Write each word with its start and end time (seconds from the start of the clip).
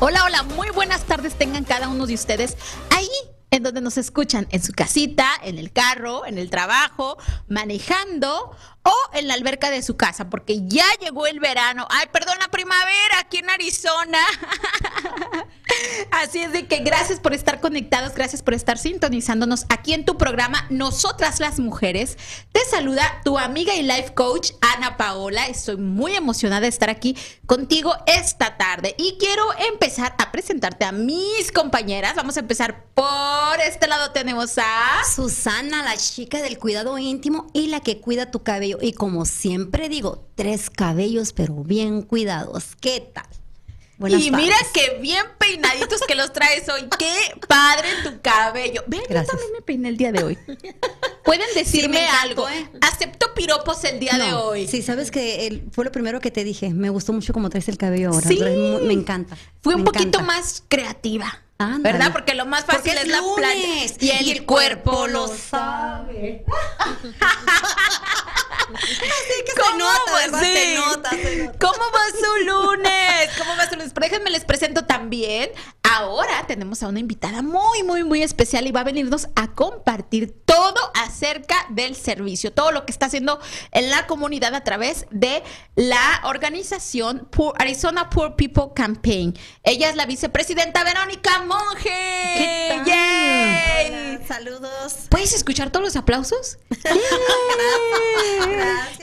Hola, 0.00 0.22
hola, 0.24 0.44
muy 0.44 0.70
buenas 0.70 1.02
tardes 1.02 1.34
tengan 1.36 1.64
cada 1.64 1.88
uno 1.88 2.06
de 2.06 2.14
ustedes 2.14 2.56
ahí 2.96 3.10
en 3.50 3.64
donde 3.64 3.80
nos 3.80 3.98
escuchan, 3.98 4.46
en 4.52 4.62
su 4.62 4.72
casita, 4.72 5.28
en 5.42 5.58
el 5.58 5.72
carro, 5.72 6.24
en 6.24 6.38
el 6.38 6.50
trabajo, 6.50 7.18
manejando 7.48 8.56
o 8.84 8.94
en 9.12 9.26
la 9.26 9.34
alberca 9.34 9.70
de 9.70 9.82
su 9.82 9.96
casa, 9.96 10.30
porque 10.30 10.60
ya 10.68 10.84
llegó 11.00 11.26
el 11.26 11.40
verano. 11.40 11.88
Ay, 11.90 12.06
perdón, 12.12 12.36
la 12.38 12.46
primavera 12.46 13.18
aquí 13.18 13.38
en 13.38 13.50
Arizona. 13.50 14.20
Así 16.10 16.40
es 16.40 16.52
de 16.52 16.66
que 16.66 16.78
gracias 16.78 17.20
por 17.20 17.34
estar 17.34 17.60
conectados, 17.60 18.14
gracias 18.14 18.42
por 18.42 18.54
estar 18.54 18.78
sintonizándonos 18.78 19.66
aquí 19.68 19.92
en 19.92 20.04
tu 20.04 20.16
programa 20.16 20.66
Nosotras 20.70 21.40
las 21.40 21.58
Mujeres. 21.58 22.16
Te 22.52 22.60
saluda 22.70 23.20
tu 23.24 23.38
amiga 23.38 23.74
y 23.74 23.82
life 23.82 24.14
coach 24.14 24.52
Ana 24.60 24.96
Paola. 24.96 25.46
Estoy 25.46 25.76
muy 25.76 26.14
emocionada 26.14 26.62
de 26.62 26.68
estar 26.68 26.90
aquí 26.90 27.16
contigo 27.46 27.94
esta 28.06 28.56
tarde 28.56 28.94
y 28.98 29.16
quiero 29.18 29.44
empezar 29.70 30.14
a 30.18 30.32
presentarte 30.32 30.84
a 30.84 30.92
mis 30.92 31.52
compañeras. 31.52 32.14
Vamos 32.16 32.36
a 32.36 32.40
empezar 32.40 32.84
por 32.94 33.60
este 33.66 33.86
lado 33.86 34.10
tenemos 34.10 34.58
a 34.58 35.02
Susana, 35.14 35.82
la 35.82 35.96
chica 35.96 36.42
del 36.42 36.58
cuidado 36.58 36.98
íntimo 36.98 37.46
y 37.52 37.68
la 37.68 37.80
que 37.80 38.00
cuida 38.00 38.30
tu 38.30 38.42
cabello. 38.42 38.78
Y 38.80 38.92
como 38.92 39.24
siempre 39.24 39.88
digo, 39.88 40.26
tres 40.34 40.70
cabellos 40.70 41.32
pero 41.32 41.54
bien 41.62 42.02
cuidados. 42.02 42.76
¿Qué 42.80 43.00
tal? 43.12 43.26
Buenas 43.98 44.22
y 44.22 44.30
mira 44.30 44.54
qué 44.72 44.98
bien 45.00 45.24
peinaditos 45.38 46.00
que 46.06 46.14
los 46.14 46.32
traes 46.32 46.68
hoy. 46.68 46.88
Qué 46.96 47.12
padre 47.48 47.88
tu 48.04 48.20
cabello. 48.20 48.84
Ven, 48.86 49.00
yo 49.00 49.24
también 49.24 49.52
me 49.52 49.60
peiné 49.60 49.88
el 49.88 49.96
día 49.96 50.12
de 50.12 50.22
hoy. 50.22 50.38
Pueden 51.24 51.48
decirme 51.56 52.06
algo. 52.22 52.48
¿eh? 52.48 52.70
Acepto 52.80 53.34
piropos 53.34 53.82
el 53.82 53.98
día 53.98 54.16
de 54.16 54.34
hoy. 54.34 54.68
Sí, 54.68 54.82
sabes 54.82 55.10
que 55.10 55.64
fue 55.72 55.84
lo 55.84 55.90
primero 55.90 56.20
que 56.20 56.30
te 56.30 56.44
dije. 56.44 56.70
Me 56.70 56.90
gustó 56.90 57.12
mucho 57.12 57.32
cómo 57.32 57.50
traes 57.50 57.68
el 57.68 57.76
cabello 57.76 58.10
ahora. 58.10 58.28
Sí. 58.28 58.38
me 58.40 58.92
encanta. 58.92 59.36
Fui 59.62 59.74
un 59.74 59.84
poquito 59.84 60.22
más 60.22 60.62
creativa. 60.68 61.42
¿Verdad? 61.80 62.12
Porque 62.12 62.34
lo 62.34 62.46
más 62.46 62.64
fácil 62.64 62.92
es, 62.96 63.08
la 63.08 63.20
playa. 63.34 63.66
Y 63.98 64.30
el, 64.30 64.46
cuerpo, 64.46 65.08
lo 65.08 65.26
sabe. 65.26 66.44
Así 68.74 69.44
que 69.46 69.52
se 69.52 69.78
nota, 69.78 70.40
se 70.40 70.74
nota, 70.74 71.10
¿Cómo 71.58 71.84
va 71.90 72.00
su 72.20 72.44
lunes? 72.44 73.30
¿Cómo 73.38 73.56
va 73.56 73.68
su 73.68 73.76
lunes? 73.76 73.92
Pero 73.94 74.08
déjenme 74.08 74.30
les 74.30 74.44
presento 74.44 74.84
también. 74.84 75.50
Ahora 75.90 76.44
tenemos 76.46 76.82
a 76.82 76.88
una 76.88 77.00
invitada 77.00 77.40
muy, 77.40 77.82
muy, 77.82 78.04
muy 78.04 78.22
especial 78.22 78.66
y 78.66 78.72
va 78.72 78.80
a 78.80 78.84
venirnos 78.84 79.28
a 79.36 79.54
compartir 79.54 80.34
todo 80.44 80.76
acerca 80.94 81.56
del 81.70 81.96
servicio, 81.96 82.52
todo 82.52 82.72
lo 82.72 82.84
que 82.84 82.92
está 82.92 83.06
haciendo 83.06 83.40
en 83.72 83.88
la 83.88 84.06
comunidad 84.06 84.54
a 84.54 84.62
través 84.64 85.06
de 85.10 85.42
la 85.76 86.20
organización 86.24 87.26
Arizona 87.56 88.10
Poor 88.10 88.36
People 88.36 88.74
Campaign. 88.74 89.34
Ella 89.62 89.88
es 89.88 89.96
la 89.96 90.04
vicepresidenta 90.04 90.84
Verónica 90.84 91.42
Monge. 91.46 92.84
¿Qué 92.84 94.20
Saludos. 94.28 95.06
¿Puedes 95.08 95.32
escuchar 95.32 95.70
todos 95.70 95.86
los 95.86 95.96
aplausos? 95.96 96.58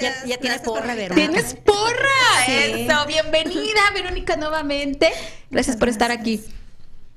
Ya, 0.02 0.26
ya 0.26 0.38
tienes 0.38 0.62
porra, 0.62 0.94
Verónica. 0.94 1.32
Tienes 1.32 1.56
porra. 1.56 2.46
Eso. 2.48 3.06
Bienvenida, 3.08 3.80
Verónica, 3.94 4.36
nuevamente. 4.36 5.12
Gracias 5.50 5.78
por 5.78 5.88
estar 5.88 6.12
aquí 6.12 6.44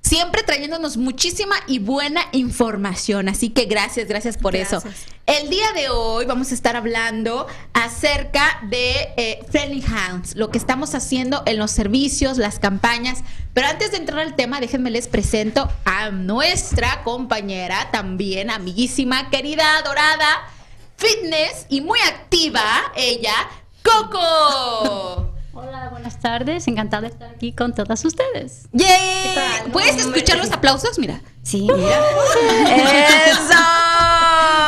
siempre 0.09 0.43
trayéndonos 0.43 0.97
muchísima 0.97 1.55
y 1.67 1.81
buena 1.81 2.23
información. 2.33 3.29
Así 3.29 3.51
que 3.51 3.67
gracias, 3.67 4.09
gracias 4.09 4.39
por 4.39 4.57
eso. 4.57 4.83
El 5.27 5.51
día 5.51 5.71
de 5.75 5.91
hoy 5.91 6.25
vamos 6.25 6.51
a 6.51 6.55
estar 6.55 6.77
hablando 6.77 7.47
acerca 7.75 8.61
de 8.71 9.13
eh, 9.19 9.41
Friendly 9.51 9.85
Hounds, 9.85 10.35
lo 10.35 10.51
que 10.51 10.57
estamos 10.57 10.95
haciendo 10.95 11.43
en 11.45 11.59
los 11.59 11.71
servicios, 11.73 12.39
las 12.39 12.59
campañas. 12.59 13.19
Pero 13.53 13.67
antes 13.67 13.91
de 13.91 13.99
entrar 13.99 14.21
al 14.21 14.35
tema, 14.35 14.61
déjenme 14.61 14.91
les 14.91 15.09
presento 15.09 15.71
a 15.85 16.11
nuestra 16.11 17.03
compañera, 17.05 17.91
también 17.93 18.51
amiguísima, 18.51 19.29
querida, 19.29 19.77
adorada, 19.77 20.49
fitness 20.97 21.67
y 21.69 21.83
muy 21.83 21.99
activa, 22.01 22.65
ella, 22.97 23.35
Coco. 23.83 25.35
Hola, 25.61 25.89
buenas 25.91 26.21
tardes. 26.21 26.69
Encantada 26.69 27.03
de 27.03 27.09
estar 27.09 27.31
aquí 27.31 27.53
con 27.53 27.75
todas 27.75 28.05
ustedes. 28.05 28.69
¡Yay! 28.71 29.73
¿Puedes 29.73 29.97
escuchar 29.97 30.39
los 30.39 30.53
aplausos? 30.53 31.01
Mira. 31.01 31.21
Sí, 31.43 31.63
mira. 31.63 31.99
¡Eso! 33.27 33.59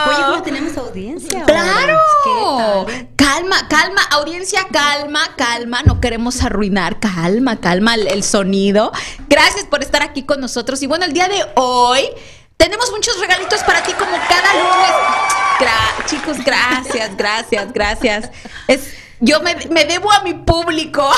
Oye, 0.08 0.24
¿cómo 0.26 0.42
tenemos 0.42 0.76
audiencia? 0.76 1.44
¡Claro! 1.44 1.96
Calma, 3.14 3.68
calma, 3.68 4.02
audiencia, 4.10 4.66
calma, 4.72 5.20
calma. 5.36 5.82
No 5.84 6.00
queremos 6.00 6.42
arruinar. 6.42 6.98
Calma, 6.98 7.60
calma 7.60 7.94
el, 7.94 8.24
sonido. 8.24 8.90
Gracias 9.28 9.66
por 9.66 9.84
estar 9.84 10.02
aquí 10.02 10.24
con 10.24 10.40
nosotros. 10.40 10.82
Y 10.82 10.88
bueno, 10.88 11.04
el 11.04 11.12
día 11.12 11.28
de 11.28 11.44
hoy 11.54 12.00
tenemos 12.56 12.90
muchos 12.90 13.16
regalitos 13.20 13.62
para 13.62 13.80
ti 13.84 13.92
como 13.92 14.10
cada 14.10 14.52
lunes. 14.54 16.06
chicos, 16.06 16.44
gracias, 16.44 17.16
gracias, 17.16 17.72
gracias. 17.72 18.30
Es 18.66 18.92
yo 19.20 19.40
me, 19.40 19.54
debo 19.84 20.10
a 20.12 20.22
mi 20.22 20.34
público. 20.34 21.08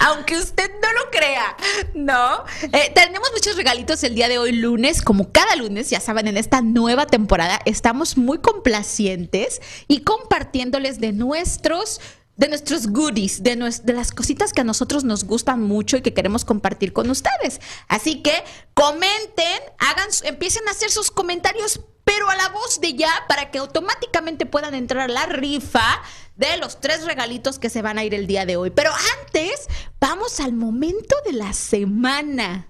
Aunque 0.00 0.36
usted 0.38 0.70
no 0.80 0.92
lo 0.92 1.10
crea, 1.10 1.54
¿no? 1.94 2.44
Eh, 2.72 2.90
tenemos 2.94 3.30
muchos 3.32 3.56
regalitos 3.56 4.02
el 4.04 4.14
día 4.14 4.28
de 4.28 4.38
hoy, 4.38 4.52
lunes, 4.52 5.02
como 5.02 5.30
cada 5.32 5.54
lunes, 5.56 5.90
ya 5.90 6.00
saben, 6.00 6.28
en 6.28 6.38
esta 6.38 6.62
nueva 6.62 7.06
temporada 7.06 7.60
estamos 7.66 8.16
muy 8.16 8.38
complacientes 8.38 9.60
y 9.86 10.00
compartiéndoles 10.00 10.98
de 11.00 11.12
nuestros 11.12 12.00
de 12.40 12.48
nuestros 12.48 12.86
goodies, 12.86 13.42
de, 13.42 13.54
de, 13.84 13.92
las 13.92 14.12
cositas 14.12 14.54
que 14.54 14.62
a 14.62 14.64
nosotros 14.64 15.04
nos 15.04 15.24
gustan 15.24 15.60
mucho 15.60 15.98
y 15.98 16.00
que 16.00 16.14
queremos 16.14 16.46
compartir 16.46 16.94
con 16.94 17.10
ustedes. 17.10 17.60
Así 17.86 18.22
que 18.22 18.32
comenten, 18.72 19.60
hagan, 19.78 20.08
empiecen 20.24 20.66
a 20.66 20.70
hacer 20.70 20.90
sus 20.90 21.10
comentarios 21.10 21.80
pero 22.02 22.30
a 22.30 22.36
la 22.36 22.48
voz 22.48 22.80
de 22.80 22.94
ya 22.94 23.12
para 23.28 23.50
que 23.50 23.58
automáticamente 23.58 24.46
puedan 24.46 24.74
entrar 24.74 25.10
a 25.10 25.12
la 25.12 25.26
rifa 25.26 26.02
de 26.36 26.56
los 26.56 26.80
tres 26.80 27.04
regalitos 27.04 27.58
que 27.58 27.68
se 27.68 27.82
van 27.82 27.98
a 27.98 28.04
ir 28.04 28.14
el 28.14 28.26
día 28.26 28.46
de 28.46 28.56
hoy. 28.56 28.70
Pero 28.70 28.90
antes, 29.20 29.68
vamos 30.00 30.40
al 30.40 30.54
momento 30.54 31.14
de 31.26 31.34
la 31.34 31.52
semana. 31.52 32.68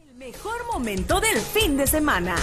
El 0.00 0.14
mejor 0.14 0.66
momento 0.72 1.20
del 1.20 1.38
fin 1.38 1.76
de 1.76 1.86
semana. 1.86 2.34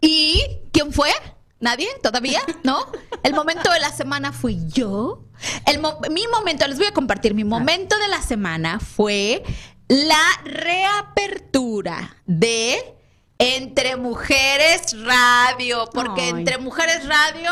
¿Y 0.00 0.42
quién 0.72 0.94
fue? 0.94 1.10
¿Nadie? 1.60 1.88
¿Todavía? 2.02 2.40
¿No? 2.64 2.86
El 3.22 3.34
momento 3.34 3.70
de 3.70 3.80
la 3.80 3.92
semana 3.92 4.32
fui 4.32 4.60
yo. 4.66 5.24
El 5.66 5.80
mi 6.10 6.26
momento, 6.26 6.66
les 6.66 6.78
voy 6.78 6.86
a 6.86 6.92
compartir, 6.92 7.34
mi 7.34 7.44
momento 7.44 7.98
de 7.98 8.08
la 8.08 8.22
semana 8.22 8.80
fue 8.80 9.42
la 9.88 10.22
reapertura 10.44 12.16
de 12.26 12.96
Entre 13.38 13.96
Mujeres 13.96 14.96
Radio, 15.04 15.88
porque 15.92 16.28
Entre 16.28 16.58
Mujeres 16.58 17.06
Radio 17.06 17.50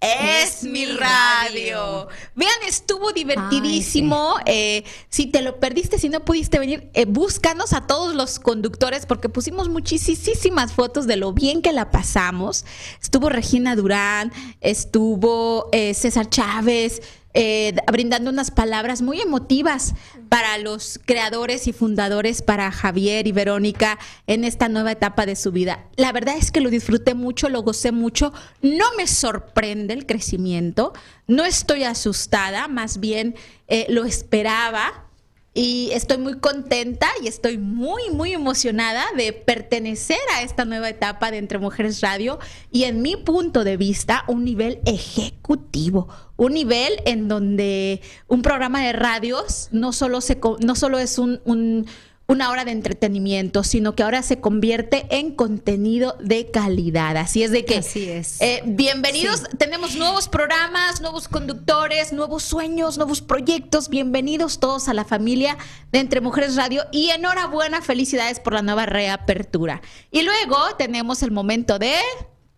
es, 0.00 0.62
mi 0.62 0.86
radio. 0.86 2.08
Vean, 2.34 2.50
estuvo 2.66 3.12
divertidísimo. 3.12 4.36
Eh, 4.46 4.84
si 5.10 5.26
te 5.26 5.42
lo 5.42 5.60
perdiste, 5.60 5.98
si 5.98 6.08
no 6.08 6.24
pudiste 6.24 6.58
venir, 6.58 6.90
eh, 6.94 7.04
búscanos 7.04 7.72
a 7.74 7.86
todos 7.86 8.14
los 8.14 8.38
conductores 8.38 9.04
porque 9.04 9.28
pusimos 9.28 9.68
muchísimas 9.68 10.72
fotos 10.72 11.06
de 11.06 11.16
lo 11.16 11.32
bien 11.32 11.60
que 11.60 11.72
la 11.72 11.90
pasamos. 11.90 12.64
Estuvo 13.02 13.28
Regina 13.28 13.76
Durán, 13.76 14.32
estuvo 14.60 15.68
eh, 15.72 15.92
César 15.92 16.30
Chávez, 16.30 17.02
eh, 17.32 17.74
brindando 17.90 18.30
unas 18.30 18.50
palabras 18.50 19.02
muy 19.02 19.20
emotivas 19.20 19.94
para 20.28 20.58
los 20.58 20.98
creadores 21.04 21.68
y 21.68 21.72
fundadores, 21.72 22.42
para 22.42 22.70
Javier 22.72 23.26
y 23.26 23.32
Verónica 23.32 23.98
en 24.26 24.44
esta 24.44 24.68
nueva 24.68 24.92
etapa 24.92 25.26
de 25.26 25.36
su 25.36 25.52
vida. 25.52 25.84
La 25.96 26.12
verdad 26.12 26.36
es 26.36 26.50
que 26.50 26.60
lo 26.60 26.70
disfruté 26.70 27.14
mucho, 27.14 27.48
lo 27.48 27.62
gocé 27.62 27.92
mucho, 27.92 28.32
no 28.62 28.84
me 28.96 29.06
sorprende 29.06 29.94
el 29.94 30.06
crecimiento, 30.06 30.92
no 31.26 31.44
estoy 31.44 31.84
asustada, 31.84 32.66
más 32.68 32.98
bien 32.98 33.36
eh, 33.68 33.86
lo 33.88 34.04
esperaba 34.04 35.09
y 35.52 35.90
estoy 35.92 36.18
muy 36.18 36.38
contenta 36.38 37.08
y 37.22 37.26
estoy 37.26 37.58
muy, 37.58 38.10
muy 38.10 38.32
emocionada 38.32 39.04
de 39.16 39.32
pertenecer 39.32 40.20
a 40.36 40.42
esta 40.42 40.64
nueva 40.64 40.88
etapa 40.88 41.30
de 41.30 41.38
Entre 41.38 41.58
Mujeres 41.58 42.00
Radio 42.00 42.38
y 42.70 42.84
en 42.84 43.02
mi 43.02 43.16
punto 43.16 43.64
de 43.64 43.76
vista 43.76 44.24
un 44.28 44.44
nivel 44.44 44.80
ejecutivo, 44.86 46.08
un 46.36 46.52
nivel 46.54 47.02
en 47.04 47.26
donde 47.26 48.00
un 48.28 48.42
programa 48.42 48.82
de 48.82 48.92
radios 48.92 49.68
no 49.72 49.92
solo, 49.92 50.20
se, 50.20 50.38
no 50.60 50.76
solo 50.76 50.98
es 50.98 51.18
un, 51.18 51.40
un 51.44 51.86
una 52.30 52.48
hora 52.50 52.64
de 52.64 52.70
entretenimiento, 52.70 53.64
sino 53.64 53.96
que 53.96 54.04
ahora 54.04 54.22
se 54.22 54.40
convierte 54.40 55.04
en 55.10 55.34
contenido 55.34 56.16
de 56.20 56.48
calidad. 56.52 57.16
Así 57.16 57.42
es 57.42 57.50
de 57.50 57.64
que, 57.64 57.78
Así 57.78 58.08
es. 58.08 58.40
eh, 58.40 58.62
bienvenidos, 58.64 59.42
tenemos 59.58 59.96
nuevos 59.96 60.28
programas, 60.28 61.00
nuevos 61.00 61.26
conductores, 61.26 62.12
nuevos 62.12 62.44
sueños, 62.44 62.98
nuevos 62.98 63.20
proyectos. 63.20 63.88
Bienvenidos 63.88 64.60
todos 64.60 64.88
a 64.88 64.94
la 64.94 65.04
familia 65.04 65.58
de 65.90 65.98
Entre 65.98 66.20
Mujeres 66.20 66.54
Radio 66.54 66.84
y 66.92 67.10
enhorabuena, 67.10 67.82
felicidades 67.82 68.38
por 68.38 68.52
la 68.52 68.62
nueva 68.62 68.86
reapertura. 68.86 69.82
Y 70.12 70.22
luego 70.22 70.56
tenemos 70.78 71.24
el 71.24 71.32
momento 71.32 71.80
de... 71.80 71.94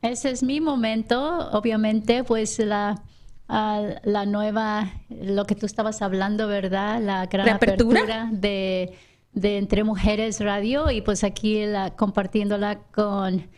Ese 0.02 0.30
es 0.30 0.42
mi 0.42 0.60
momento, 0.60 1.48
obviamente, 1.52 2.25
pues 2.25 2.58
la, 2.58 3.02
la 3.48 4.26
nueva, 4.26 4.92
lo 5.08 5.46
que 5.46 5.54
tú 5.54 5.64
estabas 5.64 6.02
hablando, 6.02 6.46
¿verdad? 6.46 7.00
La 7.00 7.25
gran 7.25 7.46
¿Reapertura? 7.46 8.00
apertura 8.00 8.28
de, 8.32 8.98
de 9.32 9.58
Entre 9.58 9.82
Mujeres 9.84 10.40
Radio 10.40 10.90
y 10.90 11.00
pues 11.00 11.25
aquí 11.25 11.64
la, 11.64 11.96
compartiéndola 11.96 12.81
con, 12.93 13.49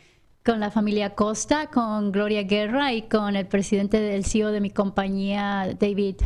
con 0.45 0.61
la 0.61 0.71
familia 0.71 1.15
Costa, 1.15 1.69
con 1.71 2.13
Gloria 2.13 2.45
Guerra 2.45 2.93
y 2.93 3.03
con 3.03 3.37
el 3.37 3.47
presidente 3.47 4.01
del 4.01 4.25
CEO 4.25 4.53
de 4.53 4.61
mi 4.61 4.71
compañía, 4.71 5.75
David 5.79 6.17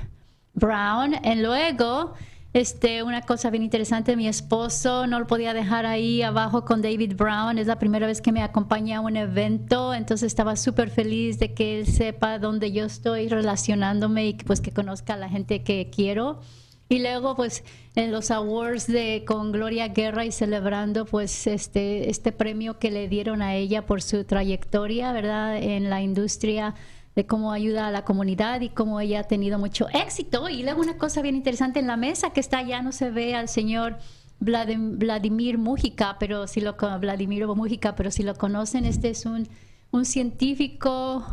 Brown. 0.53 1.15
Y 1.25 1.35
luego, 1.37 2.13
este, 2.53 3.03
una 3.03 3.23
cosa 3.23 3.49
bien 3.49 3.63
interesante, 3.63 4.17
mi 4.17 4.29
esposo 4.29 5.07
no 5.07 5.19
lo 5.19 5.27
podía 5.27 5.55
dejar 5.55 5.87
ahí 5.87 6.21
abajo 6.21 6.67
con 6.67 6.83
David 6.83 7.15
Brown. 7.17 7.59
Es 7.59 7.67
la 7.69 7.79
primera 7.79 8.07
vez 8.07 8.21
que 8.21 8.33
me 8.33 8.43
acompaña 8.43 8.99
a 8.99 9.01
un 9.01 9.17
evento, 9.17 9.95
entonces 9.95 10.27
estaba 10.27 10.57
súper 10.57 10.91
feliz 10.91 11.39
de 11.39 11.55
que 11.55 11.79
él 11.79 11.87
sepa 11.87 12.39
dónde 12.39 12.71
yo 12.71 12.85
estoy 12.85 13.29
relacionándome 13.29 14.27
y 14.27 14.35
pues 14.35 14.61
que 14.61 14.73
conozca 14.73 15.15
a 15.15 15.17
la 15.17 15.31
gente 15.31 15.63
que 15.63 15.91
quiero. 15.95 16.41
Y 16.91 17.01
luego, 17.01 17.37
pues, 17.37 17.65
en 17.97 18.13
los 18.13 18.31
awards 18.31 18.87
de 18.87 19.25
con 19.27 19.53
Gloria 19.53 19.89
Guerra 19.89 20.25
y 20.25 20.33
celebrando, 20.33 21.05
pues, 21.05 21.47
este, 21.47 22.09
este 22.09 22.33
premio 22.33 22.79
que 22.79 22.91
le 22.91 23.09
dieron 23.09 23.43
a 23.43 23.55
ella 23.57 23.85
por 23.85 24.01
su 24.01 24.25
trayectoria, 24.25 25.13
¿verdad? 25.13 25.59
En 25.59 25.91
la 25.91 26.01
industria 26.01 26.75
de 27.15 27.27
cómo 27.27 27.53
ayuda 27.53 27.89
a 27.89 27.91
la 27.91 28.05
comunidad 28.05 28.61
y 28.63 28.71
cómo 28.71 29.01
ella 29.01 29.21
ha 29.21 29.25
tenido 29.25 29.59
mucho 29.59 29.89
éxito. 29.93 30.49
Y 30.49 30.63
luego 30.63 30.81
una 30.81 30.97
cosa 30.97 31.21
bien 31.21 31.37
interesante 31.37 31.81
en 31.81 31.89
la 31.89 31.97
mesa 31.97 32.31
que 32.31 32.41
está 32.41 32.59
allá, 32.59 32.81
no 32.81 32.93
se 32.93 33.11
ve 33.11 33.35
al 33.35 33.49
señor 33.49 33.99
Vladim- 34.41 34.97
Vladimir 34.97 35.59
Mujica, 35.59 36.17
pero 36.19 36.47
si 36.47 36.61
lo 36.61 36.77
Vladimir 37.01 37.47
Mujica, 37.49 37.97
pero 37.97 38.11
si 38.11 38.23
lo 38.23 38.35
conocen, 38.37 38.85
este 38.85 39.11
es 39.11 39.27
un, 39.27 39.49
un 39.91 40.05
científico 40.05 41.27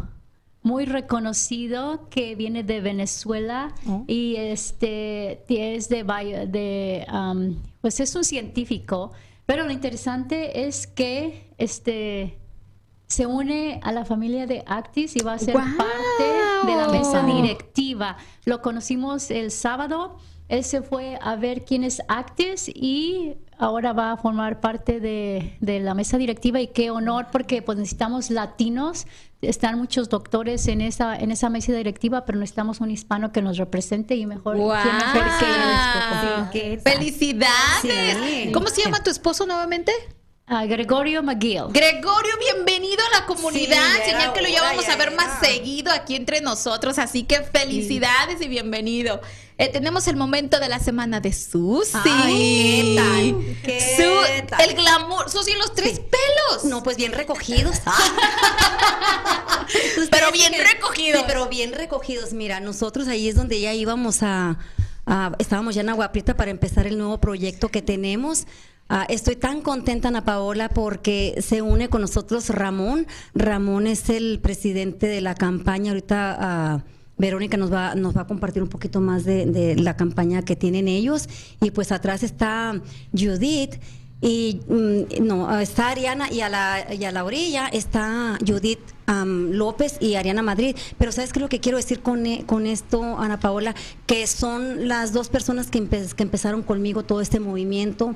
muy 0.65 0.85
reconocido 0.85 2.09
que 2.09 2.35
viene 2.35 2.63
de 2.63 2.81
Venezuela 2.81 3.73
y 4.07 4.35
este 4.35 5.43
es 5.47 5.89
de, 5.89 7.05
um, 7.13 7.55
pues 7.81 7.99
es 7.99 8.15
un 8.15 8.23
científico 8.23 9.11
pero 9.45 9.63
lo 9.63 9.71
interesante 9.71 10.67
es 10.67 10.87
que 10.87 11.53
este 11.57 12.39
se 13.07 13.27
une 13.27 13.79
a 13.83 13.91
la 13.91 14.03
familia 14.03 14.47
de 14.47 14.63
Actis 14.65 15.15
y 15.15 15.19
va 15.19 15.33
a 15.33 15.39
ser 15.39 15.53
parte 15.53 16.65
de 16.65 16.75
la 16.75 16.87
mesa 16.87 17.23
directiva. 17.23 18.17
Lo 18.45 18.63
conocimos 18.63 19.29
el 19.29 19.51
sábado. 19.51 20.17
Él 20.47 20.63
se 20.63 20.81
fue 20.81 21.17
a 21.21 21.35
ver 21.35 21.65
quién 21.65 21.83
es 21.83 22.01
Actis 22.07 22.69
y 22.69 23.35
ahora 23.57 23.93
va 23.93 24.11
a 24.11 24.17
formar 24.17 24.59
parte 24.59 24.99
de, 24.99 25.57
de 25.59 25.79
la 25.79 25.93
mesa 25.93 26.17
directiva 26.17 26.59
y 26.59 26.67
qué 26.67 26.91
honor 26.91 27.27
porque 27.31 27.61
pues 27.61 27.77
necesitamos 27.77 28.29
latinos. 28.29 29.07
Están 29.41 29.77
muchos 29.77 30.09
doctores 30.09 30.67
en 30.67 30.81
esa 30.81 31.15
en 31.15 31.31
esa 31.31 31.49
mesa 31.49 31.73
directiva, 31.73 32.25
pero 32.25 32.39
necesitamos 32.39 32.79
un 32.79 32.91
hispano 32.91 33.31
que 33.31 33.41
nos 33.41 33.57
represente 33.57 34.15
y 34.15 34.25
mejor 34.25 34.57
mejor 34.57 36.51
que. 36.51 36.79
¡Felicidades! 36.83 37.81
Sí. 37.81 38.51
¿Cómo 38.51 38.67
se 38.67 38.83
llama 38.83 39.03
tu 39.03 39.09
esposo 39.09 39.45
nuevamente? 39.45 39.91
Ah, 40.47 40.65
Gregorio 40.67 41.23
McGill. 41.23 41.69
Gregorio, 41.71 42.33
bienvenido 42.37 43.01
a 43.11 43.19
la 43.19 43.25
comunidad. 43.25 43.81
Sí, 44.03 44.11
Señal 44.11 44.31
que 44.31 44.41
lo 44.41 44.47
hora, 44.49 44.57
íbamos 44.57 44.85
ya 44.85 44.93
a 44.93 44.95
ver 44.95 45.07
era. 45.07 45.15
más 45.17 45.39
seguido 45.39 45.91
aquí 45.91 46.15
entre 46.15 46.39
nosotros. 46.41 46.99
Así 46.99 47.23
que 47.23 47.41
felicidades 47.41 48.39
y 48.41 48.47
bienvenido. 48.47 49.21
Eh, 49.57 49.69
tenemos 49.69 50.07
el 50.07 50.17
momento 50.17 50.59
de 50.59 50.69
la 50.69 50.77
semana 50.77 51.19
de 51.19 51.33
Susi. 51.33 51.97
Ay, 52.03 52.93
¿qué 52.93 52.95
tal? 52.95 53.35
¿Qué 53.63 53.95
Su- 53.97 54.45
tal? 54.47 54.61
El 54.69 54.75
glamour. 54.75 55.31
Susi, 55.31 55.53
los 55.53 55.73
tres 55.73 55.99
pelos. 55.99 56.65
No, 56.65 56.83
pues 56.83 56.95
bien 56.97 57.13
recogidos. 57.13 57.77
Ustedes 59.97 60.09
Pero 60.11 60.31
bien 60.31 60.53
que- 60.53 60.63
recogidos. 60.63 61.21
Sí, 61.21 61.25
pero 61.27 61.47
bien 61.47 61.73
recogidos. 61.73 62.33
Mira, 62.33 62.59
nosotros 62.59 63.07
ahí 63.07 63.27
es 63.29 63.35
donde 63.35 63.59
ya 63.61 63.73
íbamos 63.73 64.21
a, 64.21 64.59
a- 65.07 65.31
estábamos 65.39 65.73
ya 65.73 65.81
en 65.81 65.89
Agua 65.89 66.11
Prieta 66.11 66.37
para 66.37 66.51
empezar 66.51 66.85
el 66.85 66.99
nuevo 66.99 67.19
proyecto 67.19 67.69
que 67.69 67.81
tenemos. 67.81 68.45
Ah, 68.87 69.05
estoy 69.09 69.35
tan 69.35 69.61
contenta, 69.61 70.09
Ana 70.09 70.23
Paola, 70.25 70.69
porque 70.69 71.35
se 71.41 71.61
une 71.63 71.89
con 71.89 72.01
nosotros 72.01 72.49
Ramón. 72.49 73.07
Ramón 73.33 73.87
es 73.87 74.09
el 74.09 74.39
presidente 74.39 75.07
de 75.07 75.21
la 75.21 75.33
campaña. 75.33 75.91
Ahorita 75.91 76.37
ah, 76.39 76.83
Verónica 77.17 77.57
nos 77.57 77.73
va, 77.73 77.95
nos 77.95 78.15
va 78.15 78.21
a 78.21 78.27
compartir 78.27 78.61
un 78.61 78.69
poquito 78.69 79.01
más 79.01 79.23
de, 79.23 79.75
la 79.75 79.97
campaña 79.97 80.43
que 80.43 80.55
tienen 80.55 80.87
ellos. 80.87 81.27
Y 81.61 81.71
pues 81.71 81.91
atrás 81.91 82.21
está 82.21 82.79
Judith. 83.11 83.75
Y 84.21 84.61
mm, 84.67 85.25
no, 85.25 85.59
está 85.59 85.89
Ariana 85.89 86.31
y 86.31 86.41
a 86.41 86.49
la, 86.49 86.93
y 86.93 87.03
a 87.05 87.11
la 87.11 87.23
orilla 87.25 87.67
está 87.67 88.37
Judith 88.45 88.79
am, 89.07 89.49
López 89.51 89.97
y 89.99 90.13
Ariana 90.13 90.43
Madrid. 90.43 90.75
Pero 90.99 91.11
¿sabes 91.11 91.33
qué 91.33 91.39
es 91.39 91.41
lo 91.41 91.49
que 91.49 91.59
quiero 91.59 91.77
decir 91.79 92.01
con, 92.01 92.25
e- 92.27 92.45
con 92.45 92.67
esto, 92.67 93.17
Ana 93.17 93.39
Paola? 93.39 93.73
Que 94.05 94.27
son 94.27 94.87
las 94.87 95.11
dos 95.11 95.29
personas 95.29 95.71
que, 95.71 95.79
empe- 95.81 96.13
que 96.13 96.23
empezaron 96.23 96.61
conmigo 96.61 97.03
todo 97.03 97.19
este 97.21 97.39
movimiento. 97.39 98.13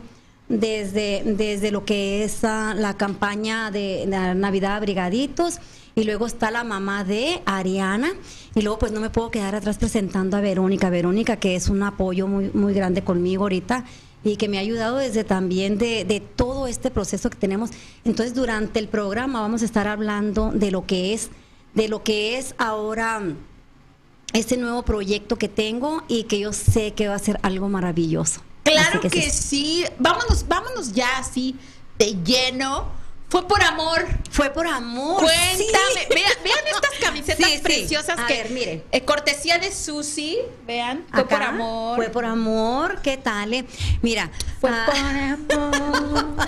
Desde, 0.50 1.22
desde 1.26 1.70
lo 1.70 1.86
que 1.86 2.24
es 2.24 2.44
ah, 2.44 2.74
la 2.76 2.98
campaña 2.98 3.70
de, 3.70 4.06
Navidad 4.36 4.82
Brigaditos 4.82 5.60
y 5.94 6.06
luego 6.06 6.26
está 6.26 6.50
la 6.50 6.64
mamá 6.64 7.04
de 7.04 7.42
Ariana 7.46 8.14
y 8.56 8.64
luego 8.64 8.80
pues 8.80 8.92
no 8.92 9.00
me 9.00 9.12
puedo 9.12 9.30
quedar 9.30 9.54
atrás 9.54 9.78
presentando 9.78 10.38
a 10.38 10.42
Verónica, 10.42 10.90
Verónica 10.90 11.38
que 11.38 11.56
es 11.56 11.70
un 11.70 11.84
apoyo 11.84 12.28
muy, 12.28 12.50
muy 12.52 12.74
grande 12.74 13.04
conmigo 13.04 13.44
ahorita 13.44 13.86
y 14.24 14.38
que 14.38 14.50
me 14.50 14.58
ha 14.58 14.62
ayudado 14.62 14.98
desde 14.98 15.24
también 15.24 15.78
de, 15.78 16.04
de 16.04 16.20
todo 16.20 16.66
este 16.66 16.90
proceso 16.90 17.30
que 17.30 17.38
tenemos. 17.38 17.70
Entonces 18.04 18.34
durante 18.34 18.80
el 18.80 18.88
programa 18.88 19.42
vamos 19.42 19.62
a 19.62 19.66
estar 19.66 19.88
hablando 19.88 20.52
de 20.52 20.72
lo 20.72 20.88
que 20.88 21.14
es, 21.14 21.30
de 21.76 21.88
lo 21.90 22.02
que 22.02 22.40
es 22.40 22.56
ahora 22.58 23.22
este 24.34 24.58
nuevo 24.58 24.84
proyecto 24.84 25.38
que 25.38 25.48
tengo 25.48 26.04
y 26.08 26.24
que 26.24 26.40
yo 26.40 26.54
sé 26.54 26.94
que 26.94 27.08
va 27.08 27.16
a 27.16 27.20
ser 27.20 27.40
algo 27.44 27.70
maravilloso. 27.70 28.42
Claro 28.72 29.02
que, 29.02 29.10
sí. 29.10 29.32
sí. 29.32 29.86
Vámonos, 29.98 30.48
vámonos 30.48 30.94
ya 30.94 31.18
así 31.18 31.56
de 31.98 32.16
lleno. 32.24 32.98
Fue 33.30 33.48
por 33.48 33.62
amor. 33.62 34.08
Fue 34.32 34.50
por 34.50 34.66
amor. 34.66 35.22
Cuéntame. 35.22 35.58
sí. 35.58 35.68
Vean, 36.10 36.32
vean 36.44 36.60
estas 36.68 36.92
camisetas 37.00 37.46
Sí, 37.52 37.60
preciosas 37.62 38.18
A 38.20 38.26
que. 38.26 38.34
ver, 38.34 38.50
miren. 38.50 38.84
eh, 38.92 39.02
cortesía 39.06 39.60
de 39.60 39.72
Susi. 39.72 40.40
Vean. 40.66 41.06
Fue 41.14 41.28
por 41.28 41.44
amor. 41.44 41.96
Fue 41.98 42.10
por 42.10 42.26
amor, 42.26 43.00
¿qué 43.04 43.18
tal? 43.18 43.54
eh? 43.54 43.66
Mira, 44.02 44.32
Fue 44.60 44.72
ah, 44.74 44.86
por 44.88 44.96
amor. 44.96 46.36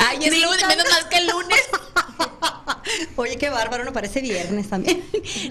Ay, 0.00 0.18
es 0.22 0.30
Me 0.32 0.38
lunes, 0.40 0.56
encanta. 0.62 0.68
menos 0.68 0.90
mal 0.90 1.08
que 1.08 1.16
el 1.16 1.26
lunes. 1.28 1.60
Oye, 3.16 3.36
qué 3.38 3.48
bárbaro, 3.48 3.84
no 3.84 3.92
parece 3.92 4.20
viernes 4.20 4.68
también. 4.68 5.02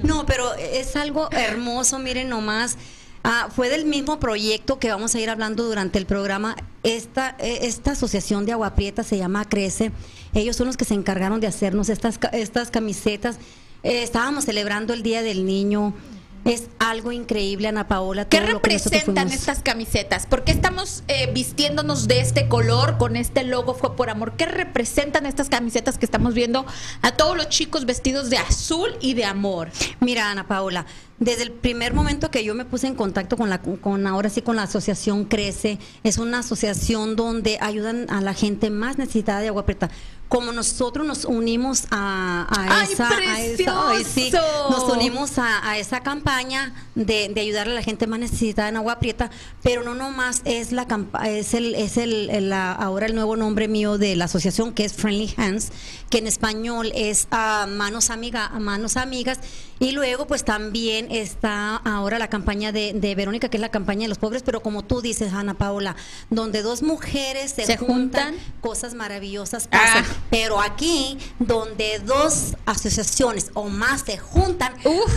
No, 0.03 0.25
pero 0.27 0.53
es 0.53 0.95
algo 0.95 1.29
hermoso, 1.31 1.97
miren 1.97 2.29
nomás. 2.29 2.77
Ah, 3.25 3.49
fue 3.55 3.69
del 3.69 3.85
mismo 3.85 4.19
proyecto 4.19 4.79
que 4.79 4.89
vamos 4.89 5.15
a 5.15 5.19
ir 5.19 5.29
hablando 5.29 5.63
durante 5.63 5.97
el 5.97 6.05
programa. 6.05 6.57
Esta, 6.83 7.37
eh, 7.39 7.59
esta 7.61 7.91
asociación 7.91 8.45
de 8.45 8.51
Agua 8.51 8.75
Prieta 8.75 9.03
se 9.03 9.17
llama 9.17 9.45
Crece. 9.45 9.93
Ellos 10.33 10.57
son 10.57 10.67
los 10.67 10.75
que 10.75 10.83
se 10.83 10.93
encargaron 10.93 11.39
de 11.39 11.47
hacernos 11.47 11.87
estas, 11.87 12.19
estas 12.33 12.69
camisetas. 12.69 13.37
Eh, 13.83 14.03
estábamos 14.03 14.43
celebrando 14.43 14.93
el 14.93 15.03
Día 15.03 15.21
del 15.21 15.45
Niño. 15.45 15.93
Es 16.45 16.67
algo 16.79 17.13
increíble, 17.13 17.69
Ana 17.69 17.87
Paola. 17.87 18.25
¿Qué 18.27 18.41
representan 18.41 19.31
estas 19.31 19.61
camisetas? 19.61 20.25
¿Por 20.25 20.43
qué 20.43 20.51
estamos 20.51 21.03
eh, 21.07 21.31
vistiéndonos 21.33 22.07
de 22.09 22.19
este 22.19 22.49
color 22.49 22.97
con 22.97 23.15
este 23.15 23.45
logo 23.45 23.73
Fue 23.73 23.95
por 23.95 24.09
amor? 24.09 24.33
¿Qué 24.35 24.45
representan 24.45 25.25
estas 25.25 25.47
camisetas 25.47 25.97
que 25.97 26.05
estamos 26.05 26.33
viendo 26.33 26.65
a 27.01 27.11
todos 27.13 27.37
los 27.37 27.47
chicos 27.47 27.85
vestidos 27.85 28.29
de 28.29 28.37
azul 28.37 28.89
y 28.99 29.13
de 29.13 29.23
amor? 29.23 29.69
Mira, 30.01 30.31
Ana 30.31 30.45
Paola, 30.45 30.85
desde 31.19 31.43
el 31.43 31.51
primer 31.51 31.93
momento 31.93 32.29
que 32.29 32.43
yo 32.43 32.55
me 32.55 32.65
puse 32.65 32.87
en 32.87 32.95
contacto 32.95 33.37
con 33.37 33.49
la 33.49 33.61
con 33.61 34.05
ahora 34.05 34.29
sí 34.29 34.41
con 34.41 34.57
la 34.57 34.63
asociación 34.63 35.23
Crece, 35.25 35.79
es 36.03 36.17
una 36.17 36.39
asociación 36.39 37.15
donde 37.15 37.57
ayudan 37.61 38.09
a 38.09 38.19
la 38.19 38.33
gente 38.33 38.69
más 38.69 38.97
necesitada 38.97 39.39
de 39.39 39.47
agua 39.47 39.65
prieta. 39.65 39.89
Como 40.29 40.51
nosotros 40.51 41.05
nos 41.05 41.25
unimos 41.25 41.83
a, 41.91 42.47
a 42.49 42.79
¡Ay, 42.79 42.87
esa, 42.91 43.07
a 43.07 43.19
esa- 43.19 43.89
ay, 43.89 44.03
sí, 44.03 44.31
precioso! 44.31 44.69
nos 44.71 44.83
unimos 44.91 45.37
a, 45.37 45.69
a 45.69 45.77
esa 45.77 45.99
campaña 46.01 46.73
de, 46.95 47.29
de 47.29 47.41
ayudarle 47.41 47.73
a 47.73 47.75
la 47.75 47.83
gente 47.83 48.07
más 48.07 48.19
necesitada 48.19 48.69
en 48.69 48.77
Agua 48.77 48.97
Prieta, 48.97 49.29
pero 49.61 49.83
no 49.83 49.93
nomás 49.93 50.41
es 50.45 50.71
la 50.71 50.87
es 51.25 51.53
el 51.53 51.75
es 51.75 51.97
el, 51.97 52.29
el- 52.31 52.49
la- 52.49 52.71
ahora 52.71 53.05
el 53.05 53.13
nuevo 53.13 53.35
nombre 53.35 53.67
mío 53.67 53.99
de 53.99 54.15
la 54.15 54.25
asociación 54.25 54.73
que 54.73 54.85
es 54.85 54.93
Friendly 54.93 55.33
Hands, 55.37 55.69
que 56.09 56.17
en 56.17 56.25
español 56.25 56.91
es 56.95 57.27
ah, 57.29 57.67
manos 57.69 58.09
amiga, 58.09 58.49
manos 58.59 58.97
amigas 58.97 59.39
y 59.79 59.91
luego 59.91 60.25
pues 60.27 60.43
también 60.45 61.11
está 61.11 61.75
ahora 61.75 62.17
la 62.17 62.29
campaña 62.29 62.71
de, 62.71 62.93
de 62.93 63.15
Verónica 63.15 63.49
que 63.49 63.57
es 63.57 63.61
la 63.61 63.69
campaña 63.69 64.03
de 64.03 64.07
los 64.07 64.17
pobres, 64.17 64.41
pero 64.41 64.61
como 64.63 64.83
tú 64.83 65.01
dices 65.01 65.33
Ana 65.33 65.53
Paola, 65.55 65.95
donde 66.31 66.61
dos 66.63 66.81
mujeres 66.81 67.51
se, 67.51 67.65
Se 67.65 67.77
juntan, 67.77 68.33
juntan. 68.33 68.35
cosas 68.61 68.93
maravillosas 68.95 69.67
pasan. 69.67 70.05
Ah. 70.07 70.22
Pero 70.29 70.59
aquí, 70.59 71.17
donde 71.39 71.99
dos 71.99 72.55
asociaciones 72.65 73.51
o 73.53 73.65
más 73.69 74.01
se 74.05 74.17
juntan, 74.17 74.73
Uf. 74.83 75.11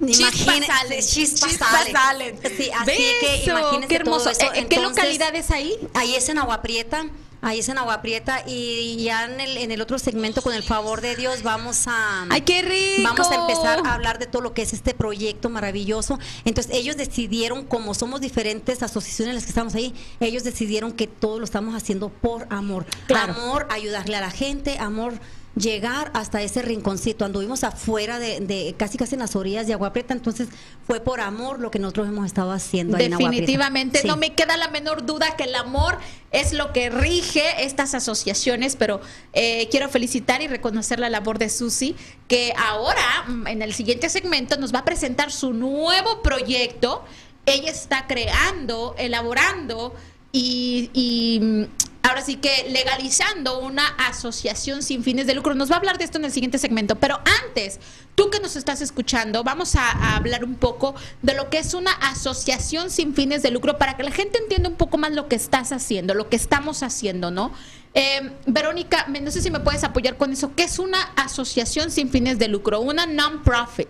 imagínense, 0.00 0.32
Chispas 0.32 0.66
salen, 0.66 1.00
chispas 1.00 1.50
chispas 1.50 1.70
salen. 1.70 1.92
salen. 1.92 2.40
Sí, 2.56 2.70
así 2.72 2.92
que 3.20 3.26
Beso, 3.38 3.50
imagínense 3.58 3.88
qué 3.88 3.94
hermoso. 3.96 4.24
todo 4.24 4.30
eso. 4.32 4.42
¿En- 4.54 4.68
qué 4.68 4.76
Entonces, 4.76 4.96
localidad 5.04 5.34
es 5.36 5.50
ahí? 5.50 5.76
Ahí 5.94 6.14
es 6.16 6.28
en 6.28 6.38
Agua 6.38 6.60
Prieta. 6.62 7.04
Ahí 7.44 7.58
es 7.58 7.68
en 7.68 7.76
Agua 7.76 8.00
Prieta 8.02 8.44
y 8.46 9.02
ya 9.02 9.24
en 9.24 9.40
el, 9.40 9.56
en 9.56 9.72
el 9.72 9.80
otro 9.80 9.98
segmento, 9.98 10.42
con 10.42 10.54
el 10.54 10.62
favor 10.62 11.00
de 11.00 11.16
Dios, 11.16 11.42
vamos 11.42 11.88
a... 11.88 12.24
¡Ay, 12.30 12.42
qué 12.42 12.62
rico! 12.62 13.02
Vamos 13.02 13.32
a 13.32 13.34
empezar 13.34 13.80
a 13.84 13.94
hablar 13.94 14.20
de 14.20 14.26
todo 14.26 14.42
lo 14.42 14.54
que 14.54 14.62
es 14.62 14.72
este 14.72 14.94
proyecto 14.94 15.50
maravilloso. 15.50 16.20
Entonces 16.44 16.72
ellos 16.72 16.96
decidieron, 16.96 17.64
como 17.64 17.94
somos 17.94 18.20
diferentes 18.20 18.80
asociaciones 18.84 19.34
las 19.34 19.42
que 19.42 19.48
estamos 19.50 19.74
ahí, 19.74 19.92
ellos 20.20 20.44
decidieron 20.44 20.92
que 20.92 21.08
todo 21.08 21.40
lo 21.40 21.44
estamos 21.44 21.74
haciendo 21.74 22.10
por 22.10 22.46
amor. 22.48 22.86
Claro. 23.08 23.34
Amor, 23.34 23.66
ayudarle 23.70 24.14
a 24.14 24.20
la 24.20 24.30
gente, 24.30 24.78
amor 24.78 25.14
llegar 25.56 26.10
hasta 26.14 26.40
ese 26.42 26.62
rinconcito. 26.62 27.24
Anduvimos 27.24 27.62
afuera 27.64 28.18
de, 28.18 28.40
de 28.40 28.74
casi 28.78 28.96
casi 28.96 29.14
en 29.14 29.20
las 29.20 29.36
orillas 29.36 29.66
de 29.66 29.74
Agua 29.74 29.92
Prieta, 29.92 30.14
entonces 30.14 30.48
fue 30.86 31.00
por 31.00 31.20
amor 31.20 31.60
lo 31.60 31.70
que 31.70 31.78
nosotros 31.78 32.08
hemos 32.08 32.26
estado 32.26 32.52
haciendo 32.52 32.96
ahí 32.96 33.04
en 33.06 33.14
Agua. 33.14 33.28
Definitivamente, 33.28 34.00
Sí. 34.00 34.06
no 34.08 34.16
me 34.16 34.34
queda 34.34 34.56
la 34.56 34.68
menor 34.68 35.04
duda 35.04 35.36
que 35.36 35.44
el 35.44 35.54
amor 35.54 35.98
es 36.30 36.52
lo 36.54 36.72
que 36.72 36.88
rige 36.88 37.64
estas 37.64 37.94
asociaciones, 37.94 38.76
pero 38.76 39.00
eh, 39.34 39.68
quiero 39.70 39.88
felicitar 39.90 40.40
y 40.42 40.48
reconocer 40.48 40.98
la 40.98 41.10
labor 41.10 41.38
de 41.38 41.50
Susi, 41.50 41.94
que 42.28 42.54
ahora 42.56 43.24
mm, 43.28 43.46
en 43.48 43.62
el 43.62 43.74
siguiente 43.74 44.08
segmento 44.08 44.56
nos 44.56 44.74
va 44.74 44.78
a 44.80 44.84
presentar 44.84 45.30
su 45.32 45.52
nuevo 45.52 46.22
proyecto. 46.22 47.04
Ella 47.44 47.70
está 47.70 48.06
creando, 48.06 48.94
elaborando 48.98 49.94
y, 50.32 50.88
y, 50.94 51.40
mm, 51.40 51.64
ahora 52.02 52.22
sí 52.22 52.36
que 52.36 52.68
legalizando 52.70 53.60
una 53.60 53.86
asociación 53.86 54.82
sin 54.82 55.04
fines 55.04 55.26
de 55.26 55.34
lucro. 55.34 55.54
Nos 55.54 55.70
va 55.70 55.76
a 55.76 55.78
hablar 55.78 55.98
de 55.98 56.04
esto 56.04 56.18
en 56.18 56.24
el 56.24 56.32
siguiente 56.32 56.58
segmento, 56.58 56.96
pero 56.96 57.20
antes, 57.46 57.78
tú 58.14 58.30
que 58.30 58.40
nos 58.40 58.56
estás 58.56 58.80
escuchando, 58.80 59.44
vamos 59.44 59.76
a, 59.76 60.16
hablar 60.16 60.44
un 60.44 60.54
poco 60.54 60.94
de 61.22 61.34
lo 61.34 61.48
que 61.48 61.58
es 61.58 61.74
una 61.74 61.92
asociación 61.92 62.90
sin 62.90 63.14
fines 63.14 63.42
de 63.42 63.50
lucro 63.50 63.78
para 63.78 63.96
que 63.96 64.02
la 64.02 64.10
gente 64.10 64.38
entienda 64.38 64.68
un 64.68 64.76
poco 64.76 64.98
más 64.98 65.12
lo 65.12 65.28
que 65.28 65.36
estás 65.36 65.72
haciendo, 65.72 66.14
lo 66.14 66.28
que 66.28 66.36
estamos 66.36 66.82
haciendo, 66.82 67.30
¿no? 67.30 67.52
Eh, 67.94 68.32
Verónica, 68.46 69.06
no 69.08 69.30
sé 69.30 69.42
si 69.42 69.50
me 69.50 69.60
puedes 69.60 69.84
apoyar 69.84 70.16
con 70.16 70.32
eso. 70.32 70.54
¿Qué 70.56 70.64
es 70.64 70.78
una 70.78 71.00
asociación 71.16 71.90
sin 71.90 72.10
fines 72.10 72.38
de 72.38 72.48
lucro? 72.48 72.80
Una 72.80 73.06
non-profit. 73.06 73.88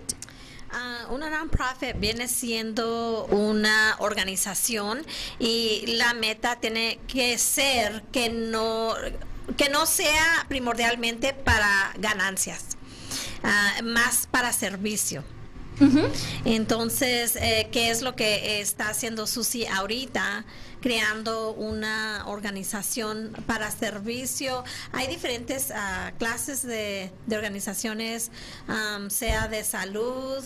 Una 1.10 1.30
non-profit 1.30 1.98
viene 1.98 2.28
siendo 2.28 3.26
una 3.26 3.96
organización 3.98 5.04
y 5.38 5.84
la 5.96 6.14
meta 6.14 6.56
tiene 6.56 6.98
que 7.06 7.38
ser 7.38 8.02
que 8.12 8.28
no, 8.28 8.94
que 9.56 9.68
no 9.68 9.86
sea 9.86 10.46
primordialmente 10.48 11.32
para 11.32 11.92
ganancias, 11.98 12.76
ah, 13.42 13.80
más 13.82 14.28
para 14.30 14.52
servicio. 14.52 15.24
Entonces, 16.44 17.36
eh, 17.36 17.68
¿qué 17.72 17.90
es 17.90 18.02
lo 18.02 18.14
que 18.14 18.60
está 18.60 18.88
haciendo 18.88 19.26
Susi 19.26 19.66
ahorita? 19.66 20.44
Creando 20.80 21.52
una 21.52 22.24
organización 22.26 23.32
para 23.46 23.70
servicio. 23.70 24.64
Hay 24.92 25.06
diferentes 25.06 25.70
ah, 25.74 26.12
clases 26.18 26.62
de, 26.62 27.10
de 27.26 27.36
organizaciones, 27.36 28.30
sea 29.08 29.48
de 29.48 29.62
salud, 29.64 30.44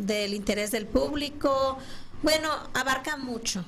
del 0.00 0.34
interés 0.34 0.70
del 0.70 0.86
público. 0.86 1.78
Bueno, 2.22 2.48
abarca 2.74 3.16
mucho. 3.16 3.64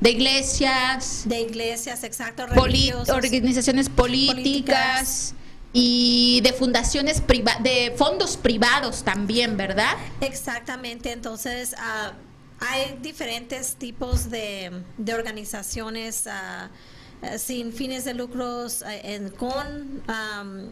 De 0.00 0.10
iglesias, 0.10 1.22
De 1.24 1.40
iglesias, 1.40 2.04
exacto, 2.04 2.46
poli- 2.54 2.92
organizaciones 2.92 3.88
políticas, 3.88 4.36
Políticas. 4.36 5.34
Y 5.80 6.40
de 6.40 6.52
fundaciones 6.52 7.22
de 7.60 7.94
fondos 7.96 8.36
privados 8.36 9.04
también, 9.04 9.56
¿verdad? 9.56 9.96
Exactamente, 10.20 11.12
entonces 11.12 11.76
ah, 11.78 12.14
hay 12.58 12.98
diferentes 13.00 13.76
tipos 13.76 14.28
de, 14.28 14.82
de 14.96 15.14
organizaciones 15.14 16.26
ah, 16.26 16.68
eh, 17.22 17.38
sin 17.38 17.72
fines 17.72 18.04
de 18.04 18.14
lucros, 18.14 18.82
en- 19.04 19.30
con 19.30 20.02
am, 20.08 20.68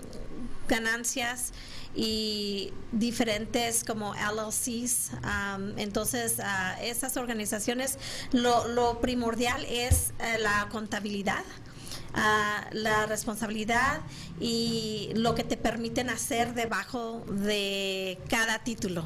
ganancias 0.67 1.53
y 1.95 2.73
diferentes 2.91 3.85
como 3.85 4.13
LLCs. 4.15 5.13
entonces, 5.77 6.41
ah, 6.43 6.77
esas 6.83 7.17
organizaciones, 7.17 7.99
lo, 8.33 8.67
lo 8.67 9.01
primordial 9.01 9.65
es 9.67 10.13
eh, 10.19 10.39
la 10.41 10.69
contabilidad 10.73 11.45
la 12.73 13.07
responsabilidad 13.07 14.01
y 14.41 15.11
lo 15.15 15.35
que 15.35 15.45
te 15.45 15.57
permiten 15.57 16.11
hacer 16.11 16.55
debajo 16.55 17.25
de 17.29 18.19
cada 18.29 18.59
título 18.61 19.05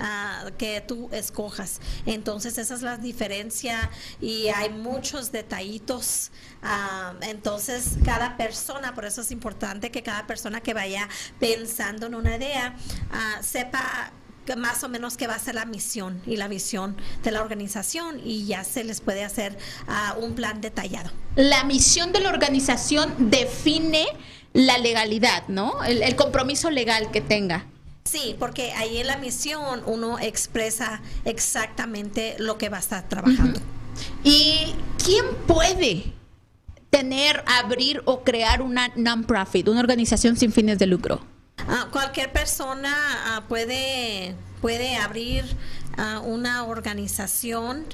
ah, 0.00 0.44
que 0.58 0.80
tú 0.80 1.08
escojas. 1.12 1.80
Entonces 2.06 2.58
esa 2.58 2.74
es 2.74 2.82
la 2.82 2.96
diferencia 2.96 3.90
y 4.20 4.48
hay 4.48 4.70
muchos 4.70 5.32
detallitos. 5.32 6.30
ah, 6.62 7.14
entonces 7.22 7.96
cada 8.04 8.36
persona, 8.36 8.94
por 8.94 9.04
eso 9.04 9.20
es 9.20 9.30
importante 9.30 9.90
que 9.90 10.02
cada 10.02 10.26
persona 10.26 10.60
que 10.60 10.74
vaya 10.74 11.08
pensando 11.38 12.06
en 12.06 12.14
una 12.14 12.36
idea 12.36 12.76
ah, 13.12 13.38
sepa 13.42 14.12
más 14.56 14.84
o 14.84 14.88
menos 14.88 15.16
qué 15.16 15.26
va 15.26 15.34
a 15.34 15.38
ser 15.38 15.54
la 15.54 15.64
misión 15.64 16.20
y 16.26 16.36
la 16.36 16.48
visión 16.48 16.96
de 17.22 17.30
la 17.30 17.42
organización 17.42 18.20
y 18.24 18.46
ya 18.46 18.64
se 18.64 18.84
les 18.84 19.00
puede 19.00 19.24
hacer 19.24 19.58
ah, 19.86 20.16
un 20.20 20.34
plan 20.34 20.60
detallado. 20.60 21.10
La 21.36 21.64
misión 21.64 22.12
de 22.12 22.20
la 22.20 22.30
organización 22.30 23.30
define 23.30 24.06
la 24.52 24.78
legalidad, 24.78 25.46
¿no? 25.48 25.84
El, 25.84 26.02
el 26.02 26.16
compromiso 26.16 26.70
legal 26.70 27.10
que 27.10 27.20
tenga. 27.20 27.66
Sí, 28.04 28.36
porque 28.38 28.72
ahí 28.72 28.98
en 28.98 29.06
la 29.06 29.18
misión 29.18 29.82
uno 29.84 30.18
expresa 30.18 31.02
exactamente 31.26 32.36
lo 32.38 32.56
que 32.56 32.70
va 32.70 32.78
a 32.78 32.80
estar 32.80 33.06
trabajando. 33.06 33.60
¿Y 34.24 34.74
quién 35.04 35.24
puede 35.46 36.14
tener, 36.88 37.44
abrir 37.46 38.02
o 38.06 38.24
crear 38.24 38.62
una 38.62 38.90
non-profit, 38.96 39.68
una 39.68 39.80
organización 39.80 40.36
sin 40.36 40.52
fines 40.52 40.78
de 40.78 40.86
lucro? 40.86 41.20
Ah, 41.66 41.88
cualquier 41.90 42.32
persona 42.32 42.94
ah, 43.36 43.44
puede, 43.48 44.34
puede 44.60 44.96
abrir 44.96 45.44
ah, 45.96 46.20
una 46.24 46.64
organización. 46.64 47.84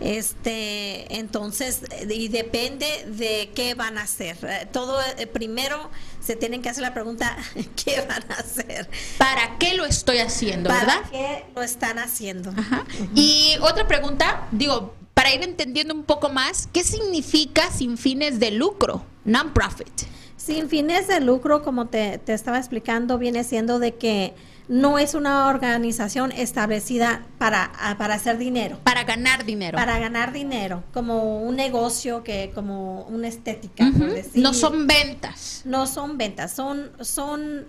Este, 0.00 1.16
entonces, 1.16 1.82
y 2.10 2.26
depende 2.28 3.04
de 3.06 3.52
qué 3.54 3.74
van 3.74 3.96
a 3.96 4.02
hacer. 4.02 4.36
Eh, 4.42 4.66
Todo 4.72 5.00
eh, 5.16 5.26
primero 5.28 5.88
se 6.20 6.34
tienen 6.34 6.62
que 6.62 6.68
hacer 6.68 6.82
la 6.82 6.92
pregunta 6.92 7.36
¿qué 7.84 8.00
van 8.00 8.24
a 8.30 8.34
hacer? 8.40 8.90
¿Para 9.18 9.56
qué 9.58 9.74
lo 9.74 9.84
estoy 9.84 10.18
haciendo, 10.18 10.68
¿Para 10.68 10.80
verdad? 10.80 11.10
qué 11.12 11.44
lo 11.54 11.62
están 11.62 11.98
haciendo? 12.00 12.50
Ajá. 12.50 12.84
Y 13.14 13.56
otra 13.60 13.86
pregunta, 13.86 14.48
digo, 14.50 14.94
para 15.14 15.32
ir 15.32 15.42
entendiendo 15.42 15.94
un 15.94 16.02
poco 16.02 16.28
más, 16.28 16.68
¿qué 16.72 16.82
significa 16.82 17.70
sin 17.70 17.96
fines 17.96 18.40
de 18.40 18.50
lucro, 18.50 19.06
non-profit? 19.24 20.13
Sin 20.44 20.68
fines 20.68 21.08
de 21.08 21.20
lucro, 21.20 21.62
como 21.62 21.86
te, 21.86 22.18
te 22.18 22.34
estaba 22.34 22.58
explicando, 22.58 23.16
viene 23.16 23.44
siendo 23.44 23.78
de 23.78 23.94
que 23.94 24.34
no 24.68 24.98
es 24.98 25.14
una 25.14 25.48
organización 25.48 26.32
establecida 26.32 27.24
para, 27.38 27.72
ah, 27.78 27.96
para 27.98 28.14
hacer 28.14 28.36
dinero, 28.38 28.78
Para 28.84 29.04
ganar 29.04 29.44
dinero. 29.44 29.76
para 29.76 29.98
ganar 29.98 30.32
dinero, 30.32 30.82
como 30.92 31.40
un 31.42 31.56
negocio 31.56 32.22
que 32.22 32.50
como 32.54 33.04
una 33.04 33.28
estética, 33.28 33.90
por 33.96 34.10
decir. 34.10 34.42
No 34.42 34.52
son 34.54 34.86
ventas. 34.86 35.62
no 35.64 35.86
son 35.86 36.18
ventas, 36.18 36.52
son 36.52 36.90
son 37.00 37.64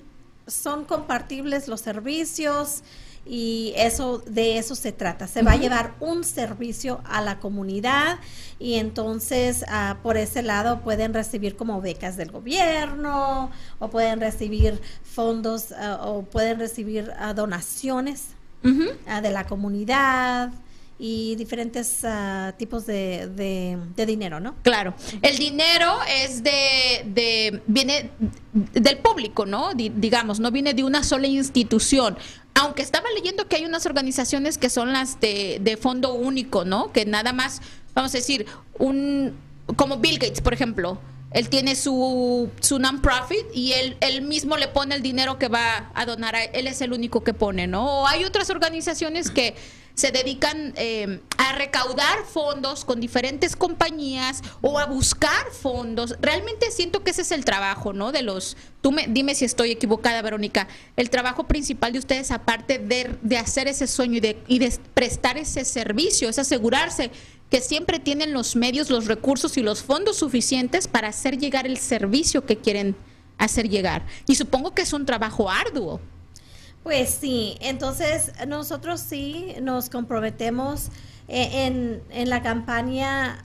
son 0.47 0.85
compartibles 0.85 1.67
los 1.67 1.81
servicios 1.81 2.83
y 3.27 3.73
eso 3.75 4.19
de 4.27 4.57
eso 4.59 4.75
se 4.75 4.91
trata. 4.91 5.27
Se 5.27 5.41
va 5.41 5.53
a 5.53 5.55
llevar 5.57 5.95
un 5.99 6.23
servicio 6.23 7.01
a 7.05 7.21
la 7.21 7.39
comunidad 7.39 8.19
y 8.59 8.75
entonces 8.75 9.65
ah, 9.67 9.97
por 10.03 10.15
ese 10.17 10.43
lado 10.43 10.81
pueden 10.81 11.13
recibir 11.13 11.55
como 11.55 11.81
becas 11.81 12.17
del 12.17 12.31
gobierno 12.31 13.49
o 13.79 13.89
pueden 13.89 14.19
recibir 14.19 14.79
fondos 15.03 15.71
ah, 15.71 15.99
o 16.03 16.21
pueden 16.23 16.59
recibir 16.59 17.11
ah, 17.17 17.33
donaciones 17.33 18.27
de 19.21 19.29
la 19.31 19.45
comunidad 19.45 20.51
y 20.97 21.35
diferentes 21.35 21.99
ah, 22.03 22.53
tipos 22.57 22.85
de, 22.85 23.27
de- 23.35 23.77
de 23.95 24.05
dinero, 24.05 24.39
¿no? 24.39 24.55
Claro, 24.63 24.93
el 25.21 25.37
dinero 25.37 25.97
es 26.23 26.41
de, 26.41 27.03
de 27.05 27.61
viene 27.67 28.09
del 28.53 28.97
público, 28.99 29.45
¿no? 29.45 29.73
Di- 29.73 29.91
digamos, 29.95 30.39
no 30.39 30.49
viene 30.51 30.73
de 30.73 30.83
una 30.83 31.03
sola 31.03 31.27
institución. 31.27 32.17
Aunque 32.55 32.81
estaba 32.81 33.09
leyendo 33.15 33.47
que 33.47 33.57
hay 33.57 33.65
unas 33.65 33.85
organizaciones 33.85 34.57
que 34.57 34.69
son 34.69 34.91
las 34.93 35.19
de, 35.19 35.59
de 35.61 35.77
fondo 35.77 36.13
único, 36.13 36.65
¿no? 36.65 36.91
Que 36.91 37.05
nada 37.05 37.33
más, 37.33 37.61
vamos 37.93 38.13
a 38.13 38.17
decir, 38.17 38.45
un 38.79 39.37
como 39.75 39.97
Bill 39.97 40.19
Gates, 40.19 40.41
por 40.41 40.53
ejemplo, 40.53 40.99
él 41.31 41.49
tiene 41.49 41.75
su, 41.75 42.49
su 42.61 42.79
non-profit 42.79 43.45
y 43.53 43.73
él, 43.73 43.97
él 43.99 44.21
mismo 44.21 44.57
le 44.57 44.67
pone 44.67 44.95
el 44.95 45.01
dinero 45.01 45.37
que 45.37 45.47
va 45.47 45.91
a 45.93 46.05
donar, 46.05 46.35
a, 46.35 46.43
él 46.43 46.67
es 46.67 46.81
el 46.81 46.93
único 46.93 47.23
que 47.23 47.33
pone, 47.33 47.67
¿no? 47.67 48.01
O 48.01 48.07
hay 48.07 48.23
otras 48.23 48.49
organizaciones 48.49 49.31
que 49.31 49.55
se 49.95 50.11
dedican 50.11 50.73
eh, 50.75 51.21
a 51.37 51.53
recaudar 51.53 52.25
fondos 52.25 52.85
con 52.85 52.99
diferentes 52.99 53.55
compañías 53.55 54.41
o 54.61 54.77
a 54.77 54.85
buscar 54.85 55.51
fondos. 55.51 56.15
Realmente 56.21 56.69
siento 56.71 57.03
que 57.03 57.11
ese 57.11 57.23
es 57.23 57.31
el 57.31 57.45
trabajo, 57.45 57.93
¿no? 57.93 58.11
De 58.11 58.21
los, 58.21 58.57
tú 58.81 58.91
me, 58.91 59.07
dime 59.07 59.35
si 59.35 59.45
estoy 59.45 59.71
equivocada, 59.71 60.21
Verónica, 60.21 60.67
el 60.97 61.09
trabajo 61.09 61.45
principal 61.47 61.93
de 61.93 61.99
ustedes, 61.99 62.31
aparte 62.31 62.77
de, 62.77 63.17
de 63.21 63.37
hacer 63.37 63.67
ese 63.67 63.87
sueño 63.87 64.17
y 64.17 64.19
de, 64.19 64.43
y 64.47 64.59
de 64.59 64.77
prestar 64.93 65.37
ese 65.37 65.65
servicio, 65.65 66.29
es 66.29 66.37
asegurarse 66.37 67.09
que 67.49 67.61
siempre 67.61 67.99
tienen 67.99 68.33
los 68.33 68.55
medios, 68.55 68.89
los 68.89 69.05
recursos 69.05 69.57
y 69.57 69.61
los 69.61 69.81
fondos 69.81 70.17
suficientes 70.17 70.87
para 70.87 71.09
hacer 71.09 71.37
llegar 71.37 71.65
el 71.65 71.77
servicio 71.77 72.45
que 72.45 72.57
quieren 72.57 72.95
hacer 73.37 73.69
llegar. 73.69 74.05
Y 74.27 74.35
supongo 74.35 74.73
que 74.73 74.81
es 74.81 74.93
un 74.93 75.05
trabajo 75.05 75.49
arduo. 75.49 76.01
Pues 76.85 77.09
sí, 77.09 77.57
entonces 77.61 78.31
nosotros 78.47 78.99
sí 79.01 79.55
nos 79.59 79.89
comprometemos 79.89 80.89
eh, 81.27 81.65
en, 81.65 82.03
en 82.11 82.29
la 82.29 82.43
campaña 82.43 83.43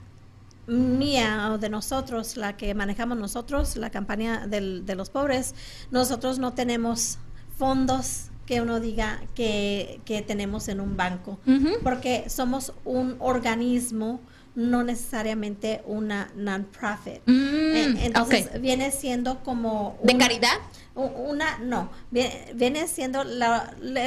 mía 0.67 1.49
o 1.51 1.57
de 1.57 1.67
nosotros, 1.69 2.37
la 2.37 2.55
que 2.55 2.75
manejamos 2.75 3.17
nosotros, 3.17 3.75
la 3.77 3.89
campaña 3.89 4.45
del- 4.45 4.85
de 4.85 4.93
los 4.93 5.09
pobres, 5.09 5.55
nosotros 5.89 6.37
no 6.37 6.53
tenemos 6.53 7.17
fondos 7.57 8.27
que 8.45 8.61
uno 8.61 8.79
diga 8.79 9.21
que, 9.33 10.01
que 10.05 10.21
tenemos 10.21 10.67
en 10.67 10.79
un 10.79 10.95
banco, 10.95 11.39
porque 11.83 12.29
somos 12.29 12.73
un 12.85 13.15
organismo, 13.19 14.19
no 14.53 14.83
necesariamente 14.83 15.81
una 15.87 16.29
non-profit. 16.35 17.21
Mm, 17.25 17.31
Eh, 17.73 18.05
Entonces 18.05 18.61
viene 18.61 18.91
siendo 18.91 19.41
como... 19.43 19.97
¿De 20.03 20.15
caridad? 20.17 20.57
Una, 20.93 21.57
no, 21.59 21.89
viene, 22.11 22.51
viene 22.53 22.87
siendo 22.87 23.23
la- 23.23 23.73
el, 23.81 23.97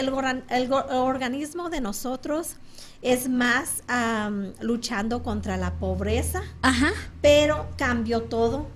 el 0.51 0.73
organismo 0.73 1.71
de 1.71 1.81
nosotros 1.81 2.57
es 3.01 3.29
más 3.29 3.83
am, 3.89 4.53
luchando 4.61 5.23
contra 5.23 5.57
la 5.57 5.73
pobreza, 5.75 6.43
Ajá. 6.63 6.93
pero 7.23 7.69
cambió 7.79 8.23
todo 8.25 8.67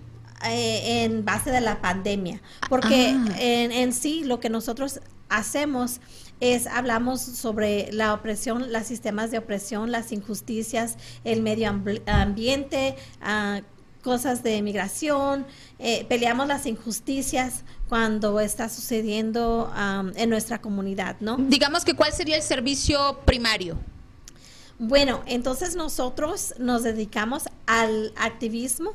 eh, 0.47 1.05
en 1.05 1.25
base 1.25 1.51
de 1.51 1.61
la 1.61 1.81
pandemia, 1.83 2.41
porque 2.71 3.15
Ah. 3.15 3.35
en, 3.39 3.73
en 3.73 3.93
sí 3.93 4.23
lo 4.25 4.39
que 4.41 4.49
nosotros 4.49 5.01
hacemos 5.29 6.01
es 6.41 6.67
hablamos 6.69 7.21
sobre 7.21 7.91
la 7.93 8.15
opresión, 8.15 8.73
los 8.73 8.85
sistemas 8.85 9.31
de 9.33 9.39
opresión, 9.39 9.91
las 9.91 10.13
injusticias, 10.13 10.97
el 11.25 11.43
medio 11.43 11.69
ambiente, 12.07 12.95
ah, 13.21 13.61
cosas 14.09 14.43
de 14.43 14.63
migración, 14.63 15.47
eh, 15.79 16.07
peleamos 16.09 16.47
las 16.49 16.65
injusticias 16.65 17.63
cuando 17.91 18.41
está 18.41 18.71
sucediendo 18.71 19.71
am, 19.75 20.15
en 20.17 20.31
nuestra 20.31 20.63
comunidad, 20.63 21.17
¿no? 21.21 21.37
Digamos 21.37 21.85
que 21.85 21.93
cuál 21.93 22.11
sería 22.15 22.37
el 22.37 22.43
servicio 22.43 23.21
primario. 23.27 23.77
Bueno, 24.79 25.23
entonces 25.27 25.77
nosotros 25.77 26.55
nos 26.59 26.85
dedicamos 26.85 27.51
al 27.67 28.15
activismo, 28.17 28.93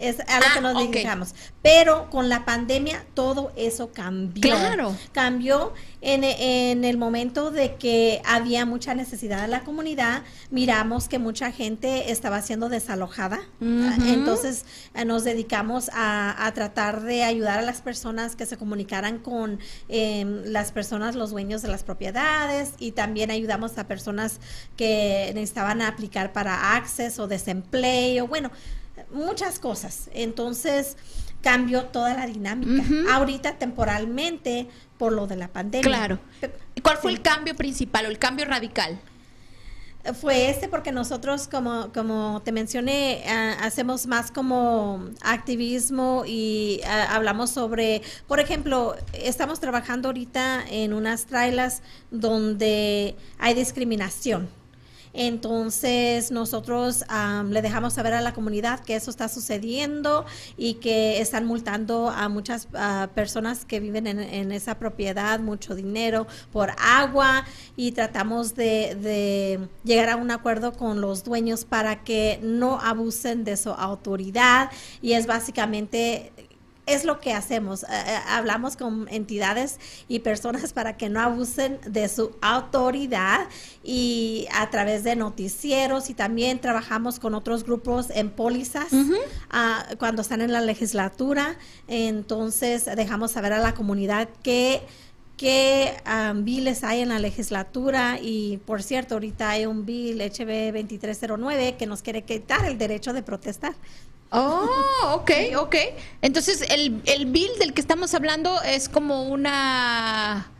es 0.00 0.20
a 0.20 0.40
lo 0.40 0.46
Ah, 0.46 0.50
que 0.54 0.60
nos 0.60 0.74
ok. 0.76 0.90
dedicamos. 0.90 1.34
Pero 1.62 2.08
con 2.10 2.28
la 2.28 2.44
pandemia 2.44 3.04
todo 3.14 3.52
eso 3.56 3.92
cambió. 3.92 4.42
Claro. 4.42 4.96
Cambió 5.12 5.74
en, 6.00 6.24
en 6.24 6.84
el 6.84 6.96
momento 6.96 7.50
de 7.50 7.76
que 7.76 8.22
había 8.24 8.64
mucha 8.66 8.94
necesidad 8.94 9.44
en 9.44 9.50
la 9.50 9.60
comunidad. 9.60 10.22
Miramos 10.50 11.08
que 11.08 11.18
mucha 11.18 11.52
gente 11.52 12.10
estaba 12.10 12.40
siendo 12.42 12.68
desalojada. 12.68 13.40
Entonces 13.60 14.64
eh, 14.94 15.04
nos 15.04 15.24
dedicamos 15.24 15.90
a, 15.92 16.46
a 16.46 16.52
tratar 16.54 17.02
de 17.02 17.22
ayudar 17.24 17.58
a 17.58 17.62
las 17.62 17.82
personas 17.82 18.36
que 18.36 18.46
se 18.46 18.56
comunicaran 18.56 19.18
con 19.18 19.58
em, 19.88 20.42
las 20.46 20.72
personas, 20.72 21.14
los 21.14 21.30
dueños 21.30 21.62
de 21.62 21.68
las 21.68 21.82
propiedades 21.84 22.70
y 22.78 22.92
también 22.92 23.30
ayudamos 23.30 23.76
a 23.78 23.86
personas 23.86 24.40
que 24.76 25.30
necesitaban 25.34 25.82
aplicar 25.82 26.32
para 26.32 26.74
access 26.76 27.18
o 27.18 27.26
desempleo, 27.28 28.26
bueno, 28.26 28.50
muchas 29.12 29.58
cosas. 29.58 30.10
Entonces 30.12 30.96
cambió 31.42 31.86
toda 31.86 32.14
la 32.14 32.26
dinámica. 32.26 32.84
Ahorita 33.12 33.58
temporalmente 33.58 34.68
por 34.98 35.12
lo 35.12 35.26
de 35.26 35.36
la 35.36 35.48
pandemia. 35.48 35.88
Claro. 35.88 36.18
¿Cuál 36.82 36.98
fue 36.98 37.12
el 37.12 37.22
cambio 37.22 37.54
principal 37.54 38.06
o 38.06 38.08
el 38.08 38.18
cambio 38.18 38.44
radical? 38.46 39.00
Fue 40.18 40.48
este 40.48 40.66
porque 40.66 40.92
nosotros, 40.92 41.46
como, 41.46 41.92
como 41.92 42.40
te 42.42 42.52
mencioné, 42.52 43.22
ah, 43.28 43.56
hacemos 43.60 44.06
más 44.06 44.30
como 44.30 45.04
activismo 45.20 46.24
y 46.26 46.80
ah, 46.86 47.14
hablamos 47.14 47.50
sobre, 47.50 48.00
por 48.26 48.40
ejemplo, 48.40 48.96
estamos 49.12 49.60
trabajando 49.60 50.08
ahorita 50.08 50.64
en 50.70 50.94
unas 50.94 51.26
trailas 51.26 51.82
donde 52.10 53.14
hay 53.38 53.52
discriminación. 53.52 54.48
Entonces 55.12 56.30
nosotros 56.30 57.04
am, 57.08 57.50
le 57.50 57.62
dejamos 57.62 57.94
saber 57.94 58.14
a 58.14 58.20
la 58.20 58.32
comunidad 58.32 58.80
que 58.80 58.96
eso 58.96 59.10
está 59.10 59.28
sucediendo 59.28 60.24
y 60.56 60.74
que 60.74 61.20
están 61.20 61.46
multando 61.46 62.10
a 62.10 62.28
muchas 62.28 62.68
personas 63.14 63.64
que 63.64 63.80
viven 63.80 64.06
en, 64.06 64.52
esa 64.52 64.78
propiedad, 64.78 65.40
mucho 65.40 65.74
dinero 65.74 66.26
por 66.52 66.70
agua 66.78 67.44
y 67.76 67.92
tratamos 67.92 68.54
de 68.54 69.68
llegar 69.84 70.10
a 70.10 70.16
un 70.16 70.30
acuerdo 70.30 70.72
con 70.72 71.00
los 71.00 71.24
dueños 71.24 71.64
para 71.64 72.02
que 72.04 72.38
no 72.42 72.80
abusen 72.80 73.44
de 73.44 73.56
su 73.56 73.70
autoridad. 73.70 74.70
Y 75.02 75.12
es 75.12 75.26
básicamente 75.26 76.32
es 76.92 77.04
lo 77.04 77.20
que 77.20 77.32
hacemos. 77.32 77.82
eh, 77.84 77.86
eh, 77.90 78.18
hablamos 78.28 78.76
con 78.76 79.08
entidades 79.08 79.78
y 80.08 80.20
personas 80.20 80.72
para 80.72 80.96
que 80.96 81.08
no 81.08 81.20
abusen 81.20 81.78
de 81.86 82.08
su 82.08 82.36
autoridad 82.40 83.48
y 83.82 84.46
a 84.52 84.70
través 84.70 85.04
de 85.04 85.16
noticieros 85.16 86.10
y 86.10 86.14
también 86.14 86.60
trabajamos 86.60 87.18
con 87.18 87.34
otros 87.34 87.64
grupos 87.64 88.10
en 88.10 88.30
pólizas 88.30 88.88
ah, 89.50 89.84
cuando 89.98 90.22
están 90.22 90.40
en 90.40 90.52
la 90.52 90.60
legislatura. 90.60 91.56
Entonces 91.88 92.84
dejamos 92.96 93.32
saber 93.32 93.52
a 93.52 93.58
la 93.58 93.74
comunidad 93.74 94.28
que 94.42 94.82
qué 95.40 95.96
um, 96.04 96.44
biles 96.44 96.84
hay 96.84 97.00
en 97.00 97.08
la 97.08 97.18
legislatura 97.18 98.18
y 98.20 98.58
por 98.66 98.82
cierto 98.82 99.14
ahorita 99.14 99.48
hay 99.48 99.64
un 99.64 99.86
bill 99.86 100.20
HB 100.20 100.74
2309 100.74 101.76
que 101.78 101.86
nos 101.86 102.02
quiere 102.02 102.24
quitar 102.24 102.66
el 102.66 102.76
derecho 102.76 103.14
de 103.14 103.22
protestar. 103.22 103.72
Oh, 104.32 105.14
ok, 105.14 105.30
ok. 105.58 105.76
Entonces, 106.22 106.62
el, 106.70 107.02
el 107.06 107.26
bill 107.26 107.50
del 107.58 107.74
que 107.74 107.80
estamos 107.80 108.14
hablando 108.14 108.60
es 108.62 108.88
como 108.88 109.24
una, 109.24 110.50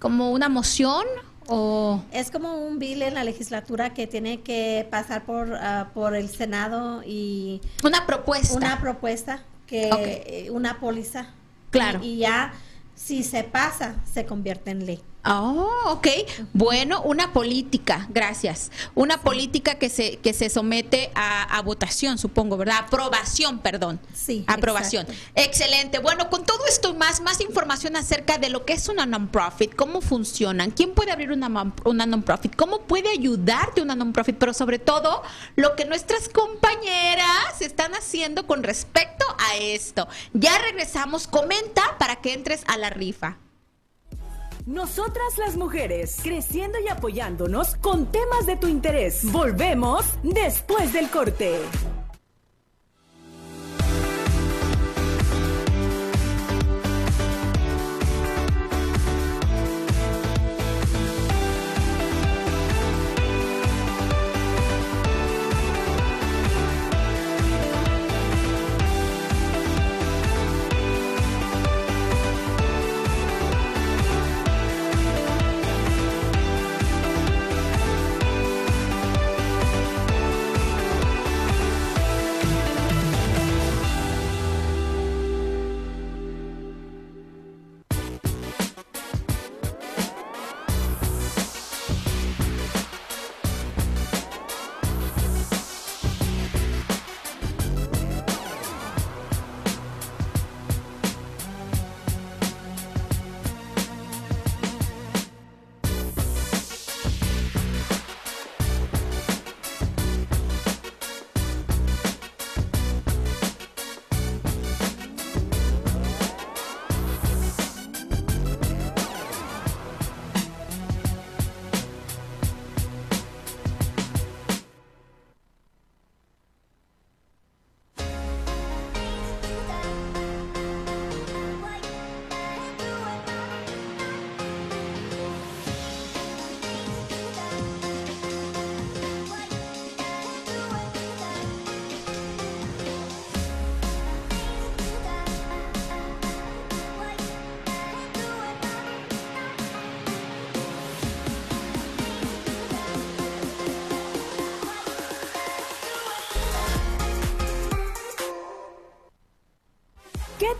como 0.00 0.32
una 0.32 0.48
moción 0.48 1.04
o... 1.46 2.02
Es 2.12 2.30
como 2.30 2.54
un 2.66 2.78
bill 2.78 3.02
en 3.02 3.14
la 3.14 3.22
legislatura 3.22 3.94
que 3.94 4.06
tiene 4.06 4.40
que 4.40 4.86
pasar 4.90 5.24
por, 5.24 5.54
ah, 5.54 5.90
por 5.94 6.16
el 6.16 6.28
Senado 6.28 7.02
y 7.06 7.60
Una 7.82 8.06
propuesta. 8.06 8.54
una 8.56 8.80
propuesta, 8.80 9.44
que 9.66 9.90
eh, 10.26 10.50
una 10.50 10.80
póliza. 10.80 11.28
Claro. 11.70 12.00
Y, 12.02 12.14
y 12.14 12.16
ya, 12.18 12.52
si 12.94 13.22
se 13.22 13.44
pasa, 13.44 13.96
se 14.12 14.24
convierte 14.26 14.70
en 14.70 14.86
ley. 14.86 15.00
Oh, 15.26 15.70
ok. 15.86 16.08
Bueno, 16.52 17.00
una 17.02 17.32
política, 17.32 18.06
gracias. 18.10 18.70
Una 18.94 19.22
política 19.22 19.76
que 19.76 19.88
se, 19.88 20.16
que 20.18 20.34
se 20.34 20.50
somete 20.50 21.10
a, 21.14 21.44
a 21.44 21.62
votación, 21.62 22.18
supongo, 22.18 22.58
¿verdad? 22.58 22.78
Aprobación, 22.80 23.58
perdón. 23.60 24.00
Sí, 24.12 24.44
Aprobación. 24.46 25.06
exacto. 25.08 25.30
Excelente. 25.40 25.98
Bueno, 25.98 26.28
con 26.28 26.44
todo 26.44 26.66
esto 26.66 26.90
y 26.90 26.94
más, 26.94 27.22
más 27.22 27.40
información 27.40 27.96
acerca 27.96 28.36
de 28.38 28.50
lo 28.50 28.66
que 28.66 28.74
es 28.74 28.88
una 28.88 29.06
non-profit, 29.06 29.74
cómo 29.74 30.00
funcionan, 30.02 30.70
quién 30.70 30.92
puede 30.92 31.12
abrir 31.12 31.32
una, 31.32 31.72
una 31.84 32.06
non-profit, 32.06 32.54
cómo 32.54 32.82
puede 32.82 33.08
ayudarte 33.10 33.80
una 33.80 33.94
non-profit, 33.94 34.36
pero 34.36 34.52
sobre 34.52 34.78
todo 34.78 35.22
lo 35.56 35.74
que 35.74 35.86
nuestras 35.86 36.28
compañeras 36.28 37.60
están 37.60 37.94
haciendo 37.94 38.46
con 38.46 38.62
respecto 38.62 39.24
a 39.38 39.56
esto. 39.56 40.06
Ya 40.34 40.58
regresamos, 40.58 41.26
comenta 41.26 41.82
para 41.98 42.16
que 42.16 42.34
entres 42.34 42.62
a 42.66 42.76
la 42.76 42.90
rifa. 42.90 43.38
Nosotras 44.66 45.36
las 45.36 45.58
mujeres, 45.58 46.20
creciendo 46.22 46.78
y 46.80 46.88
apoyándonos 46.88 47.76
con 47.82 48.10
temas 48.10 48.46
de 48.46 48.56
tu 48.56 48.66
interés. 48.66 49.30
Volvemos 49.30 50.06
después 50.22 50.90
del 50.94 51.10
corte. 51.10 51.60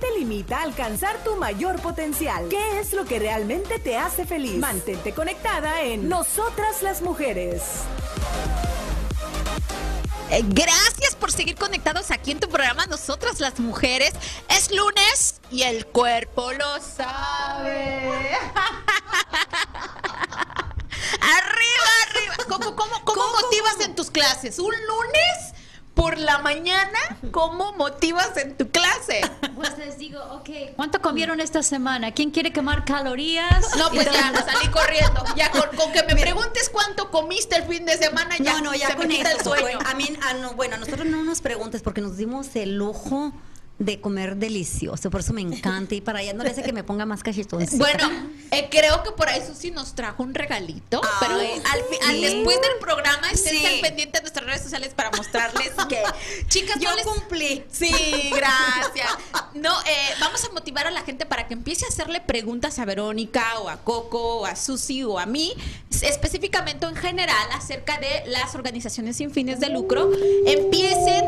Te 0.05 0.19
limita 0.19 0.59
a 0.59 0.63
alcanzar 0.65 1.17
tu 1.25 1.37
mayor 1.37 1.81
potencial? 1.81 2.49
¿Qué 2.51 2.81
es 2.81 2.93
lo 2.93 3.07
que 3.07 3.19
realmente 3.19 3.79
te 3.79 3.97
hace 3.97 4.27
feliz? 4.27 4.57
Mantente 4.57 5.15
conectada 5.15 5.81
en 5.83 6.09
Nosotras 6.11 6.83
las 6.83 7.01
Mujeres. 7.01 7.63
Eh, 10.31 10.43
Gracias 10.45 11.15
por 11.19 11.33
seguir 11.33 11.57
conectados 11.57 12.11
aquí 12.11 12.33
en 12.33 12.41
tu 12.41 12.49
programa 12.51 12.85
Nosotras 12.87 13.41
las 13.41 13.59
Mujeres. 13.61 14.13
Es 14.51 14.71
lunes 14.71 15.41
y 15.51 15.63
el 15.63 15.87
cuerpo 15.87 16.53
lo 16.53 16.81
sabe. 16.83 18.11
arriba, 21.21 21.89
arriba. 22.09 22.35
¿Cómo, 22.47 22.77
cómo, 22.77 23.05
cómo 23.05 23.23
motivas 23.41 23.81
en 23.81 23.95
tus 23.95 24.11
clases? 24.11 24.59
¿Un 24.59 24.75
lunes 24.87 25.54
por 26.15 26.23
la 26.23 26.39
mañana? 26.39 26.99
¿Cómo 27.33 27.73
motivas 27.73 28.37
en 28.37 28.57
tu 28.57 28.71
clase? 28.71 29.21
Pues 29.57 29.77
les 29.79 29.99
digo, 29.99 30.21
ok, 30.33 30.75
¿cuánto 30.77 31.01
comieron 31.01 31.41
esta 31.41 31.63
semana? 31.63 32.13
¿Quién 32.13 32.31
quiere 32.31 32.53
quemar 32.53 32.85
calorías? 32.85 33.77
No, 33.77 33.91
pues 33.91 34.07
ya, 34.07 34.33
salí 34.47 34.69
corriendo. 34.69 35.25
Ya 35.37 35.51
con, 35.51 35.77
con 35.77 35.93
que 35.93 36.03
me 36.05 36.15
preguntes 36.21 36.71
cuánto 36.71 37.11
comiste 37.11 37.57
el 37.57 37.65
fin 37.65 37.85
de 37.85 37.97
semana, 37.97 38.37
ya, 38.39 38.55
no, 38.55 38.67
no, 38.71 38.75
ya 38.75 38.89
se 38.89 38.97
con 38.97 39.09
me 39.09 39.17
quita 39.17 39.33
eso. 39.33 39.55
el 39.55 39.61
sueño. 39.61 39.79
A 39.87 39.95
mí, 39.95 40.17
ah, 40.23 40.35
no, 40.35 40.55
bueno, 40.55 40.77
a 40.77 40.79
nosotros 40.79 41.07
no 41.07 41.23
nos 41.25 41.41
preguntes 41.41 41.83
porque 41.83 42.01
nos 42.01 42.17
dimos 42.17 42.55
el 42.55 42.77
lujo 42.77 43.33
de 43.79 44.01
comer 44.01 44.37
delicioso, 44.37 45.11
por 45.11 45.21
eso 45.21 45.33
me 45.33 45.41
encanta 45.41 45.97
y 45.97 46.01
para 46.01 46.21
allá 46.21 46.33
no 46.33 46.45
le 46.45 46.51
hace 46.51 46.63
que 46.63 46.73
me 46.73 46.85
ponga 46.85 47.07
más 47.07 47.23
cachetoncita. 47.23 47.77
Bueno, 47.85 48.09
eh, 48.53 48.69
creo 48.71 49.03
que 49.03 49.11
por 49.11 49.29
ahí 49.29 49.43
Susi 49.45 49.73
nos 49.73 49.95
trajo 49.97 50.23
un 50.23 50.33
regalito, 50.33 51.01
Ah, 51.05 51.17
pero 51.21 51.41
eh, 51.41 51.61
al, 51.73 51.81
fi- 51.91 51.99
al 52.09 52.15
sí. 52.15 52.21
después 52.23 52.61
del 52.61 52.79
programa 52.81 53.31
estén 53.33 53.59
Sí. 53.59 53.67
al 53.67 53.81
pendiente 53.81 54.19
de 54.19 54.23
nuestras 54.23 54.47
redes 54.47 54.63
sociales 54.63 54.95
para 54.95 55.11
mostrarles 55.11 55.73
que, 55.89 56.01
chicas, 56.49 56.79
Yo 56.79 56.95
les- 56.95 57.05
cumplí. 57.05 57.65
Sí, 57.71 57.91
gracias. 58.33 59.09
No, 59.55 59.73
eh, 59.83 60.15
vamos 60.21 60.45
a 60.45 60.53
motivar 60.53 60.87
a 60.87 60.93
la 60.93 61.03
gente 61.03 61.27
para 61.27 61.49
que 61.49 61.55
empiece 61.55 61.85
a 61.85 61.89
hacerle 61.89 62.21
preguntas 62.21 62.79
a 62.79 62.85
Verónica 62.85 63.59
o 63.61 63.69
a 63.69 63.79
Coco 63.79 64.39
o 64.39 64.47
a 64.47 64.55
Susi 64.55 65.03
o 65.03 65.19
a 65.19 65.27
mí, 65.27 65.53
específicamente 66.01 66.87
o 66.87 66.89
en 66.91 66.97
general 66.97 67.49
acerca 67.53 67.99
de 67.99 68.23
las 68.31 68.55
organizaciones 68.55 69.17
sin 69.17 69.33
fines 69.33 69.59
de 69.59 69.69
lucro. 69.71 70.11
Empiecen 70.47 71.25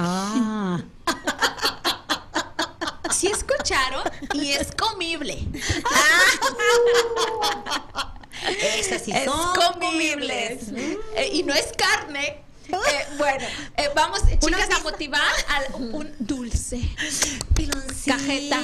Ah, 0.00 0.80
Si 3.10 3.26
escucharon 3.26 4.04
y 4.32 4.52
es 4.52 4.68
comible. 4.70 5.44
esas 8.78 9.02
sí 9.02 9.10
es 9.10 9.24
son 9.24 9.54
comibles. 9.80 10.68
Eh, 11.16 11.30
y 11.32 11.42
no 11.42 11.52
es 11.52 11.72
carne. 11.76 12.44
Eh, 12.68 13.06
bueno, 13.16 13.44
eh, 13.76 13.90
vamos, 13.96 14.20
chicas, 14.38 14.70
a 14.70 14.78
motivar 14.84 15.32
al 15.48 15.82
un 15.82 16.14
dulce. 16.20 16.80
Cajeta. 18.06 18.58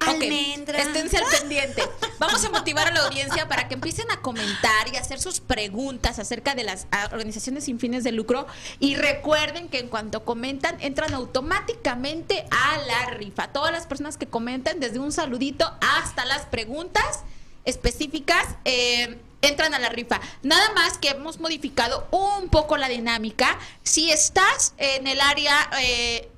almendra. 0.00 0.78
Esténse 0.78 1.18
al 1.18 1.24
pendiente. 1.40 1.82
Vamos 2.18 2.44
a 2.44 2.50
motivar 2.50 2.88
a 2.88 2.92
la 2.92 3.00
audiencia 3.06 3.48
para 3.48 3.68
que 3.68 3.74
empiecen 3.74 4.10
a 4.10 4.20
comentar 4.20 4.88
y 4.92 4.96
hacer 4.96 5.20
sus 5.20 5.40
preguntas 5.40 6.18
acerca 6.18 6.54
de 6.54 6.64
las 6.64 6.86
organizaciones 7.12 7.64
sin 7.64 7.78
fines 7.78 8.04
de 8.04 8.12
lucro. 8.12 8.46
Y 8.78 8.96
recuerden 8.96 9.68
que 9.68 9.78
en 9.78 9.88
cuanto 9.88 10.24
comentan, 10.24 10.76
entran 10.80 11.14
automáticamente 11.14 12.46
a 12.50 12.78
la 12.78 13.10
rifa. 13.10 13.48
Todas 13.48 13.72
las 13.72 13.86
personas 13.86 14.16
que 14.16 14.26
comentan, 14.26 14.80
desde 14.80 14.98
un 14.98 15.12
saludito 15.12 15.72
hasta 15.80 16.24
las 16.24 16.46
preguntas 16.46 17.24
específicas, 17.64 18.46
eh, 18.64 19.18
entran 19.42 19.74
a 19.74 19.78
la 19.78 19.88
rifa. 19.88 20.20
Nada 20.42 20.72
más 20.74 20.98
que 20.98 21.08
hemos 21.10 21.40
modificado 21.40 22.06
un 22.10 22.48
poco 22.48 22.76
la 22.76 22.88
dinámica. 22.88 23.58
Si 23.82 24.10
estás 24.10 24.74
en 24.78 25.06
el 25.06 25.20
área 25.20 25.70
eh, 25.80 26.28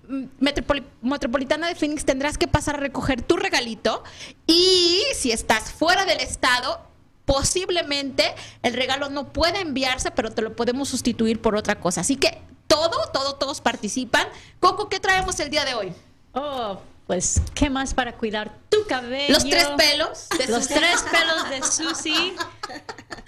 metropoli- 0.41 0.85
metropolitana 1.03 1.69
de 1.69 1.75
Phoenix, 1.75 2.05
tendrás 2.05 2.39
que 2.39 2.49
pasar 2.49 2.77
a 2.77 2.79
recoger 2.79 3.23
tu 3.23 3.37
regalito. 3.37 4.03
Y 4.47 5.03
si 5.15 5.33
estás 5.33 5.71
fuera 5.73 6.05
del 6.05 6.21
estado, 6.21 6.81
posiblemente 7.25 8.35
el 8.63 8.75
regalo 8.75 9.11
no 9.11 9.33
puede 9.33 9.61
enviarse, 9.61 10.11
pero 10.11 10.31
te 10.31 10.43
lo 10.43 10.57
podemos 10.57 10.89
sustituir 10.89 11.41
por 11.41 11.57
otra 11.57 11.79
cosa. 11.81 12.01
Así 12.01 12.17
que 12.17 12.41
todo, 12.67 13.11
todo, 13.13 13.35
todos 13.37 13.61
participan. 13.61 14.27
Coco, 14.61 14.89
¿qué 14.89 14.99
traemos 15.01 15.39
el 15.41 15.51
día 15.51 15.65
de 15.65 15.75
hoy? 15.75 15.93
Oh, 16.33 16.81
pues, 17.07 17.41
¿qué 17.55 17.71
más 17.71 17.95
para 17.95 18.13
cuidar 18.17 18.53
tu 18.69 18.79
cabello? 18.87 19.33
Los 19.33 19.45
tres 19.45 19.67
pelos 19.77 20.29
de 20.39 20.47
Los 20.47 20.69
tres 20.69 21.05
pelos 21.11 21.51
de 21.51 21.63
Susi. 21.63 22.35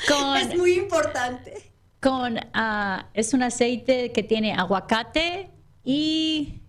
Con, 0.09 0.37
Es 0.37 0.57
muy 0.57 0.75
importante. 0.75 1.71
con 2.01 2.39
ah, 2.55 3.07
es 3.15 3.33
un 3.35 3.43
aceite 3.43 4.13
que 4.13 4.23
tiene 4.23 4.55
aguacate 4.55 5.51
y 5.85 6.60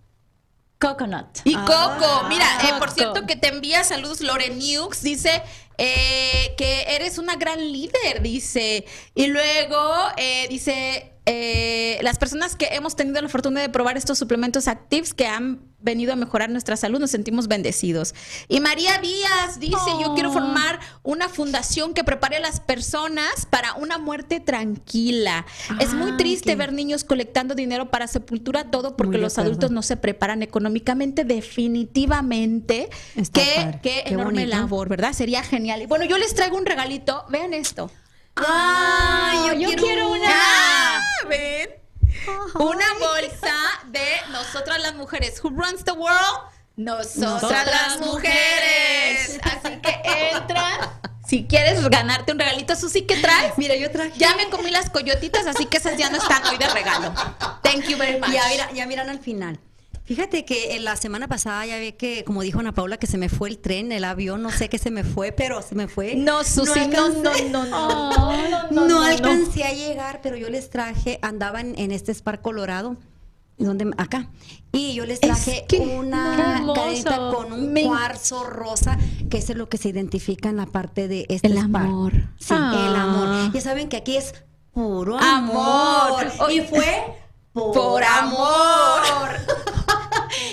coconut. 0.82 1.26
Y 1.44 1.54
Coco, 1.54 2.24
mira, 2.28 2.46
eh, 2.64 2.72
por 2.78 2.90
cierto 2.90 3.24
que 3.24 3.36
te 3.36 3.48
envía 3.48 3.84
saludos 3.84 4.20
Loreniux, 4.20 5.02
dice 5.02 5.42
eh, 5.78 6.54
que 6.56 6.82
eres 6.88 7.18
una 7.18 7.36
gran 7.36 7.60
líder, 7.60 8.20
dice. 8.20 8.84
Y 9.14 9.26
luego 9.28 9.78
eh, 10.16 10.46
dice, 10.48 11.11
eh, 11.24 11.98
las 12.02 12.18
personas 12.18 12.56
que 12.56 12.66
hemos 12.72 12.96
tenido 12.96 13.20
la 13.22 13.28
fortuna 13.28 13.60
de 13.60 13.68
probar 13.68 13.96
estos 13.96 14.18
suplementos 14.18 14.66
Actives 14.66 15.14
que 15.14 15.26
han 15.26 15.60
venido 15.78 16.12
a 16.12 16.16
mejorar 16.16 16.48
nuestra 16.50 16.76
salud, 16.76 17.00
nos 17.00 17.10
sentimos 17.10 17.48
bendecidos. 17.48 18.14
Y 18.48 18.60
María 18.60 18.98
Díaz 18.98 19.58
dice, 19.58 19.76
yo 20.00 20.14
quiero 20.14 20.30
Oh. 20.30 20.32
formar 20.32 20.78
una 21.02 21.28
fundación 21.28 21.92
que 21.92 22.04
prepare 22.04 22.36
a 22.36 22.40
las 22.40 22.60
personas 22.60 23.46
para 23.50 23.74
una 23.74 23.98
muerte 23.98 24.38
tranquila. 24.40 25.44
es 25.80 25.92
muy 25.92 26.12
Ah, 26.12 26.16
triste 26.16 26.54
ver 26.56 26.72
niños 26.72 27.02
colectando 27.04 27.54
dinero 27.56 27.90
para 27.90 28.06
sepultura, 28.06 28.70
todo 28.70 28.96
porque 28.96 29.16
Muy 29.16 29.22
los 29.22 29.34
acuerdo. 29.34 29.50
adultos 29.50 29.70
no 29.72 29.82
se 29.82 29.96
preparan 29.96 30.42
económicamente, 30.42 31.24
definitivamente. 31.24 32.88
Qué, 33.14 33.22
qué 33.32 33.78
Qué 33.82 34.02
enorme 34.06 34.42
bonito. 34.42 34.56
labor, 34.56 34.88
¿verdad? 34.88 35.12
Sería 35.12 35.42
genial. 35.42 35.82
Y 35.82 35.86
bueno, 35.86 36.04
yo 36.04 36.16
les 36.18 36.34
traigo 36.34 36.56
un 36.56 36.66
regalito. 36.66 37.24
Vean 37.28 37.54
esto. 37.54 37.90
Ah, 38.36 39.52
yo 39.58 39.68
quiero 39.76 40.10
una. 40.10 40.26
Ah, 40.26 40.71
¿Ven? 41.28 41.70
Una 42.54 42.86
bolsa 43.00 43.54
de 43.86 44.06
nosotras 44.30 44.80
las 44.80 44.94
mujeres. 44.94 45.40
Who 45.42 45.50
runs 45.50 45.84
the 45.84 45.92
world? 45.92 46.50
Nosotras, 46.76 47.42
Nosotras 47.42 47.66
las 47.66 48.00
mujeres. 48.00 49.38
Así 49.42 49.80
que 49.80 50.00
entra. 50.32 50.98
Si 51.26 51.46
quieres 51.46 51.88
ganarte 51.88 52.32
un 52.32 52.38
regalito, 52.38 52.76
Susi, 52.76 53.02
¿qué 53.02 53.16
traes? 53.16 53.56
Mira, 53.56 53.74
yo 53.76 53.90
traje. 53.90 54.12
Ya 54.18 54.34
me 54.36 54.50
comí 54.50 54.70
las 54.70 54.90
coyotitas, 54.90 55.46
así 55.46 55.66
que 55.66 55.78
esas 55.78 55.96
ya 55.96 56.10
no 56.10 56.18
están 56.18 56.44
hoy 56.46 56.58
de 56.58 56.68
regalo. 56.68 57.12
Thank 57.62 57.88
you 57.88 57.96
very 57.96 58.18
much. 58.20 58.30
Ya, 58.30 58.48
mira, 58.48 58.70
ya 58.72 58.86
miran 58.86 59.08
al 59.08 59.20
final. 59.20 59.58
Fíjate 60.04 60.44
que 60.44 60.74
en 60.74 60.84
la 60.84 60.96
semana 60.96 61.28
pasada 61.28 61.64
ya 61.64 61.76
ve 61.76 61.94
que, 61.96 62.24
como 62.24 62.42
dijo 62.42 62.58
Ana 62.58 62.72
Paula, 62.72 62.96
que 62.96 63.06
se 63.06 63.18
me 63.18 63.28
fue 63.28 63.48
el 63.48 63.58
tren, 63.58 63.92
el 63.92 64.02
avión, 64.04 64.42
no 64.42 64.50
sé 64.50 64.68
qué 64.68 64.76
se 64.78 64.90
me 64.90 65.04
fue, 65.04 65.30
pero 65.30 65.62
se 65.62 65.74
me 65.76 65.86
fue. 65.86 66.16
No, 66.16 66.42
Susi, 66.42 66.88
no, 66.88 67.08
no, 67.10 67.32
no, 67.50 67.64
no. 67.66 68.10
Oh, 68.10 68.70
No, 68.72 69.02
alcancé 69.02 69.62
a 69.64 69.72
llegar, 69.72 70.20
pero 70.22 70.36
yo 70.36 70.50
les 70.50 70.70
traje, 70.70 71.18
andaban 71.22 71.74
en 71.78 71.92
este 71.92 72.12
Spark 72.12 72.42
Colorado, 72.42 72.96
donde 73.58 73.92
acá, 73.96 74.28
y 74.72 74.94
yo 74.94 75.06
les 75.06 75.20
traje 75.20 75.66
una 75.80 76.64
cadena 76.74 77.30
con 77.32 77.52
un 77.52 77.72
cuarzo 77.72 78.42
rosa, 78.42 78.98
que 79.30 79.38
es 79.38 79.54
lo 79.54 79.68
que 79.68 79.78
se 79.78 79.88
identifica 79.90 80.48
en 80.48 80.56
la 80.56 80.66
parte 80.66 81.06
de 81.06 81.26
este 81.28 81.46
El 81.46 81.58
amor. 81.58 82.12
Sí, 82.40 82.48
Ah. 82.50 82.86
el 82.88 82.96
amor. 82.96 83.52
Ya 83.52 83.60
saben 83.60 83.88
que 83.88 83.98
aquí 83.98 84.16
es 84.16 84.34
puro 84.72 85.16
Amor. 85.16 86.24
amor. 86.24 86.50
Y 86.52 86.60
fue 86.62 87.04
Por 87.52 88.02
amor. 88.02 89.02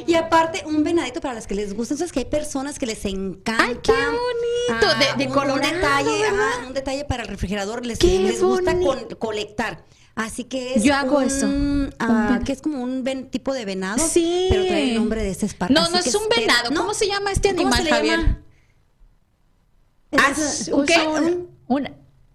Y 0.10 0.16
aparte, 0.16 0.64
un 0.66 0.84
venadito 0.84 1.22
para 1.22 1.36
las 1.36 1.46
que 1.46 1.54
les 1.54 1.74
gusta. 1.76 1.94
Entonces, 1.94 2.12
que 2.12 2.20
hay 2.20 2.26
personas 2.26 2.80
que 2.80 2.86
les 2.88 3.06
encanta. 3.06 3.64
Ay, 3.64 3.78
qué 3.84 3.92
bonito. 3.92 4.88
De- 4.98 5.24
de 5.24 5.28
un, 5.28 5.34
colorado, 5.34 5.56
un 5.72 5.76
detalle, 5.82 6.26
ajá, 6.26 6.68
un 6.68 6.74
detalle 6.74 7.06
para 7.06 7.22
el 7.24 7.30
refrigerador. 7.30 7.86
Les, 7.86 8.02
les 8.04 8.42
gusta 8.42 8.74
con- 8.80 9.06
colectar. 9.20 9.86
Así 10.16 10.44
que 10.46 10.74
es 10.74 10.84
Yo 10.84 10.96
hago 10.96 11.18
un, 11.20 11.24
eso. 11.24 11.48
ah, 12.00 12.40
que 12.44 12.52
es 12.54 12.62
como 12.62 12.82
un 12.82 13.04
ven- 13.04 13.30
tipo 13.30 13.54
de 13.54 13.66
venado. 13.66 14.00
Sí. 14.06 14.48
Pero 14.50 14.66
trae 14.66 14.90
el 14.90 14.96
nombre 14.96 15.22
de 15.24 15.30
ese 15.30 15.48
Spark. 15.48 15.72
No, 15.72 15.88
no 15.90 15.98
es 16.00 16.14
un 16.16 16.28
venado. 16.28 16.72
no. 16.72 16.82
¿Cómo 16.82 16.94
se 16.94 17.08
llama 17.08 17.32
este 17.32 17.50
¿Cómo 17.56 17.68
animal, 17.74 17.78
se 17.78 17.84
le 17.84 17.90
Javier? 17.92 18.20
llama? 18.20 18.44
Ah, 20.18 20.32
Es- 20.32 20.70
¿un 20.74 21.50
Un, 21.68 21.90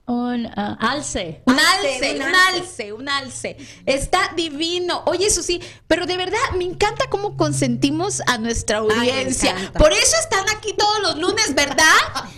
un, 0.07 0.47
ah, 0.57 0.77
alce. 0.81 1.43
Un 1.47 1.59
Alce, 1.59 1.95
alce, 1.95 2.15
un 2.15 2.23
un 2.23 2.35
alce. 2.35 2.93
un 2.93 3.09
alce. 3.09 3.57
Está 3.87 4.33
divino. 4.37 5.03
Oye, 5.07 5.27
eso 5.27 5.43
sí, 5.43 5.61
pero 5.87 6.07
de 6.07 6.17
verdad 6.17 6.39
me 6.57 6.65
encanta 6.65 7.07
cómo 7.09 7.37
consentimos 7.37 8.21
a 8.27 8.39
nuestra 8.39 8.79
audiencia. 8.79 9.55
por 9.79 9.93
eso 9.93 10.17
están 10.21 10.45
aquí 10.57 10.75
todos 10.77 11.01
los 11.03 11.19
lunes, 11.19 11.55
¿verdad? 11.55 11.85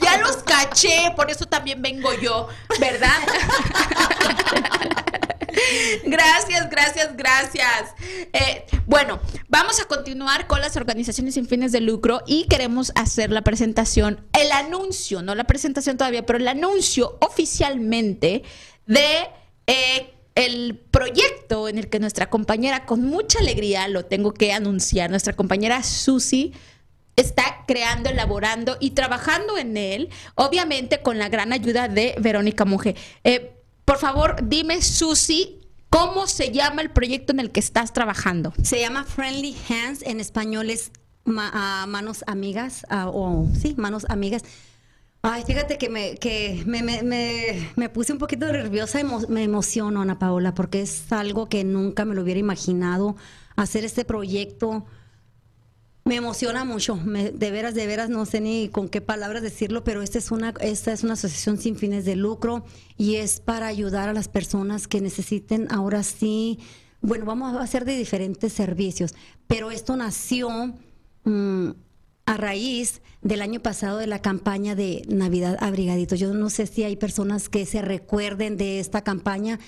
Ya 0.00 0.18
los 0.18 0.36
caché, 0.38 1.12
por 1.16 1.30
eso 1.30 1.46
también 1.46 1.82
vengo 1.82 2.12
yo, 2.14 2.48
¿verdad? 2.78 3.16
Gracias, 6.04 6.70
gracias, 6.70 7.16
gracias. 7.16 7.94
Eh, 8.32 8.64
bueno, 8.86 9.20
vamos 9.48 9.80
a 9.80 9.86
continuar 9.86 10.46
con 10.46 10.60
las 10.60 10.76
organizaciones 10.76 11.34
sin 11.34 11.46
fines 11.46 11.72
de 11.72 11.80
lucro 11.80 12.22
y 12.26 12.46
queremos 12.48 12.92
hacer 12.94 13.30
la 13.30 13.42
presentación, 13.42 14.24
el 14.32 14.52
anuncio, 14.52 15.22
no 15.22 15.34
la 15.34 15.44
presentación 15.44 15.96
todavía, 15.96 16.26
pero 16.26 16.38
el 16.38 16.48
anuncio 16.48 17.18
oficialmente 17.20 18.42
de 18.86 19.28
eh, 19.66 20.14
el 20.34 20.78
proyecto 20.90 21.68
en 21.68 21.78
el 21.78 21.88
que 21.88 21.98
nuestra 21.98 22.28
compañera, 22.28 22.84
con 22.84 23.02
mucha 23.04 23.38
alegría, 23.38 23.88
lo 23.88 24.04
tengo 24.04 24.34
que 24.34 24.52
anunciar, 24.52 25.10
nuestra 25.10 25.32
compañera 25.32 25.82
Susi 25.82 26.52
está 27.16 27.64
creando, 27.66 28.10
elaborando 28.10 28.76
y 28.78 28.90
trabajando 28.90 29.56
en 29.56 29.78
él, 29.78 30.10
obviamente 30.34 31.00
con 31.00 31.18
la 31.18 31.30
gran 31.30 31.54
ayuda 31.54 31.88
de 31.88 32.14
Verónica 32.20 32.66
Monge. 32.66 32.94
Eh, 33.24 33.55
por 33.86 33.96
favor, 33.98 34.36
dime, 34.42 34.82
Susi, 34.82 35.60
¿cómo 35.88 36.26
se 36.26 36.52
llama 36.52 36.82
el 36.82 36.90
proyecto 36.90 37.32
en 37.32 37.40
el 37.40 37.50
que 37.52 37.60
estás 37.60 37.92
trabajando? 37.94 38.52
Se 38.62 38.78
llama 38.80 39.04
Friendly 39.04 39.56
Hands, 39.70 40.02
en 40.02 40.20
español 40.20 40.68
es 40.68 40.90
ma- 41.24 41.50
ah, 41.54 41.86
manos 41.88 42.22
amigas, 42.26 42.84
ah, 42.90 43.08
o 43.08 43.48
sí, 43.58 43.74
manos 43.78 44.04
amigas. 44.10 44.42
Ay, 45.22 45.42
fíjate 45.46 45.78
que 45.78 45.88
me, 45.88 46.16
que 46.16 46.62
me, 46.66 46.82
me- 46.82 47.70
me 47.74 47.88
puse 47.88 48.12
un 48.12 48.18
poquito 48.18 48.46
nerviosa, 48.52 49.00
emo- 49.00 49.26
me 49.28 49.42
emociono, 49.42 50.02
Ana 50.02 50.18
Paola, 50.18 50.52
porque 50.54 50.82
es 50.82 51.10
algo 51.12 51.48
que 51.48 51.64
nunca 51.64 52.04
me 52.04 52.14
lo 52.14 52.22
hubiera 52.22 52.38
imaginado, 52.38 53.16
hacer 53.56 53.84
este 53.84 54.04
proyecto. 54.04 54.84
Me 56.06 56.14
emociona 56.14 56.64
mucho, 56.64 56.94
me- 56.94 57.32
de 57.32 57.50
veras, 57.50 57.74
de 57.74 57.84
veras, 57.84 58.08
no 58.08 58.24
sé 58.26 58.40
ni 58.40 58.68
con 58.68 58.88
qué 58.88 59.00
palabras 59.00 59.42
decirlo, 59.42 59.82
pero 59.82 60.02
esta 60.02 60.18
es, 60.18 60.30
una, 60.30 60.54
esta 60.60 60.92
es 60.92 61.02
una 61.02 61.14
asociación 61.14 61.58
sin 61.58 61.74
fines 61.76 62.04
de 62.04 62.14
lucro 62.14 62.64
y 62.96 63.16
es 63.16 63.40
para 63.40 63.66
ayudar 63.66 64.08
a 64.08 64.12
las 64.12 64.28
personas 64.28 64.86
que 64.86 65.00
necesiten 65.00 65.66
ahora 65.72 66.04
sí, 66.04 66.60
bueno, 67.00 67.24
vamos 67.24 67.56
a 67.56 67.60
hacer 67.60 67.84
de 67.84 67.98
diferentes 67.98 68.52
servicios, 68.52 69.14
pero 69.48 69.72
esto 69.72 69.96
nació 69.96 70.74
mm, 71.24 71.70
a 72.26 72.36
raíz 72.36 73.02
del 73.22 73.42
año 73.42 73.58
pasado 73.60 73.98
de 73.98 74.06
la 74.06 74.22
campaña 74.22 74.76
de 74.76 75.02
Navidad 75.08 75.56
Abrigaditos. 75.60 76.20
Yo 76.20 76.32
no 76.34 76.50
sé 76.50 76.68
si 76.68 76.84
hay 76.84 76.94
personas 76.94 77.48
que 77.48 77.66
se 77.66 77.82
recuerden 77.82 78.56
de 78.56 78.78
esta 78.78 79.02
campaña. 79.02 79.58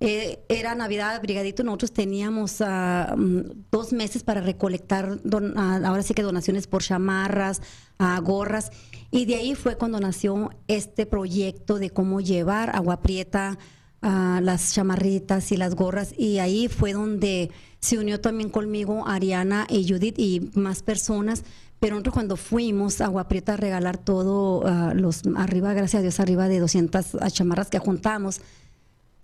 Eh, 0.00 0.44
era 0.48 0.76
Navidad 0.76 1.20
Brigadito, 1.20 1.64
nosotros 1.64 1.92
teníamos 1.92 2.60
mm, 2.60 3.40
dos 3.72 3.92
meses 3.92 4.22
para 4.22 4.40
recolectar, 4.40 5.20
don- 5.24 5.54
ah, 5.58 5.80
ahora 5.84 6.02
sí 6.04 6.14
que 6.14 6.22
donaciones 6.22 6.68
por 6.68 6.82
chamarras, 6.84 7.60
ah, 7.98 8.20
gorras, 8.20 8.70
y 9.10 9.24
de 9.26 9.34
ahí 9.34 9.54
fue 9.56 9.76
cuando 9.76 9.98
nació 9.98 10.50
este 10.68 11.04
proyecto 11.04 11.80
de 11.80 11.90
cómo 11.90 12.20
llevar 12.20 12.74
agua 12.76 13.00
prieta, 13.02 13.58
las 14.00 14.74
chamarritas 14.74 15.50
y 15.50 15.56
las 15.56 15.74
gorras, 15.74 16.14
y 16.16 16.38
ahí 16.38 16.68
fue 16.68 16.92
donde 16.92 17.50
se 17.80 17.98
unió 17.98 18.20
también 18.20 18.48
conmigo 18.50 19.02
Ariana 19.08 19.66
y 19.68 19.88
Judith 19.88 20.16
y 20.18 20.50
más 20.54 20.84
personas. 20.84 21.42
Pero 21.80 21.94
nosotros 21.94 22.14
cuando 22.14 22.36
fuimos 22.36 23.00
a 23.00 23.04
Agua 23.06 23.26
Prieta 23.28 23.54
a 23.54 23.56
regalar 23.56 23.98
todo, 23.98 24.62
ah, 24.66 24.92
los 24.94 25.22
arriba, 25.36 25.74
gracias 25.74 25.98
a 26.00 26.02
Dios, 26.02 26.20
arriba 26.20 26.46
de 26.48 26.60
200 26.60 27.16
chamarras 27.32 27.70
que 27.70 27.78
juntamos, 27.80 28.40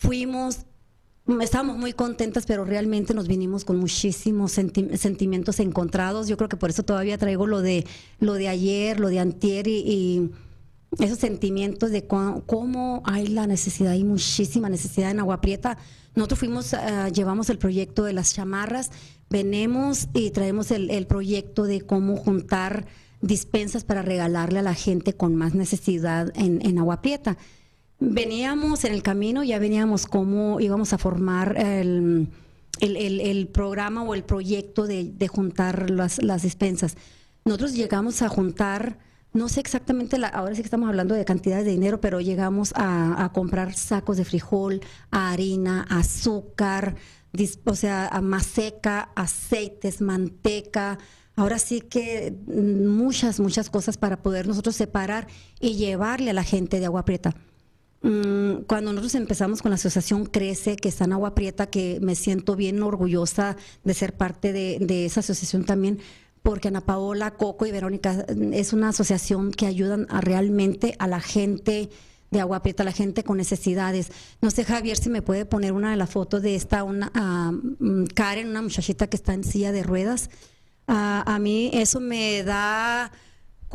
fuimos, 0.04 0.66
estábamos 1.40 1.76
muy 1.78 1.92
contentas, 1.92 2.44
pero 2.46 2.64
realmente 2.64 3.14
nos 3.14 3.26
vinimos 3.26 3.64
con 3.64 3.76
muchísimos 3.78 4.52
senti- 4.52 4.96
sentimientos 4.96 5.60
encontrados. 5.60 6.28
Yo 6.28 6.36
creo 6.36 6.48
que 6.48 6.56
por 6.56 6.70
eso 6.70 6.82
todavía 6.82 7.18
traigo 7.18 7.46
lo 7.46 7.60
de 7.62 7.86
lo 8.20 8.34
de 8.34 8.48
ayer, 8.48 9.00
lo 9.00 9.08
de 9.08 9.18
antier 9.20 9.66
y, 9.66 10.30
esos 11.00 11.18
sentimientos 11.18 11.90
de 11.90 12.06
cómo 12.06 13.02
hay 13.04 13.26
la 13.26 13.48
necesidad, 13.48 13.90
hay 13.92 14.04
muchísima 14.04 14.68
necesidad 14.68 15.10
en 15.10 15.18
Agua 15.18 15.40
Prieta. 15.40 15.76
Nosotros 16.14 16.38
fuimos, 16.38 16.72
ah, 16.74 17.08
llevamos 17.08 17.50
el 17.50 17.58
proyecto 17.58 18.04
de 18.04 18.12
las 18.12 18.32
chamarras, 18.32 18.92
venimos 19.28 20.06
y 20.14 20.30
traemos 20.30 20.70
el, 20.70 20.90
el 20.90 21.06
proyecto 21.06 21.64
de 21.64 21.80
cómo 21.80 22.16
juntar 22.16 22.86
dispensas 23.22 23.82
para 23.82 24.02
regalarle 24.02 24.60
a 24.60 24.62
la 24.62 24.74
gente 24.74 25.14
con 25.14 25.34
más 25.34 25.54
necesidad 25.54 26.30
en, 26.36 26.64
en 26.64 26.78
Agua 26.78 27.02
Prieta. 27.02 27.36
Veníamos 28.12 28.84
en 28.84 28.92
el 28.92 29.02
camino, 29.02 29.42
ya 29.42 29.58
veníamos 29.58 30.06
cómo 30.06 30.60
íbamos 30.60 30.92
a 30.92 30.98
formar 30.98 31.56
el, 31.58 32.28
el- 32.80 33.20
el- 33.20 33.48
programa 33.48 34.02
o 34.02 34.14
el 34.14 34.24
proyecto 34.24 34.86
de, 34.86 35.04
de 35.12 35.28
juntar 35.28 35.90
las, 35.90 36.22
las 36.22 36.42
despensas. 36.42 36.96
Nosotros 37.44 37.74
llegamos 37.74 38.22
a 38.22 38.28
juntar, 38.28 38.98
no 39.32 39.48
sé 39.48 39.60
exactamente, 39.60 40.18
la, 40.18 40.28
ahora 40.28 40.54
sí 40.54 40.62
que 40.62 40.66
estamos 40.66 40.88
hablando 40.88 41.14
de 41.14 41.24
cantidades 41.24 41.64
de 41.64 41.70
dinero, 41.72 42.00
pero 42.00 42.20
llegamos 42.20 42.72
a, 42.76 43.30
comprar 43.34 43.74
sacos 43.74 44.16
de 44.16 44.24
frijol, 44.24 44.80
harina, 45.10 45.86
azúcar, 45.90 46.96
dis- 47.32 47.58
o 47.64 47.74
sea, 47.74 48.10
maseca, 48.22 49.10
aceites, 49.14 50.00
manteca. 50.00 50.98
Ahora 51.36 51.58
sí 51.58 51.80
que 51.80 52.32
mm, 52.46 52.86
muchas, 52.86 53.40
muchas 53.40 53.70
cosas 53.70 53.96
para 53.98 54.22
poder 54.22 54.46
nosotros 54.46 54.76
separar 54.76 55.26
y 55.60 55.74
llevarle 55.74 56.30
a 56.30 56.34
la 56.34 56.44
gente 56.44 56.78
de 56.80 56.86
agua 56.86 57.04
prieta. 57.04 57.34
Mm, 58.04 58.64
Cuando 58.66 58.92
nosotros 58.92 59.14
empezamos 59.14 59.62
con 59.62 59.70
la 59.70 59.76
asociación 59.76 60.26
Crece, 60.26 60.76
que 60.76 60.90
está 60.90 61.06
en 61.06 61.14
Agua 61.14 61.34
Prieta, 61.34 61.70
que 61.70 61.98
me 62.02 62.14
siento 62.14 62.54
bien 62.54 62.82
orgullosa 62.82 63.56
de 63.82 63.94
ser 63.94 64.12
parte 64.12 64.52
de, 64.52 65.06
esa 65.06 65.20
asociación 65.20 65.64
también, 65.64 66.00
porque 66.42 66.68
Ana 66.68 66.82
Paola, 66.82 67.30
Coco 67.32 67.64
y 67.64 67.72
Verónica 67.72 68.26
mm, 68.28 68.52
es 68.52 68.74
una 68.74 68.90
asociación 68.90 69.52
que 69.52 69.66
ayudan 69.66 70.06
a 70.10 70.20
realmente 70.20 70.94
a 70.98 71.06
la 71.06 71.20
gente 71.20 71.88
de 72.30 72.40
Agua 72.40 72.60
Prieta, 72.62 72.82
a 72.82 72.84
la 72.84 72.92
gente 72.92 73.24
con 73.24 73.38
necesidades. 73.38 74.12
No 74.42 74.50
sé, 74.50 74.64
Javier, 74.64 74.98
si 74.98 75.08
me 75.08 75.22
puede 75.22 75.46
poner 75.46 75.72
una 75.72 75.90
de 75.90 75.96
las 75.96 76.10
fotos 76.10 76.42
de 76.42 76.56
esta, 76.56 76.84
una, 76.84 77.10
mm, 77.52 78.04
Karen, 78.14 78.50
una 78.50 78.60
muchachita 78.60 79.06
que 79.06 79.16
está 79.16 79.32
en 79.32 79.44
silla 79.44 79.72
de 79.72 79.82
ruedas. 79.82 80.28
Ah, 80.86 81.24
a 81.26 81.38
mí 81.38 81.70
eso 81.72 82.00
me 82.00 82.42
da 82.42 83.10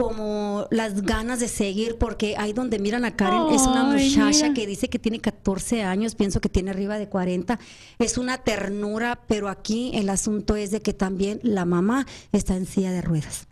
como 0.04 0.66
las 0.72 1.02
ganas 1.02 1.42
de 1.42 1.50
seguir, 1.50 1.98
porque 1.98 2.36
ahí 2.38 2.54
donde 2.54 2.80
miran 2.80 3.04
a 3.04 3.18
Karen 3.18 3.54
es 3.54 3.64
una 3.64 3.84
muchacha 3.84 4.46
mira. 4.48 4.54
que 4.54 4.66
dice 4.66 4.90
que 4.90 4.98
tiene 4.98 5.20
14 5.20 5.84
años, 5.84 6.16
pienso 6.16 6.40
que 6.40 6.48
tiene 6.48 6.72
arriba 6.72 6.98
de 6.98 7.10
40. 7.10 7.60
Es 8.00 8.18
una 8.18 8.38
ternura, 8.38 9.20
pero 9.28 9.50
aquí 9.50 9.92
el 9.94 10.08
asunto 10.10 10.56
es 10.56 10.72
de 10.72 10.82
que 10.82 10.94
también 10.94 11.42
la 11.44 11.66
mamá 11.66 12.08
está 12.32 12.56
en 12.56 12.66
silla 12.66 12.92
de 12.94 13.02
ruedas. 13.02 13.48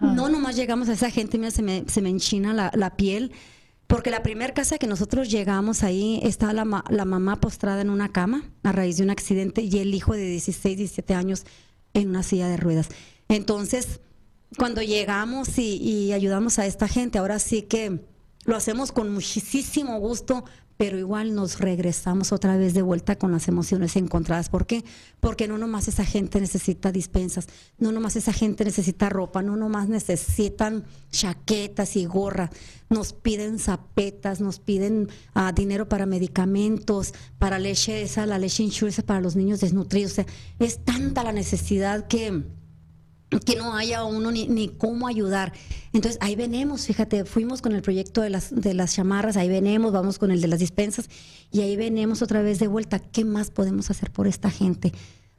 No 0.00 0.28
nomás 0.28 0.56
llegamos 0.56 0.88
a 0.88 0.94
esa 0.94 1.10
gente, 1.10 1.38
mira, 1.38 1.52
se 1.52 1.62
me, 1.62 1.84
se 1.86 2.02
me 2.02 2.08
enchina 2.10 2.52
la, 2.52 2.72
la 2.74 2.96
piel, 2.96 3.30
porque 3.86 4.10
la 4.10 4.24
primera 4.24 4.52
casa 4.52 4.78
que 4.78 4.88
nosotros 4.88 5.30
llegamos 5.30 5.84
ahí 5.84 6.18
está 6.24 6.52
la, 6.52 6.64
ma- 6.64 6.84
la 6.90 7.04
mamá 7.04 7.40
postrada 7.40 7.80
en 7.82 7.90
una 7.90 8.10
cama 8.10 8.50
a 8.64 8.72
raíz 8.72 8.96
de 8.96 9.04
un 9.04 9.10
accidente 9.10 9.62
y 9.62 9.78
el 9.78 9.94
hijo 9.94 10.14
de 10.14 10.24
16, 10.28 10.76
17 10.76 11.14
años 11.14 11.44
en 11.92 12.08
una 12.08 12.24
silla 12.24 12.48
de 12.48 12.56
ruedas. 12.56 12.88
Entonces, 13.28 14.00
cuando 14.56 14.82
llegamos 14.82 15.58
y, 15.58 16.12
ayudamos 16.12 16.58
a 16.58 16.66
esta 16.66 16.88
gente, 16.88 17.18
ahora 17.18 17.38
sí 17.38 17.62
que 17.62 18.00
lo 18.44 18.56
hacemos 18.56 18.92
con 18.92 19.12
muchísimo 19.12 19.98
gusto, 19.98 20.44
pero 20.76 20.98
igual 20.98 21.34
nos 21.34 21.60
regresamos 21.60 22.32
otra 22.32 22.56
vez 22.56 22.74
de 22.74 22.82
vuelta 22.82 23.16
con 23.16 23.30
las 23.30 23.46
emociones 23.46 23.94
encontradas. 23.96 24.48
¿Por 24.48 24.66
qué? 24.66 24.84
Porque 25.20 25.46
no 25.46 25.56
nomás 25.56 25.86
esa 25.86 26.04
gente 26.04 26.40
necesita 26.40 26.90
dispensas, 26.90 27.46
no 27.78 27.92
nomás 27.92 28.16
esa 28.16 28.32
gente 28.32 28.64
necesita 28.64 29.08
ropa, 29.08 29.40
no 29.40 29.56
nomás 29.56 29.88
necesitan 29.88 30.84
chaquetas 31.10 31.96
y 31.96 32.06
gorra, 32.06 32.50
nos 32.90 33.12
piden 33.12 33.58
zapetas, 33.58 34.40
nos 34.40 34.58
piden 34.58 35.08
ah, 35.34 35.52
dinero 35.52 35.88
para 35.88 36.06
medicamentos, 36.06 37.14
para 37.38 37.58
leche 37.58 38.02
esa, 38.02 38.26
la 38.26 38.38
leche 38.38 38.64
insurance 38.64 39.02
para 39.02 39.20
los 39.20 39.36
niños 39.36 39.60
desnutridos. 39.60 40.12
O 40.12 40.14
sea, 40.16 40.26
es 40.58 40.84
tanta 40.84 41.22
la 41.22 41.32
necesidad 41.32 42.08
que 42.08 42.42
que 43.40 43.56
no 43.56 43.76
haya 43.76 44.04
uno 44.04 44.30
ni, 44.30 44.46
ni 44.46 44.68
cómo 44.68 45.06
ayudar. 45.06 45.52
Entonces 45.92 46.18
ahí 46.20 46.36
venimos, 46.36 46.86
fíjate, 46.86 47.24
fuimos 47.24 47.62
con 47.62 47.72
el 47.72 47.82
proyecto 47.82 48.20
de 48.20 48.30
las, 48.30 48.54
de 48.54 48.74
las 48.74 48.94
chamarras, 48.94 49.36
ahí 49.36 49.48
venimos, 49.48 49.92
vamos 49.92 50.18
con 50.18 50.30
el 50.30 50.40
de 50.40 50.48
las 50.48 50.58
dispensas 50.58 51.08
y 51.52 51.60
ahí 51.60 51.76
venimos 51.76 52.22
otra 52.22 52.42
vez 52.42 52.58
de 52.58 52.66
vuelta. 52.66 52.98
¿Qué 52.98 53.24
más 53.24 53.50
podemos 53.50 53.90
hacer 53.90 54.10
por 54.10 54.26
esta 54.26 54.50
gente? 54.50 54.92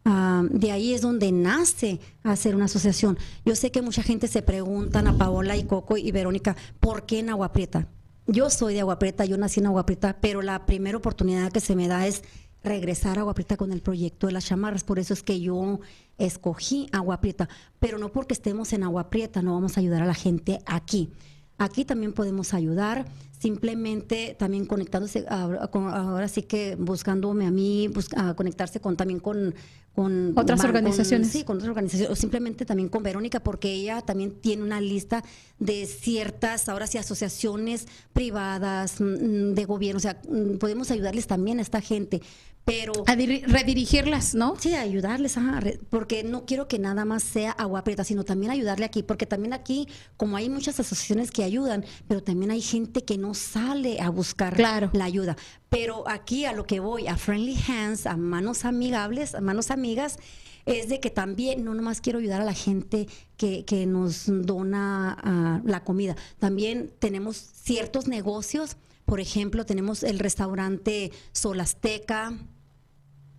Ah, 0.05 0.43
de 0.49 0.71
ahí 0.71 0.93
es 0.93 1.01
donde 1.01 1.31
nace 1.31 1.99
hacer 2.23 2.55
una 2.55 2.65
asociación. 2.65 3.17
Yo 3.43 3.55
sé 3.55 3.71
que 3.71 3.81
mucha 3.81 4.03
gente 4.03 4.27
se 4.27 4.43
preguntan 4.43 5.08
a 5.08 5.17
Paola 5.17 5.58
y 5.58 5.63
Coco 5.63 5.97
y 5.97 6.12
Verónica, 6.12 6.55
¿por 6.79 7.05
qué 7.05 7.19
en 7.19 7.31
Agua 7.31 7.51
Prieta? 7.51 7.88
Yo 8.27 8.49
soy 8.49 8.75
de 8.75 8.81
Agua 8.81 8.97
Prieta, 8.99 9.25
yo 9.25 9.38
nací 9.38 9.60
en 9.60 9.67
Agua 9.67 9.86
Prieta, 9.86 10.17
pero 10.21 10.41
la 10.41 10.65
primera 10.65 10.97
oportunidad 10.97 11.51
que 11.51 11.60
se 11.60 11.75
me 11.75 11.88
da 11.88 12.08
es 12.08 12.23
regresar 12.65 13.17
a 13.17 13.21
Agua 13.21 13.34
Prieta 13.34 13.56
con 13.58 13.71
el 13.71 13.82
proyecto 13.82 14.28
de 14.28 14.34
las 14.34 14.45
chamarras. 14.45 14.84
Por 14.84 14.99
eso 14.99 15.13
es 15.13 15.23
que 15.23 15.39
yo 15.39 15.80
escogí 16.17 16.88
Agua 16.91 17.21
Prieta, 17.21 17.47
pero 17.80 17.97
no 17.97 18.12
porque 18.12 18.34
estemos 18.34 18.73
en 18.73 18.84
Agua 18.84 19.10
Prieta, 19.10 19.41
no 19.41 19.54
vamos 19.54 19.78
a 19.78 19.80
ayudar 19.80 20.01
a 20.01 20.06
la 20.06 20.13
gente 20.13 20.60
aquí. 20.65 21.10
Aquí 21.58 21.86
también 21.86 22.12
podemos 22.12 22.54
ayudar, 22.54 23.06
simplemente 23.39 24.36
también 24.38 24.65
conectándose, 24.65 25.25
a- 25.30 25.69
con- 25.71 25.88
ahora 25.88 26.28
sí 26.28 26.41
que 26.43 26.75
buscándome 26.75 27.45
a 27.45 27.51
mí, 27.51 27.88
bus- 27.88 28.13
a 28.17 28.34
conectarse 28.34 28.82
con 28.82 28.97
también 28.97 29.21
con... 29.21 29.56
con 29.93 30.34
Otras 30.38 30.62
organizaciones. 30.65 31.30
sí, 31.32 31.45
con 31.45 31.56
otras 31.56 31.69
organizaciones, 31.69 32.12
o 32.12 32.15
simplemente 32.19 32.65
también 32.65 32.89
con 32.89 33.04
Verónica, 33.04 33.39
porque 33.39 33.71
ella 33.71 34.01
también 34.01 34.32
tiene 34.41 34.63
una 34.63 34.82
lista 34.82 35.23
de 35.58 35.86
ciertas, 35.86 36.67
ahora 36.67 36.88
sí, 36.88 36.97
asociaciones 36.97 37.88
privadas, 38.12 38.99
mm, 38.99 39.54
de 39.54 39.63
gobierno, 39.65 39.97
o 39.97 40.01
sea, 40.01 40.19
mm, 40.30 40.58
podemos 40.58 40.91
ayudarles 40.91 41.25
también 41.28 41.60
a 41.60 41.62
esta 41.62 41.80
gente, 41.80 42.21
pero... 42.65 42.93
A 43.06 43.15
diri- 43.15 43.43
redirigirlas, 43.45 44.34
¿no? 44.36 44.56
Sí, 44.60 44.73
ayudarles, 44.73 45.38
ajá, 45.38 45.60
porque 45.89 46.23
no 46.23 46.45
quiero 46.45 46.67
que 46.67 46.80
nada 46.80 47.06
más 47.06 47.21
sea 47.23 47.51
agua 47.51 47.84
prieta, 47.84 48.04
sino 48.04 48.23
también 48.23 48.51
ayudarle 48.51 48.86
aquí, 48.86 49.04
porque 49.04 49.25
también 49.28 49.54
aquí, 49.54 49.88
como 50.17 50.36
hay 50.36 50.49
muchas 50.49 50.80
asociaciones 50.80 51.30
que 51.32 51.43
ayudan, 51.43 51.86
pero 52.08 52.23
también 52.23 52.49
hay 52.51 52.62
gente 52.62 53.04
que 53.04 53.17
no 53.19 53.36
sale 53.36 54.01
a 54.01 54.10
buscar 54.10 54.56
Claro. 54.56 54.89
la 54.93 55.06
ayuda. 55.06 55.38
Pero 55.69 56.08
aquí 56.10 56.45
a 56.45 56.54
lo 56.54 56.65
que 56.65 56.80
voy, 56.80 57.08
a 57.08 57.17
Friendly 57.17 57.56
Hands, 57.67 58.08
a 58.08 58.17
manos 58.17 58.65
amigables, 58.65 59.36
a 59.36 59.41
manos 59.41 59.69
amigas, 59.69 60.17
es 60.65 60.89
de 60.89 60.99
que 60.99 61.12
también 61.12 61.63
no 61.63 61.75
nomás 61.75 62.01
quiero 62.01 62.17
ayudar 62.17 62.41
a 62.41 62.45
la 62.45 62.56
gente 62.56 63.08
que, 63.38 63.63
que 63.65 63.86
nos 63.86 64.23
dona 64.25 65.15
ah, 65.21 65.62
la 65.63 65.84
comida. 65.84 66.15
También 66.39 66.91
tenemos 66.97 67.38
ciertos 67.38 68.08
negocios. 68.08 68.78
Por 69.06 69.19
ejemplo, 69.19 69.67
tenemos 69.67 70.01
el 70.01 70.17
restaurante 70.17 71.12
Sol 71.34 71.60
Azteca, 71.60 72.34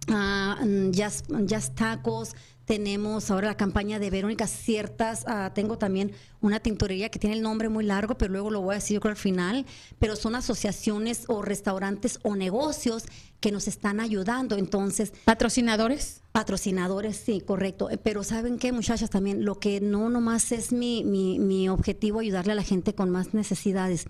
mm, 0.09 0.91
Jazz, 0.91 1.25
Jazz 1.45 1.75
Tacos, 1.75 2.35
tenemos 2.65 3.31
ahora 3.31 3.47
la 3.49 3.57
campaña 3.57 4.01
de 4.01 4.11
Verónica, 4.11 4.49
ciertas, 4.49 5.23
ah, 5.29 5.53
tengo 5.55 5.79
también 5.79 6.11
una 6.41 6.59
tintorería 6.59 7.11
que 7.11 7.21
tiene 7.21 7.37
el 7.37 7.43
nombre 7.43 7.69
muy 7.69 7.85
largo, 7.85 8.19
pero 8.19 8.33
luego 8.33 8.51
lo 8.51 8.61
voy 8.61 8.73
a 8.73 8.79
decir 8.79 8.95
yo 8.97 9.01
creo 9.01 9.13
al 9.13 9.17
final, 9.17 9.65
pero 10.01 10.17
son 10.17 10.35
asociaciones 10.35 11.25
o 11.29 11.43
restaurantes 11.43 12.19
o 12.25 12.35
negocios 12.35 13.05
que 13.39 13.53
nos 13.53 13.69
están 13.69 14.01
ayudando. 14.01 14.57
Entonces, 14.57 15.13
¿Patrocinadores? 15.25 16.23
Patrocinadores, 16.33 17.17
sí, 17.17 17.41
correcto. 17.41 17.89
Eh, 17.89 17.99
Pero 17.99 18.25
¿saben 18.25 18.59
qué, 18.59 18.73
muchachas? 18.73 19.11
También 19.11 19.45
lo 19.45 19.61
que 19.61 19.81
no 19.81 20.11
nomás 20.11 20.51
es 20.51 20.73
mi, 20.73 21.05
mi, 21.05 21.39
mi 21.39 21.69
objetivo 21.69 22.19
ayudarle 22.19 22.53
a 22.53 22.57
la 22.57 22.63
gente 22.65 22.95
con 22.97 23.11
más 23.11 23.33
necesidades, 23.33 24.07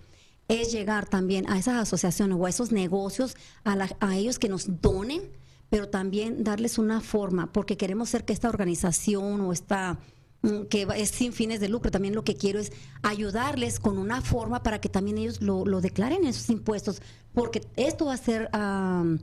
es 0.49 0.73
llegar 0.73 1.07
también 1.09 1.51
a 1.51 1.59
esas 1.59 1.75
asociaciones 1.83 2.39
o 2.41 2.47
a 2.47 2.49
esos 2.49 2.73
negocios, 2.73 3.37
a, 3.65 3.77
la- 3.77 3.95
a 4.01 4.17
ellos 4.17 4.39
que 4.39 4.49
nos 4.49 4.81
donen, 4.81 5.23
pero 5.71 5.89
también 5.89 6.45
darles 6.45 6.79
una 6.79 7.01
forma, 7.01 7.53
porque 7.53 7.77
queremos 7.77 8.09
ser 8.09 8.25
que 8.25 8.33
esta 8.33 8.49
organización 8.49 9.41
o 9.41 9.53
esta 9.53 9.99
mm, 10.43 10.63
que 10.71 10.87
es 10.97 11.11
sin 11.11 11.33
fines 11.33 11.61
de 11.61 11.69
lucro, 11.69 11.91
también 11.91 12.15
lo 12.15 12.25
que 12.25 12.35
quiero 12.37 12.59
es 12.61 12.73
ayudarles 13.03 13.81
con 13.81 13.99
una 13.99 14.21
forma 14.23 14.63
para 14.63 14.81
que 14.81 14.89
también 14.89 15.19
ellos 15.19 15.41
lo, 15.43 15.65
lo 15.65 15.81
declaren 15.81 16.25
en 16.25 16.33
sus 16.35 16.51
impuestos, 16.51 17.01
porque 17.33 17.63
esto 17.77 18.07
va 18.07 18.15
a 18.15 18.19
ser... 18.19 18.49
am, 18.53 19.19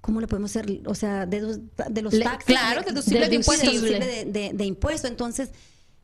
¿Cómo 0.00 0.20
le 0.20 0.28
podemos 0.28 0.52
hacer? 0.52 0.80
O 0.86 0.94
sea, 0.94 1.26
de, 1.26 1.40
los- 1.40 1.58
de 1.90 2.02
los 2.02 2.16
taxes. 2.18 2.46
claro, 2.46 2.82
deducible 2.86 3.28
de 3.28 3.34
impuestos. 3.34 3.82
De, 3.82 4.24
de, 4.30 4.52
de 4.54 4.64
impuesto. 4.64 5.08
Entonces, 5.08 5.50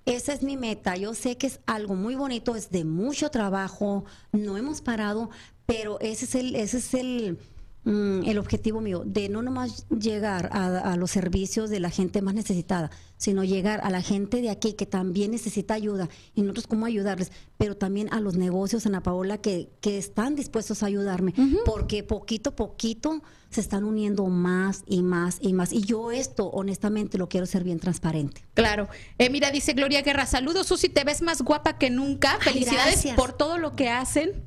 esa 0.05 0.33
es 0.33 0.43
mi 0.43 0.57
meta. 0.57 0.97
Yo 0.97 1.15
sé 1.15 1.39
que 1.39 1.47
es 1.47 1.61
algo 1.65 1.95
muy 1.95 2.17
bonito, 2.17 2.57
es 2.57 2.71
de 2.71 2.85
mucho 2.85 3.31
trabajo, 3.31 4.05
no 4.33 4.59
hemos 4.59 4.81
parado, 4.83 5.31
pero 5.65 6.01
ese 6.01 6.25
es 6.25 6.35
el, 6.35 6.57
ese 6.57 6.79
es 6.79 6.93
el, 6.95 7.39
mm, 7.85 8.25
el 8.25 8.39
objetivo 8.39 8.81
mío, 8.81 9.03
de 9.05 9.29
no 9.29 9.43
nomás 9.43 9.87
llegar 9.89 10.51
a, 10.53 10.93
a 10.93 10.97
los 10.97 11.11
servicios 11.11 11.71
de 11.71 11.81
la 11.81 11.91
gente 11.91 12.23
más 12.23 12.35
necesitada, 12.35 12.91
sino 13.17 13.45
llegar 13.45 13.81
a 13.83 13.91
la 13.91 14.03
gente 14.03 14.43
de 14.43 14.51
aquí 14.51 14.75
que 14.75 14.87
también 14.87 15.31
necesita 15.31 15.75
ayuda 15.75 16.09
y 16.35 16.43
nosotros 16.43 16.67
cómo 16.67 16.87
ayudarles, 16.87 17.33
pero 17.57 17.77
también 17.77 18.13
a 18.13 18.21
los 18.21 18.37
negocios, 18.37 18.87
Ana 18.87 19.03
Paola, 19.03 19.39
que, 19.39 19.71
que 19.81 19.97
están 19.97 20.35
dispuestos 20.35 20.83
a 20.83 20.87
ayudarme, 20.87 21.35
porque 21.65 22.03
poquito 22.03 22.51
a 22.51 22.57
poquito 22.57 23.23
se 23.51 23.61
están 23.61 23.85
uniendo 23.85 24.27
más 24.27 24.83
y 24.87 25.03
más 25.03 25.39
y 25.41 25.53
más. 25.53 25.73
Y 25.73 25.83
yo 25.83 26.11
esto, 26.11 26.49
honestamente, 26.49 27.19
lo 27.19 27.29
quiero 27.29 27.47
ser 27.47 27.63
bien 27.65 27.79
transparente. 27.79 28.45
Claro. 28.55 28.89
Eh, 29.19 29.31
mira, 29.31 29.51
dice 29.51 29.75
Gloria 29.75 30.03
Guerra, 30.03 30.27
saludos 30.27 30.67
Susi, 30.67 30.89
te 30.89 31.05
ves 31.05 31.23
más 31.23 31.41
guapa 31.41 31.79
que 31.79 31.89
nunca. 31.89 32.39
Felicidades 32.41 33.07
por 33.17 33.33
todo 33.33 33.59
lo 33.59 33.77
que 33.77 33.89
hacen. 33.89 34.45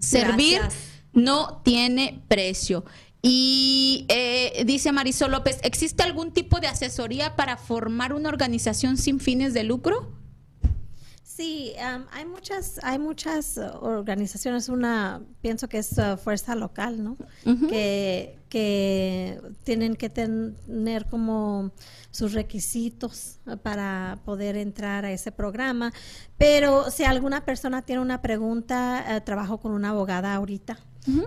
Servir 0.00 0.58
Gracias. 0.58 0.91
No 1.12 1.60
tiene 1.64 2.22
precio. 2.28 2.84
Y 3.22 4.04
eh, 4.08 4.64
dice 4.66 4.90
Marisol 4.90 5.30
López, 5.30 5.60
¿existe 5.62 6.02
algún 6.02 6.32
tipo 6.32 6.58
de 6.58 6.66
asesoría 6.66 7.36
para 7.36 7.56
formar 7.56 8.12
una 8.12 8.28
organización 8.28 8.96
sin 8.96 9.20
fines 9.20 9.54
de 9.54 9.62
lucro? 9.62 10.10
Sí, 11.22 11.72
am, 11.80 12.06
hay 12.12 12.26
muchas, 12.26 12.80
hay 12.82 12.98
muchas 12.98 13.56
uh, 13.56 13.78
organizaciones. 13.80 14.68
Una, 14.68 15.22
pienso 15.40 15.68
que 15.68 15.78
es 15.78 15.96
uh, 15.98 16.18
fuerza 16.18 16.54
local, 16.56 17.02
¿no? 17.02 17.16
que, 17.68 18.38
que 18.48 19.40
tienen 19.64 19.94
que 19.96 20.10
tener 20.10 21.06
como 21.06 21.72
sus 22.10 22.32
requisitos 22.34 23.38
para 23.62 24.18
poder 24.24 24.56
entrar 24.56 25.04
a 25.04 25.12
ese 25.12 25.32
programa. 25.32 25.92
Pero 26.36 26.90
si 26.90 27.04
alguna 27.04 27.44
persona 27.44 27.82
tiene 27.82 28.02
una 28.02 28.20
pregunta, 28.20 29.16
eh, 29.16 29.20
trabajo 29.22 29.58
con 29.58 29.72
una 29.72 29.90
abogada 29.90 30.34
ahorita 30.34 30.78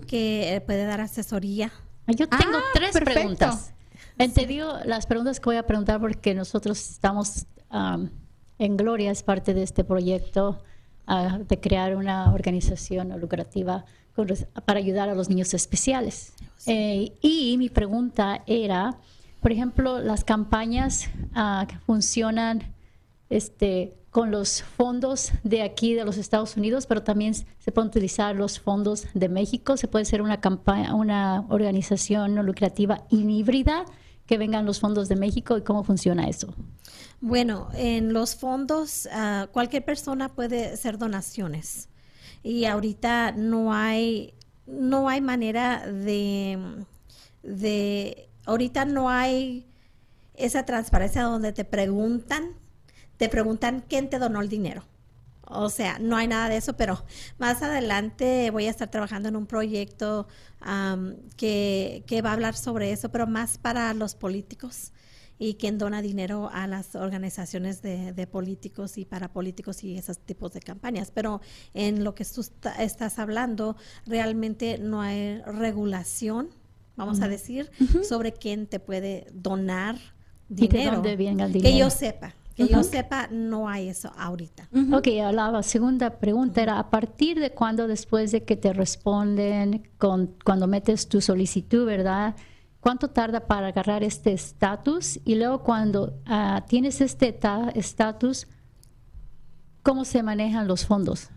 que 0.08 0.56
eh, 0.56 0.62
puede 0.62 0.86
dar 0.86 1.02
asesoría. 1.02 1.72
Yo 2.08 2.28
tengo 2.30 2.58
Ah, 2.58 2.64
tres 2.74 2.92
perfecto. 2.92 3.14
preguntas. 3.20 3.74
Eh, 4.18 4.30
Te 4.30 4.46
digo 4.46 4.74
las 4.86 5.06
preguntas 5.08 5.40
que 5.40 5.46
voy 5.46 5.58
a 5.58 5.64
preguntar 5.66 6.00
porque 6.00 6.34
nosotros 6.34 6.80
estamos 6.92 7.46
am, 7.70 8.10
en 8.60 8.78
Gloria, 8.78 9.12
es 9.12 9.24
parte 9.24 9.54
de 9.54 9.64
este 9.64 9.84
proyecto 9.84 10.64
ah, 11.08 11.40
de 11.40 11.60
crear 11.60 11.96
una 11.96 12.34
organización 12.34 13.20
lucrativa 13.20 13.86
con 14.16 14.28
para 14.66 14.80
ayudar 14.80 15.10
a 15.10 15.16
los 15.16 15.28
niños 15.30 15.54
especiales. 15.54 16.34
Eh, 16.68 17.12
y 17.22 17.58
mi 17.58 17.70
pregunta 17.70 18.42
era, 18.48 18.98
por 19.42 19.52
ejemplo, 19.52 20.00
las 20.00 20.24
campañas 20.24 21.10
ah, 21.34 21.66
que 21.68 21.78
funcionan 21.80 22.74
este, 23.30 23.94
con 24.16 24.32
los 24.32 24.64
fondos 24.64 25.34
de 25.44 25.62
aquí 25.62 25.94
de 25.94 26.06
los 26.06 26.16
Estados 26.16 26.56
Unidos, 26.56 26.86
pero 26.86 27.04
también 27.04 27.34
se 27.34 27.74
pueden 27.74 27.90
utilizar 27.90 28.34
los 28.34 28.62
fondos 28.62 29.08
de 29.14 29.28
México. 29.28 29.76
Se 29.76 29.90
puede 29.90 30.04
hacer 30.04 30.22
una 30.22 30.40
campaña, 30.40 30.96
una 30.96 31.46
organización 31.50 32.34
no 32.34 32.42
lucrativa 32.42 33.04
híbrida 33.10 33.84
que 34.26 34.38
vengan 34.38 34.66
los 34.66 34.80
fondos 34.80 35.10
de 35.10 35.18
México 35.18 35.58
y 35.58 35.64
cómo 35.64 35.84
funciona 35.84 36.30
eso. 36.30 36.54
Bueno, 37.20 37.68
en 37.74 38.14
los 38.14 38.38
fondos 38.38 39.10
ah, 39.12 39.50
cualquier 39.52 39.84
persona 39.84 40.30
puede 40.30 40.68
hacer 40.68 40.98
donaciones 40.98 41.90
y 42.42 42.64
ahorita 42.64 43.34
no 43.34 43.74
hay 43.74 44.34
no 44.66 45.10
hay 45.10 45.20
manera 45.20 45.86
de 45.88 46.78
ahorita 48.46 48.86
no 48.86 49.10
hay 49.10 49.66
esa 50.36 50.64
transparencia 50.64 51.24
donde 51.24 51.52
te 51.52 51.66
preguntan 51.66 52.54
te 53.18 53.30
preguntan 53.30 53.84
quién 53.88 54.10
te 54.10 54.20
donó 54.20 54.42
el 54.42 54.50
dinero. 54.50 54.84
O 55.48 55.70
sea, 55.70 56.00
no 56.00 56.18
hay 56.18 56.28
nada 56.28 56.50
de 56.50 56.58
eso, 56.58 56.76
pero 56.76 57.04
más 57.38 57.62
adelante 57.62 58.50
voy 58.52 58.66
a 58.66 58.72
estar 58.72 58.90
trabajando 58.90 59.30
en 59.30 59.36
un 59.36 59.46
proyecto 59.46 60.28
que, 61.38 62.04
que 62.08 62.22
va 62.22 62.32
a 62.32 62.34
hablar 62.34 62.56
sobre 62.56 62.92
eso, 62.92 63.10
pero 63.10 63.28
más 63.28 63.58
para 63.60 63.94
los 63.94 64.16
políticos 64.16 64.92
y 65.38 65.56
quien 65.56 65.78
dona 65.78 66.02
dinero 66.02 66.50
a 66.52 66.66
las 66.66 66.96
organizaciones 66.96 67.82
de, 67.82 68.14
de 68.14 68.28
políticos 68.28 68.98
y 68.98 69.06
para 69.06 69.32
políticos 69.32 69.84
y 69.84 69.98
esos 69.98 70.18
tipos 70.20 70.54
de 70.54 70.62
campañas. 70.62 71.12
Pero 71.14 71.42
en 71.74 72.04
lo 72.04 72.16
que 72.16 72.26
tú 72.26 72.46
estás 72.80 73.20
hablando, 73.20 73.76
realmente 74.06 74.78
no 74.78 75.02
hay 75.02 75.42
regulación, 75.42 76.50
vamos 76.96 77.22
a 77.22 77.28
decir, 77.28 77.70
sobre 78.04 78.32
quién 78.32 78.68
te 78.68 78.80
puede 78.80 79.28
donar 79.34 79.98
¿Y 80.50 80.56
de 80.56 80.68
dinero. 80.68 80.94
dónde 80.94 81.16
venga 81.16 81.46
el 81.46 81.62
Que 81.62 81.78
yo 81.78 81.90
sepa, 81.90 82.34
que 82.56 82.68
yo 82.68 82.84
sepa, 82.84 83.28
no 83.32 83.68
hay 83.68 83.90
eso 83.90 84.12
ahorita. 84.18 84.70
Ok, 84.94 85.08
ahora 85.24 85.52
la 85.52 85.64
segunda 85.64 86.20
pregunta 86.20 86.62
era, 86.62 86.80
¿a 86.80 86.90
partir 86.90 87.40
de 87.40 87.52
cuándo 87.52 87.88
después 87.88 88.32
de 88.32 88.44
que 88.44 88.56
te 88.56 88.72
responden 88.74 89.90
con, 89.98 90.36
cuando 90.44 90.66
metes 90.68 91.08
tu 91.10 91.20
solicitud, 91.22 91.86
verdad? 91.86 92.36
¿Cuánto 92.80 93.10
tarda 93.10 93.48
para 93.48 93.68
agarrar 93.68 94.04
este 94.04 94.32
estatus? 94.32 95.20
Y 95.26 95.36
luego 95.36 95.64
cuando 95.64 96.22
ah, 96.26 96.66
tienes 96.68 97.02
este 97.02 97.34
ta- 97.34 97.72
estatus, 97.76 98.48
¿cómo 99.84 100.06
se 100.06 100.24
manejan 100.24 100.68
los 100.68 100.86
fondos? 100.86 101.30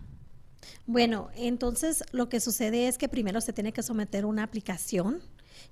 Bueno, 0.87 1.29
entonces 1.35 2.05
lo 2.13 2.29
que 2.29 2.41
sucede 2.41 2.89
es 2.89 2.99
que 2.99 3.09
primero 3.09 3.41
se 3.41 3.53
tiene 3.53 3.73
que 3.73 3.83
someter 3.83 4.25
una 4.25 4.43
aplicación, 4.43 5.21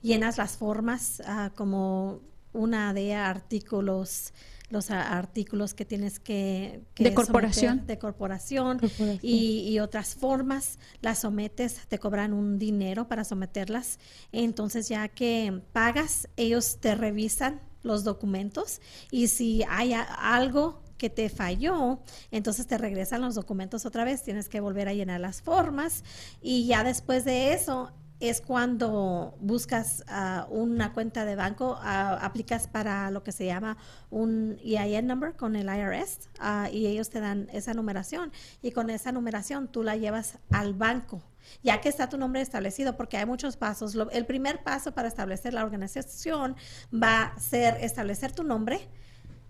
llenas 0.02 0.38
las 0.38 0.56
formas 0.56 1.22
ah, 1.26 1.50
como 1.54 2.20
una 2.52 2.92
de 2.94 3.14
artículos, 3.14 4.32
los 4.68 4.90
artículos 4.90 5.74
que 5.74 5.84
tienes 5.84 6.18
que, 6.18 6.82
que 6.94 7.04
De 7.04 7.14
corporación. 7.14 7.74
someter 7.76 7.86
de 7.86 7.98
corporación, 7.98 8.78
Corporación. 8.78 9.18
Y, 9.22 9.60
y 9.68 9.78
otras 9.78 10.14
formas, 10.16 10.78
las 11.00 11.20
sometes, 11.20 11.86
te 11.88 11.98
cobran 11.98 12.32
un 12.32 12.58
dinero 12.58 13.06
para 13.06 13.22
someterlas, 13.24 13.98
entonces 14.32 14.88
ya 14.88 15.08
que 15.08 15.62
pagas, 15.72 16.28
ellos 16.36 16.78
te 16.80 16.94
revisan 16.96 17.60
los 17.82 18.02
documentos 18.02 18.80
y 19.12 19.28
si 19.28 19.62
hay 19.68 19.92
a- 19.92 20.02
algo 20.02 20.82
que 20.98 21.10
te 21.10 21.28
falló, 21.28 22.00
entonces 22.32 22.66
te 22.66 22.78
regresan 22.78 23.20
los 23.20 23.34
documentos 23.36 23.86
otra 23.86 24.02
vez, 24.02 24.22
tienes 24.24 24.48
que 24.48 24.60
volver 24.60 24.88
a 24.88 24.94
llenar 24.94 25.20
las 25.20 25.42
formas 25.42 26.02
y 26.42 26.66
ya 26.66 26.82
después 26.82 27.24
de 27.24 27.52
eso 27.52 27.92
es 28.18 28.40
cuando 28.40 29.36
buscas 29.40 30.04
ah, 30.08 30.46
una 30.50 30.92
cuenta 30.94 31.24
de 31.24 31.36
banco, 31.36 31.78
ah, 31.82 32.18
aplicas 32.22 32.66
para 32.66 33.10
lo 33.10 33.22
que 33.22 33.32
se 33.32 33.44
llama 33.46 33.76
un 34.10 34.58
EIN 34.64 35.06
number 35.06 35.34
con 35.34 35.54
el 35.54 35.66
IRS 35.68 36.30
ah, 36.38 36.68
y 36.72 36.86
ellos 36.86 37.10
te 37.10 37.20
dan 37.20 37.48
esa 37.52 37.74
numeración 37.74 38.32
y 38.62 38.70
con 38.70 38.88
esa 38.90 39.12
numeración 39.12 39.68
tú 39.68 39.82
la 39.82 39.96
llevas 39.96 40.38
al 40.50 40.74
banco 40.74 41.22
ya 41.62 41.80
que 41.80 41.88
está 41.88 42.08
tu 42.08 42.18
nombre 42.18 42.40
establecido, 42.40 42.96
porque 42.96 43.18
hay 43.18 43.24
muchos 43.24 43.56
pasos. 43.56 43.94
Lo- 43.94 44.10
el 44.10 44.26
primer 44.26 44.64
paso 44.64 44.90
para 44.92 45.06
establecer 45.06 45.54
la 45.54 45.62
organización 45.62 46.56
va 46.92 47.22
a 47.22 47.38
ser 47.38 47.76
establecer 47.84 48.32
tu 48.32 48.42
nombre, 48.42 48.88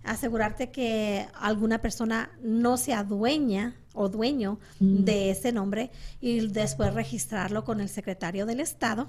asegurarte 0.04 0.70
que 0.70 1.26
alguna 1.40 1.80
persona 1.80 2.30
no 2.42 2.76
se 2.76 2.92
adueña 2.92 3.76
o 3.96 4.08
dueño 4.08 4.58
de 4.78 5.30
ese 5.30 5.52
nombre 5.52 5.90
y 6.20 6.48
después 6.48 6.94
registrarlo 6.94 7.64
con 7.64 7.80
el 7.80 7.88
secretario 7.88 8.46
del 8.46 8.60
Estado. 8.60 9.08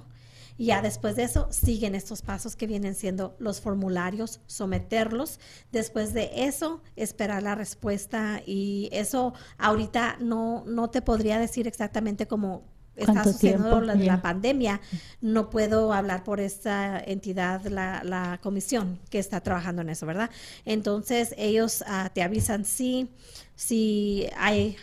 Y 0.58 0.68
ya 0.68 0.82
después 0.82 1.16
de 1.16 1.24
eso 1.24 1.48
siguen 1.52 1.94
estos 1.94 2.24
pasos 2.24 2.56
que 2.56 2.66
vienen 2.66 2.96
siendo 2.96 3.36
los 3.38 3.62
formularios, 3.62 4.40
someterlos. 4.48 5.40
Después 5.72 6.14
de 6.14 6.32
eso, 6.34 6.82
esperar 6.96 7.44
la 7.44 7.54
respuesta. 7.54 8.42
Y 8.44 8.90
eso 8.92 9.34
ahorita 9.60 10.18
no, 10.20 10.64
no 10.66 10.90
te 10.90 11.04
podría 11.04 11.38
decir 11.38 11.68
exactamente 11.68 12.28
cómo 12.28 12.64
está 12.98 13.14
¿Cuánto 13.14 13.32
sucediendo 13.32 13.80
la, 13.80 13.96
la 13.96 14.22
pandemia. 14.22 14.82
No 15.22 15.50
puedo 15.50 15.94
hablar 15.94 16.24
por 16.24 16.40
esta 16.40 17.00
entidad, 17.00 17.64
la, 17.68 18.04
la 18.04 18.40
comisión 18.42 19.00
que 19.10 19.20
está 19.20 19.42
trabajando 19.42 19.84
en 19.84 19.90
eso, 19.90 20.06
¿verdad? 20.06 20.30
Entonces 20.66 21.34
ellos 21.38 21.84
ah, 21.88 22.10
te 22.14 22.24
avisan 22.24 22.66
si, 22.66 23.10
si 23.56 24.28
hay 24.38 24.78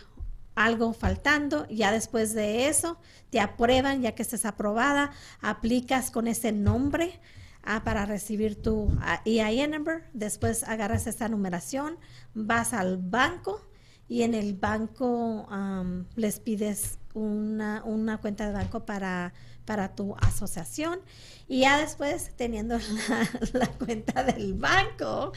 algo 0.54 0.92
faltando, 0.92 1.66
ya 1.68 1.90
después 1.90 2.32
de 2.34 2.68
eso 2.68 2.98
te 3.30 3.40
aprueban, 3.40 4.00
ya 4.02 4.12
que 4.12 4.22
estés 4.22 4.44
aprobada, 4.44 5.10
aplicas 5.40 6.12
con 6.12 6.28
ese 6.28 6.52
nombre 6.52 7.20
ah, 7.64 7.82
para 7.82 8.06
recibir 8.06 8.62
tu 8.62 8.96
ah, 9.00 9.20
EIN 9.24 9.72
number, 9.72 10.04
después 10.12 10.62
agarras 10.62 11.08
esta 11.08 11.28
numeración, 11.28 11.98
vas 12.34 12.72
al 12.72 12.98
banco 12.98 13.60
y 14.08 14.22
en 14.22 14.34
el 14.34 14.54
banco 14.54 15.46
am, 15.50 16.06
les 16.14 16.38
pides 16.38 16.98
una, 17.14 17.82
una 17.84 18.18
cuenta 18.18 18.46
de 18.46 18.52
banco 18.52 18.84
para, 18.84 19.32
para 19.64 19.94
tu 19.94 20.14
asociación 20.20 21.00
y 21.48 21.60
ya 21.60 21.78
después 21.78 22.30
teniendo 22.36 22.78
la, 23.08 23.28
la 23.60 23.66
cuenta 23.68 24.22
del 24.24 24.54
banco 24.54 25.32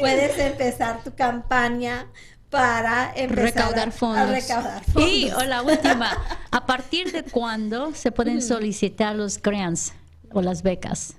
puedes 0.00 0.38
empezar 0.38 1.04
tu 1.04 1.14
campaña 1.14 2.08
para 2.48 3.12
empezar 3.14 3.44
Recaudar 3.44 3.88
a- 3.88 3.92
fondos. 3.92 4.18
a 4.18 4.26
recaudar 4.26 4.84
fondos. 4.84 5.08
Y 5.10 5.30
o 5.30 5.44
la 5.44 5.62
última, 5.62 6.10
¿a 6.50 6.66
partir 6.66 7.12
de 7.12 7.22
cuándo 7.22 7.94
se 7.94 8.10
pueden 8.10 8.42
solicitar 8.42 9.14
los 9.14 9.40
grants 9.40 9.92
o 10.32 10.42
las 10.42 10.62
becas? 10.64 11.14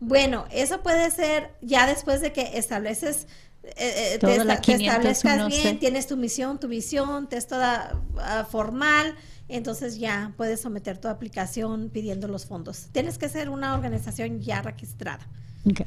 Bueno, 0.00 0.46
eso 0.50 0.82
puede 0.82 1.10
ser 1.12 1.52
ya 1.62 1.86
después 1.86 2.20
de 2.20 2.32
que 2.32 2.58
estableces, 2.58 3.28
eh, 3.62 4.14
eh, 4.14 4.18
te, 4.18 4.32
esta- 4.36 4.54
establezcas 4.54 5.36
501, 5.36 5.48
bien, 5.48 5.78
tienes 5.78 6.08
tu 6.08 6.16
misión, 6.16 6.58
tu 6.58 6.66
visión, 6.66 7.28
te 7.28 7.36
es 7.36 7.46
toda 7.46 8.00
ah, 8.18 8.44
formal, 8.50 9.14
entonces 9.48 9.98
ya 9.98 10.32
puedes 10.36 10.60
someter 10.60 10.98
tu 10.98 11.08
aplicación 11.08 11.90
pidiendo 11.90 12.28
los 12.28 12.46
fondos. 12.46 12.86
Tienes 12.92 13.18
que 13.18 13.28
ser 13.28 13.48
una 13.50 13.74
organización 13.74 14.40
ya 14.40 14.62
registrada. 14.62 15.26
Ok. 15.68 15.80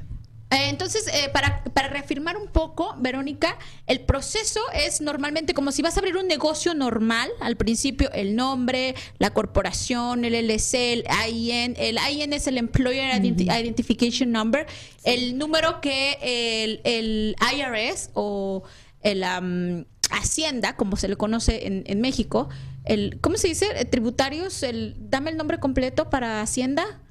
Eh, 0.49 0.70
Entonces, 0.70 1.05
eh, 1.14 1.30
para, 1.34 1.62
para 1.74 1.89
reafirmar 1.89 2.38
un 2.38 2.47
poco, 2.47 2.95
Verónica, 2.99 3.58
el 3.86 3.99
proceso 3.99 4.62
es 4.74 5.01
normalmente 5.01 5.53
como 5.53 5.74
si 5.74 5.82
vas 5.82 5.97
a 5.97 5.99
abrir 5.99 6.16
un 6.16 6.26
negocio 6.26 6.74
normal. 6.74 7.30
Al 7.41 7.58
principio, 7.58 8.10
el 8.14 8.34
nombre, 8.34 8.95
la 9.20 9.32
corporación, 9.32 10.24
el 10.24 10.34
LLC, 10.47 10.74
el 10.93 11.03
IN. 11.34 11.76
El 11.78 11.97
IN 11.97 12.32
es 12.32 12.47
el 12.47 12.58
Employer 12.58 13.12
Identi- 13.22 13.43
Identification 13.62 14.32
Number. 14.32 14.66
El 15.03 15.38
número 15.38 15.82
que 15.82 16.18
el, 16.22 16.80
el 16.86 17.36
IRS 17.53 18.12
o 18.14 18.64
el 19.01 19.24
am, 19.26 19.84
Hacienda, 20.12 20.76
como 20.76 20.95
se 20.97 21.08
le 21.08 21.16
conoce 21.16 21.68
en, 21.68 21.84
en 21.88 22.01
México, 22.01 22.49
el, 22.86 23.20
¿cómo 23.22 23.38
se 23.38 23.47
dice? 23.49 23.68
Eh, 23.76 23.86
Tributarios, 23.86 24.64
el, 24.64 24.95
dame 25.10 25.32
el 25.32 25.38
nombre 25.38 25.60
completo 25.60 26.10
para 26.10 26.41
Hacienda. 26.41 27.01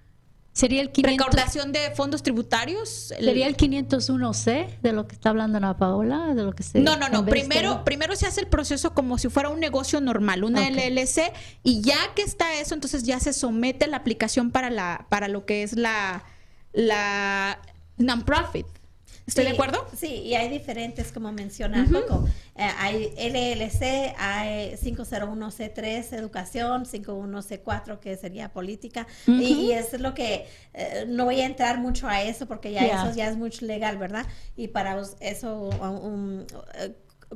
Sería 0.53 0.81
el 0.81 0.91
500, 0.91 1.27
Recaudación 1.27 1.71
de 1.73 1.91
fondos 1.91 2.23
tributarios. 2.23 3.11
el- 3.19 3.27
sería 3.27 3.47
el 3.47 3.59
501C 3.59 4.79
de 4.81 4.93
lo 4.95 5.07
que 5.07 5.15
está 5.15 5.29
hablando 5.29 5.59
Ana 5.59 5.77
Paola, 5.77 6.35
de 6.35 6.45
lo 6.45 6.55
que 6.55 6.63
se 6.63 6.81
No, 6.81 6.97
no, 6.97 7.11
no. 7.11 7.21
de- 7.23 7.31
Primero, 7.31 7.85
primero 7.85 8.17
se 8.17 8.27
hace 8.27 8.41
el 8.41 8.47
proceso 8.47 8.95
como 8.95 9.19
si 9.19 9.29
fuera 9.29 9.51
un 9.51 9.61
negocio 9.61 10.01
normal, 10.01 10.45
una. 10.45 10.67
LLC, 10.67 11.31
y 11.63 11.83
ya 11.83 11.99
que 12.15 12.23
está 12.23 12.55
eso, 12.59 12.73
entonces 12.73 13.03
ya 13.03 13.21
se 13.21 13.35
somete 13.35 13.87
la 13.87 13.99
aplicación 13.99 14.51
para 14.51 14.71
la, 14.71 15.05
para 15.11 15.29
lo 15.29 15.45
que 15.45 15.63
es 15.63 15.77
la, 15.77 16.25
la 16.73 17.59
non-profit. 17.99 18.67
¿Estoy 19.27 19.45
Sí, 19.45 19.51
de 19.51 19.55
acuerdo? 19.55 19.87
Sí, 19.97 20.07
y 20.23 20.35
hay 20.35 20.49
diferentes, 20.49 21.11
como 21.11 21.33
menciona 21.33 21.85
Coco. 21.91 22.27
Eh, 22.55 22.63
hay 22.79 23.13
LLC, 23.17 24.15
hay 24.19 24.77
501C3, 24.77 26.13
educación, 26.13 26.85
51C4, 26.85 27.99
que 27.99 28.17
sería 28.17 28.53
política. 28.53 29.07
y, 29.27 29.33
y 29.67 29.73
es 29.73 29.99
lo 29.99 30.15
que, 30.15 30.47
eh, 30.75 31.05
no 31.09 31.25
voy 31.25 31.41
a 31.41 31.47
entrar 31.47 31.79
mucho 31.79 32.09
a 32.09 32.23
eso 32.23 32.47
porque 32.47 32.73
ya 32.73 32.87
eso 32.87 33.17
ya 33.17 33.29
es 33.29 33.37
mucho 33.37 33.67
legal, 33.67 33.99
¿verdad? 33.99 34.27
Y 34.57 34.69
para 34.69 35.03
eso 35.21 35.71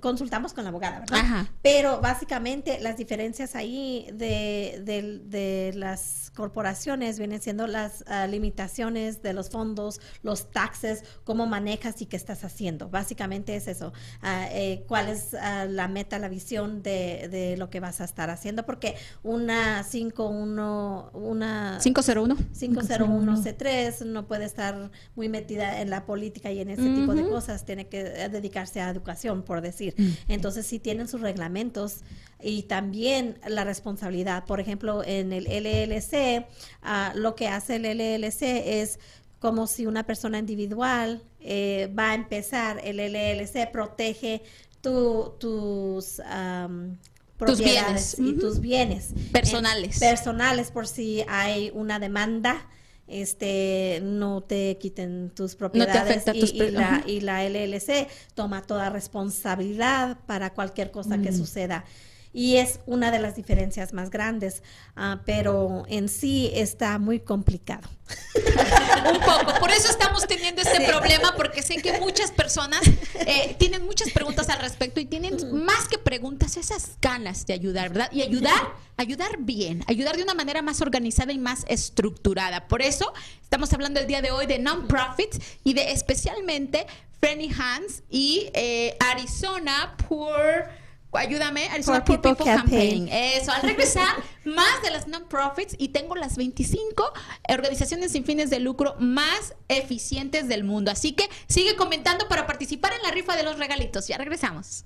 consultamos 0.00 0.52
con 0.54 0.64
la 0.64 0.70
abogada, 0.70 1.00
¿verdad? 1.00 1.18
Ajá. 1.18 1.52
Pero 1.62 2.00
básicamente 2.00 2.78
las 2.80 2.96
diferencias 2.96 3.56
ahí 3.56 4.06
de, 4.12 4.82
de- 4.84 5.18
de 5.24 5.72
las 5.74 6.30
corporaciones 6.36 7.18
vienen 7.18 7.40
siendo 7.42 7.66
las 7.66 8.04
ah, 8.06 8.26
limitaciones 8.26 9.22
de 9.22 9.32
los 9.32 9.50
fondos, 9.50 10.00
los 10.22 10.50
taxes, 10.52 11.02
cómo 11.24 11.46
manejas 11.46 12.00
y 12.02 12.06
qué 12.06 12.16
estás 12.16 12.44
haciendo. 12.44 12.88
Básicamente 12.88 13.56
es 13.56 13.66
eso. 13.66 13.92
Ah, 14.22 14.46
eh, 14.52 14.84
¿Cuál 14.86 15.08
es 15.08 15.34
ah, 15.34 15.64
la 15.68 15.88
meta, 15.88 16.18
la 16.18 16.28
visión 16.28 16.82
de, 16.82 17.28
de 17.30 17.56
lo 17.56 17.68
que 17.70 17.80
vas 17.80 18.00
a 18.00 18.04
estar 18.04 18.30
haciendo? 18.30 18.64
Porque 18.66 18.94
una 19.22 19.82
5-1, 19.82 21.10
una 21.14 21.78
501. 21.82 22.36
501C3 22.58 24.04
no 24.06 24.26
puede 24.26 24.44
estar 24.44 24.90
muy 25.16 25.28
metida 25.28 25.80
en 25.80 25.90
la 25.90 26.06
política 26.06 26.50
y 26.52 26.60
en 26.60 26.70
ese 26.70 26.82
tipo 26.94 27.14
de 27.14 27.28
cosas, 27.28 27.64
tiene 27.64 27.88
que 27.88 28.00
eh, 28.00 28.28
dedicarse 28.28 28.80
a 28.80 28.88
educación, 28.90 29.42
por 29.42 29.60
decir. 29.60 29.79
Entonces, 30.28 30.66
sí 30.66 30.78
tienen 30.78 31.08
sus 31.08 31.20
reglamentos 31.20 31.98
y 32.42 32.62
también 32.64 33.38
la 33.46 33.64
responsabilidad. 33.64 34.44
Por 34.44 34.60
ejemplo, 34.60 35.02
en 35.04 35.32
el 35.32 35.44
LLC, 35.44 36.46
ah, 36.82 37.12
lo 37.14 37.34
que 37.34 37.48
hace 37.48 37.76
el 37.76 37.84
LLC 37.84 38.42
es 38.80 38.98
como 39.38 39.66
si 39.66 39.86
una 39.86 40.04
persona 40.04 40.38
individual 40.38 41.22
eh, 41.40 41.90
va 41.98 42.10
a 42.10 42.14
empezar, 42.14 42.80
el 42.84 42.98
LLC 42.98 43.70
protege 43.72 44.42
tu- 44.82 45.34
tus... 45.38 46.20
am, 46.26 46.98
Tus 47.38 47.58
bienes. 47.58 48.18
y 48.18 48.34
tus 48.34 48.60
bienes 48.60 49.14
Personales. 49.32 49.96
Eh, 49.96 50.00
personales 50.10 50.70
por 50.70 50.86
si 50.86 51.24
hay 51.26 51.70
una 51.74 51.98
demanda 51.98 52.66
este 53.10 54.00
no 54.02 54.42
te 54.42 54.78
quiten 54.78 55.30
tus 55.34 55.56
propiedades 55.56 56.00
afecta 56.00 56.34
y, 56.34 56.40
tus 56.40 56.54
y 56.54 56.58
pre- 56.58 56.72
la, 56.72 57.02
y 57.06 57.20
la 57.20 57.44
LLC 57.48 58.08
toma 58.34 58.62
toda 58.62 58.90
responsabilidad 58.90 60.18
para 60.26 60.54
cualquier 60.54 60.90
cosa 60.90 61.18
que 61.18 61.32
suceda. 61.32 61.84
Y 62.32 62.56
es 62.56 62.78
una 62.86 63.10
de 63.10 63.18
las 63.18 63.34
diferencias 63.34 63.92
más 63.92 64.10
grandes 64.10 64.62
ah, 64.94 65.20
pero 65.26 65.84
en 65.88 66.08
sí 66.08 66.50
está 66.54 66.98
muy 66.98 67.20
complicado. 67.20 67.88
Un 69.12 69.20
poco. 69.20 69.58
Por 69.58 69.70
eso 69.70 69.88
estamos 69.88 70.26
teniendo 70.26 70.62
este 70.62 70.86
problema, 70.86 71.34
porque 71.36 71.62
sé 71.62 71.76
que 71.76 71.98
muchas 72.00 72.30
personas 72.30 72.80
eh, 73.26 73.56
tienen 73.58 73.84
muchas 73.84 74.10
preguntas 74.10 74.48
al 74.48 74.60
respecto 74.60 75.00
y 75.00 75.06
tienen 75.06 75.19
más 75.60 75.88
que 75.88 75.98
preguntas, 75.98 76.56
esas 76.56 76.96
ganas 77.00 77.46
de 77.46 77.54
ayudar, 77.54 77.90
¿verdad? 77.90 78.10
Y 78.12 78.22
ayudar, 78.22 78.74
ayudar 78.96 79.36
bien, 79.38 79.84
ayudar 79.86 80.16
de 80.16 80.22
una 80.22 80.34
manera 80.34 80.62
más 80.62 80.80
organizada 80.80 81.32
y 81.32 81.38
más 81.38 81.64
estructurada. 81.68 82.66
Por 82.66 82.82
eso 82.82 83.12
estamos 83.42 83.72
hablando 83.72 84.00
el 84.00 84.06
día 84.06 84.22
de 84.22 84.30
hoy 84.30 84.46
de 84.46 84.58
non-profits 84.58 85.38
y 85.62 85.74
de 85.74 85.92
especialmente 85.92 86.86
Friendly 87.20 87.52
Hands 87.56 88.02
y 88.10 88.50
eh, 88.54 88.96
Arizona 88.98 89.96
Poor. 90.08 90.68
Ayúdame, 91.12 91.68
Arizona 91.68 92.04
Poor 92.04 92.20
Poor 92.20 92.36
People 92.36 92.44
People 92.44 92.62
Campaign. 92.62 93.08
Campaign. 93.08 93.40
Eso, 93.40 93.52
al 93.52 93.62
regresar, 93.62 94.16
más 94.44 94.82
de 94.82 94.90
las 94.90 95.08
non-profits 95.08 95.74
y 95.76 95.88
tengo 95.88 96.14
las 96.14 96.36
25 96.36 97.12
organizaciones 97.48 98.12
sin 98.12 98.24
fines 98.24 98.48
de 98.48 98.60
lucro 98.60 98.94
más 99.00 99.54
eficientes 99.68 100.48
del 100.48 100.64
mundo. 100.64 100.90
Así 100.90 101.12
que 101.12 101.28
sigue 101.48 101.76
comentando 101.76 102.28
para 102.28 102.46
participar 102.46 102.92
en 102.92 103.02
la 103.02 103.10
rifa 103.10 103.36
de 103.36 103.42
los 103.42 103.58
regalitos. 103.58 104.06
Ya 104.06 104.18
regresamos. 104.18 104.84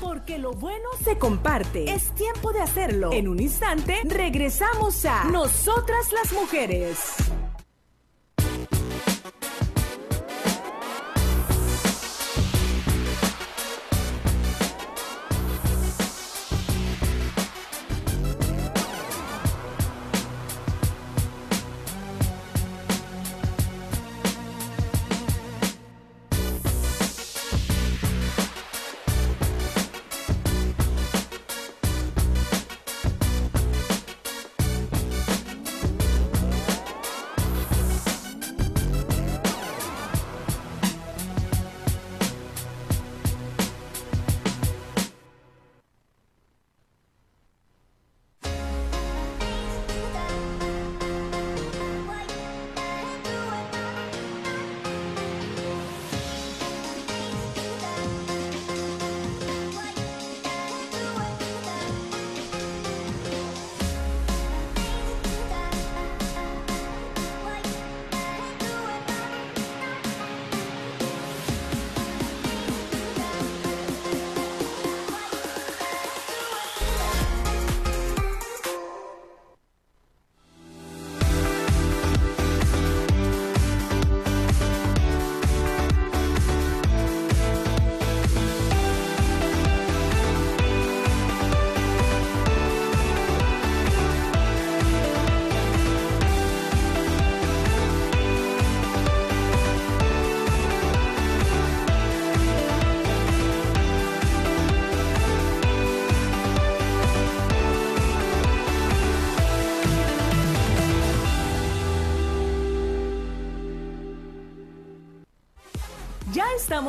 Porque 0.00 0.38
lo 0.38 0.52
bueno 0.52 0.88
se 1.02 1.18
comparte. 1.18 1.90
Es 1.92 2.14
tiempo 2.14 2.52
de 2.52 2.60
hacerlo. 2.60 3.12
En 3.12 3.28
un 3.28 3.40
instante 3.40 4.02
regresamos 4.04 5.04
a 5.04 5.24
Nosotras 5.24 6.12
las 6.12 6.32
Mujeres. 6.32 7.16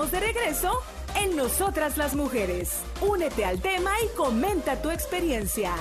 De 0.06 0.20
regreso 0.20 0.84
en 1.16 1.36
Nosotras 1.36 1.98
las 1.98 2.14
Mujeres. 2.14 2.82
Únete 3.02 3.46
al 3.46 3.60
tema 3.60 3.90
y 4.06 4.16
comenta 4.16 4.80
tu 4.80 4.92
experiencia. 4.92 5.74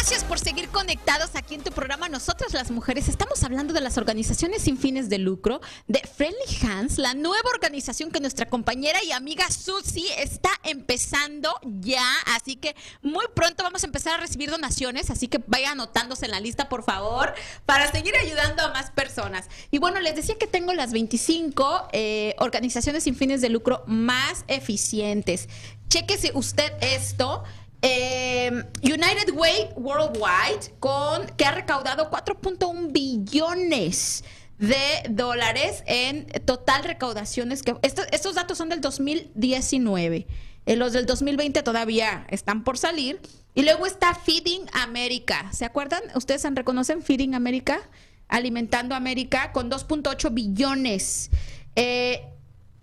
Gracias 0.00 0.24
por 0.24 0.38
seguir 0.38 0.70
conectados 0.70 1.32
aquí 1.34 1.54
en 1.54 1.62
tu 1.62 1.72
programa 1.72 2.08
Nosotras 2.08 2.54
las 2.54 2.70
Mujeres. 2.70 3.06
Estamos 3.06 3.44
hablando 3.44 3.74
de 3.74 3.82
las 3.82 3.98
organizaciones 3.98 4.62
sin 4.62 4.78
fines 4.78 5.10
de 5.10 5.18
lucro, 5.18 5.60
de 5.88 6.00
Friendly 6.00 6.66
Hands, 6.66 6.96
la 6.96 7.12
nueva 7.12 7.50
organización 7.52 8.10
que 8.10 8.18
nuestra 8.18 8.48
compañera 8.48 8.98
y 9.04 9.12
amiga 9.12 9.50
Susi 9.50 10.06
está 10.16 10.48
empezando 10.62 11.54
ya. 11.64 12.02
Así 12.34 12.56
que 12.56 12.74
muy 13.02 13.26
pronto 13.34 13.62
vamos 13.62 13.82
a 13.82 13.88
empezar 13.88 14.14
a 14.14 14.22
recibir 14.22 14.50
donaciones, 14.50 15.10
así 15.10 15.28
que 15.28 15.38
vaya 15.46 15.72
anotándose 15.72 16.24
en 16.24 16.30
la 16.30 16.40
lista, 16.40 16.70
por 16.70 16.82
favor, 16.82 17.34
para 17.66 17.92
seguir 17.92 18.16
ayudando 18.16 18.62
a 18.62 18.72
más 18.72 18.90
personas. 18.92 19.50
Y 19.70 19.80
bueno, 19.80 20.00
les 20.00 20.16
decía 20.16 20.38
que 20.38 20.46
tengo 20.46 20.72
las 20.72 20.92
25 20.92 21.88
eh, 21.92 22.36
organizaciones 22.38 23.04
sin 23.04 23.16
fines 23.16 23.42
de 23.42 23.50
lucro 23.50 23.84
más 23.86 24.46
eficientes. 24.48 25.46
Chéquese 25.90 26.30
usted 26.34 26.72
esto. 26.80 27.44
Eh, 27.82 28.64
United 28.82 29.32
Way 29.34 29.70
Worldwide, 29.76 30.74
con, 30.80 31.26
que 31.36 31.44
ha 31.44 31.52
recaudado 31.52 32.10
4.1 32.10 32.92
billones 32.92 34.22
de 34.58 35.08
dólares 35.08 35.82
en 35.86 36.26
total 36.44 36.84
recaudaciones. 36.84 37.62
Que, 37.62 37.76
estos, 37.82 38.34
datos 38.34 38.58
son 38.58 38.68
del 38.68 38.80
2019. 38.80 40.26
Eh, 40.66 40.76
los 40.76 40.92
del 40.92 41.06
2020 41.06 41.62
todavía 41.62 42.26
están 42.28 42.62
por 42.64 42.76
salir. 42.76 43.20
Y 43.54 43.62
luego 43.62 43.86
está 43.86 44.14
Feeding 44.14 44.66
America. 44.72 45.50
¿Se 45.52 45.64
acuerdan? 45.64 46.02
¿Ustedes 46.14 46.46
reconocen 46.54 47.02
Feeding 47.02 47.34
America? 47.34 47.80
Alimentando 48.28 48.94
América 48.94 49.50
con 49.52 49.70
2.8 49.70 50.32
billones. 50.32 51.30
Eh, 51.74 52.22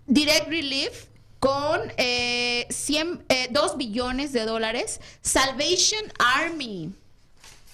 Direct 0.06 0.48
Relief 0.48 1.07
con 1.38 1.80
eh, 1.96 2.66
100, 2.70 3.24
eh, 3.28 3.48
2 3.50 3.76
billones 3.76 4.32
de 4.32 4.44
dólares. 4.44 5.00
Salvation 5.22 6.02
Army. 6.18 6.92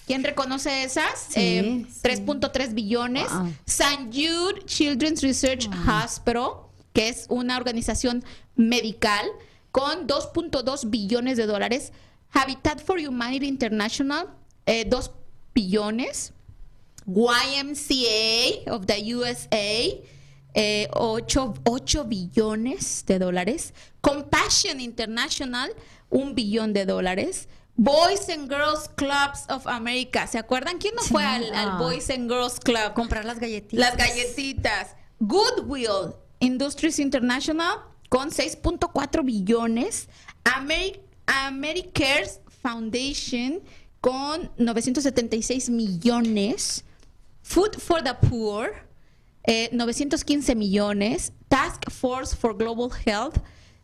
¿Quién 0.05 0.23
reconoce 0.23 0.83
esas? 0.83 1.19
Sí, 1.29 1.39
Eh, 1.39 1.85
3.3 2.03 2.73
billones. 2.75 3.27
Wow. 3.31 3.51
St. 3.65 4.09
Jude 4.13 4.63
Children's 4.65 5.23
Research 5.23 5.67
Hospital, 5.87 6.49
que 6.93 7.09
es 7.09 7.25
una 7.29 7.57
organización 7.57 8.23
medical, 8.55 9.25
con 9.71 10.07
2.2 10.07 10.89
billones 10.91 11.37
de 11.37 11.47
dólares. 11.47 11.91
Habitat 12.31 12.83
for 12.85 12.99
Humanity 12.99 13.47
International, 13.47 14.27
eh, 14.67 14.85
2 14.87 15.11
billones. 15.55 16.31
YMCA 17.07 18.71
of 18.71 18.85
the 18.85 19.13
USA, 19.15 20.01
eh, 20.55 20.87
8, 20.93 21.53
billones 22.05 23.03
de 23.05 23.19
dólares. 23.19 23.73
Compassion 24.01 24.79
International, 24.79 25.71
un 26.09 26.33
billón 26.33 26.73
de 26.73 26.85
dólares. 26.85 27.47
Boys 27.75 28.29
and 28.29 28.49
Girls 28.49 28.89
Clubs 28.95 29.45
of 29.49 29.67
America. 29.67 30.25
¿Se 30.27 30.37
acuerdan? 30.37 30.77
¿Quién 30.77 30.95
no 30.95 31.01
fue 31.03 31.25
al, 31.25 31.53
al 31.53 31.69
Ah. 31.71 31.77
Boys 31.77 32.09
and 32.09 32.29
Girls 32.31 32.59
Club? 32.59 32.93
Comprar 32.93 33.25
las 33.25 33.39
galletitas. 33.39 33.77
Las 33.79 33.97
galletitas. 33.97 34.95
Goodwill 35.19 36.13
Industries 36.39 36.99
International 36.99 37.79
con 38.09 38.31
6.4 38.31 39.25
billones. 39.25 40.07
Ameri 40.45 41.01
Americares 41.27 42.39
Foundation 42.61 43.61
con 43.99 44.49
976 44.57 45.69
millones. 45.69 46.85
Food 47.41 47.75
for 47.79 48.01
the 48.01 48.13
Poor, 48.29 48.84
eh, 49.47 49.69
915 49.71 50.55
millones. 50.55 51.31
Task 51.47 51.89
Force 51.91 52.35
for 52.35 52.55
Global 52.55 52.89
Health, 53.05 53.37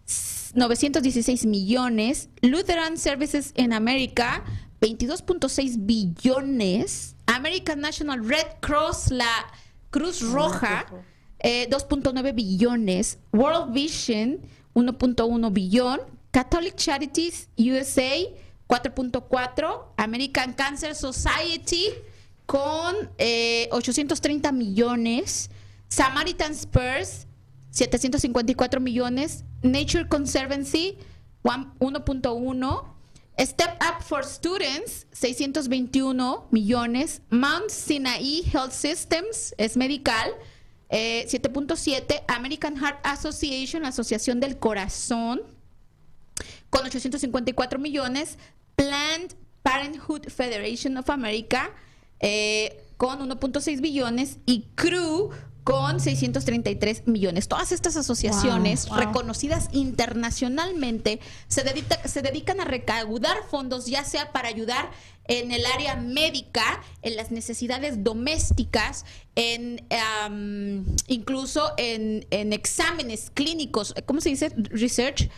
s- 0.06 0.52
916 0.56 1.46
millones. 1.50 2.28
Lutheran 2.42 2.98
Services 2.98 3.54
in 3.56 3.72
America, 3.74 4.44
22.6 4.82 5.78
billones. 5.78 7.16
American 7.28 7.80
National 7.80 8.20
Red 8.20 8.60
Cross, 8.62 9.12
la 9.12 9.46
Cruz 9.92 10.22
Roja, 10.22 10.86
eh, 11.40 11.68
2.9 11.70 12.34
billones. 12.34 13.18
World 13.32 13.74
Vision, 13.74 14.40
1.1 14.74 15.50
billón. 15.52 16.00
Catholic 16.32 16.76
Charities 16.78 17.48
USA, 17.58 18.26
4.4. 18.68 19.94
American 19.98 20.54
Cancer 20.54 20.96
Society, 20.96 21.88
con 22.46 23.10
eh, 23.18 23.68
830 23.72 24.52
millones. 24.52 25.50
Samaritan 25.92 26.56
Spurs, 26.56 27.28
754 27.72 28.80
millones. 28.80 29.44
Nature 29.62 30.08
Conservancy, 30.08 30.98
one- 31.44 31.72
1.1. 31.80 32.86
Step 33.38 33.78
Up 33.82 34.02
for 34.02 34.24
Students, 34.24 35.06
621 35.12 36.44
millones. 36.52 37.20
Mount 37.30 37.70
Sinai 37.70 38.42
Health 38.44 38.72
Systems, 38.72 39.54
es 39.58 39.76
medical, 39.76 40.32
eh, 40.90 41.26
7.7. 41.28 42.22
American 42.28 42.78
Heart 42.78 43.00
Association, 43.04 43.84
Asociación 43.86 44.40
del 44.40 44.58
Corazón, 44.60 45.42
con 46.70 46.86
854 46.86 47.80
millones. 47.80 48.38
Planned 48.78 49.36
Parenthood 49.64 50.30
Federation 50.30 50.98
of 50.98 51.10
America 51.10 51.70
eh, 52.20 52.82
con 52.98 53.20
1.6 53.22 53.82
billones 53.82 54.38
y 54.46 54.66
Crew 54.76 55.32
con 55.64 56.00
633 56.00 57.08
millones. 57.08 57.48
Todas 57.48 57.72
estas 57.72 57.96
asociaciones 57.96 58.88
Wow, 58.88 58.98
wow. 58.98 59.06
reconocidas 59.08 59.70
internacionalmente 59.74 61.20
se, 61.48 61.64
dedica- 61.64 62.08
se 62.08 62.22
dedican 62.22 62.60
a 62.62 62.66
recaudar 62.66 63.38
fondos 63.50 63.86
ya 63.86 64.04
sea 64.04 64.32
para 64.32 64.48
ayudar 64.48 64.90
en 65.26 65.52
el 65.52 65.66
área 65.68 65.96
médica, 65.96 66.82
en 67.04 67.16
las 67.16 67.32
necesidades 67.32 68.04
domésticas, 68.04 69.06
en 69.36 69.86
am, 70.24 70.86
incluso 71.08 71.72
en, 71.78 72.26
en 72.32 72.54
exámenes 72.54 73.30
clínicos, 73.34 73.94
¿cómo 74.08 74.20
se 74.20 74.30
dice? 74.30 74.50
Research, 74.72 75.30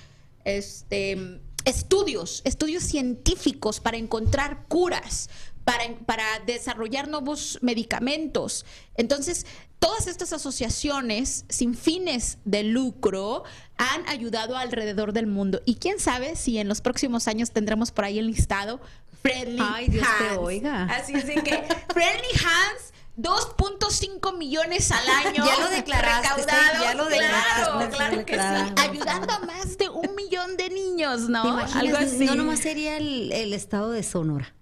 este, 0.46 1.42
estudios, 1.66 2.42
estudios 2.46 2.84
científicos 2.84 3.80
para 3.80 3.98
encontrar 3.98 4.66
curas, 4.68 5.30
para, 5.64 5.84
para 6.06 6.24
desarrollar 6.46 7.08
nuevos 7.08 7.60
medicamentos. 7.62 8.66
Entonces, 8.96 9.46
todas 9.80 10.08
estas 10.08 10.34
asociaciones 10.34 11.46
sin 11.50 11.76
fines 11.76 12.38
de 12.46 12.64
lucro 12.64 13.44
han 13.78 14.08
ayudado 14.08 14.58
alrededor 14.58 15.14
del 15.14 15.28
mundo. 15.28 15.62
Y 15.66 15.76
quién 15.76 16.00
sabe 16.00 16.36
si 16.36 16.58
en 16.58 16.68
los 16.68 16.82
próximos 16.82 17.28
años 17.28 17.52
tendremos 17.52 17.92
por 17.92 18.06
ahí 18.06 18.20
el 18.20 18.28
listado 18.28 18.80
Friendly 19.22 19.62
Ay, 19.62 19.88
Dios 19.90 20.06
te 20.18 20.24
Hands. 20.26 20.38
oiga. 20.40 20.84
Así 20.86 21.14
es 21.14 21.26
de 21.28 21.36
que 21.36 21.64
Friendly 21.94 22.34
Hands 22.46 22.94
2.5 23.18 24.38
millones 24.38 24.92
al 24.92 25.08
año. 25.08 25.46
Ya 25.46 25.60
lo 25.60 25.70
declaraste, 25.70 26.52
ya 26.82 26.94
lo 26.96 27.06
declaraste, 27.06 27.62
Claro, 27.64 27.90
claro 27.92 28.26
que 28.26 28.34
sí. 28.34 28.74
Ayudando 28.90 29.34
a 29.34 29.40
más 29.40 29.78
de 29.78 29.88
un 29.90 30.16
millón 30.16 30.58
de 30.58 30.70
niños, 30.70 31.30
¿no? 31.30 31.64
¿Te? 31.66 31.74
Algo 31.80 31.98
así. 31.98 32.26
No 32.26 32.36
nomás 32.36 32.60
sería 32.60 32.98
el, 32.98 33.32
el 33.32 33.54
estado 33.54 33.92
de 33.92 34.04
Sonora. 34.04 34.54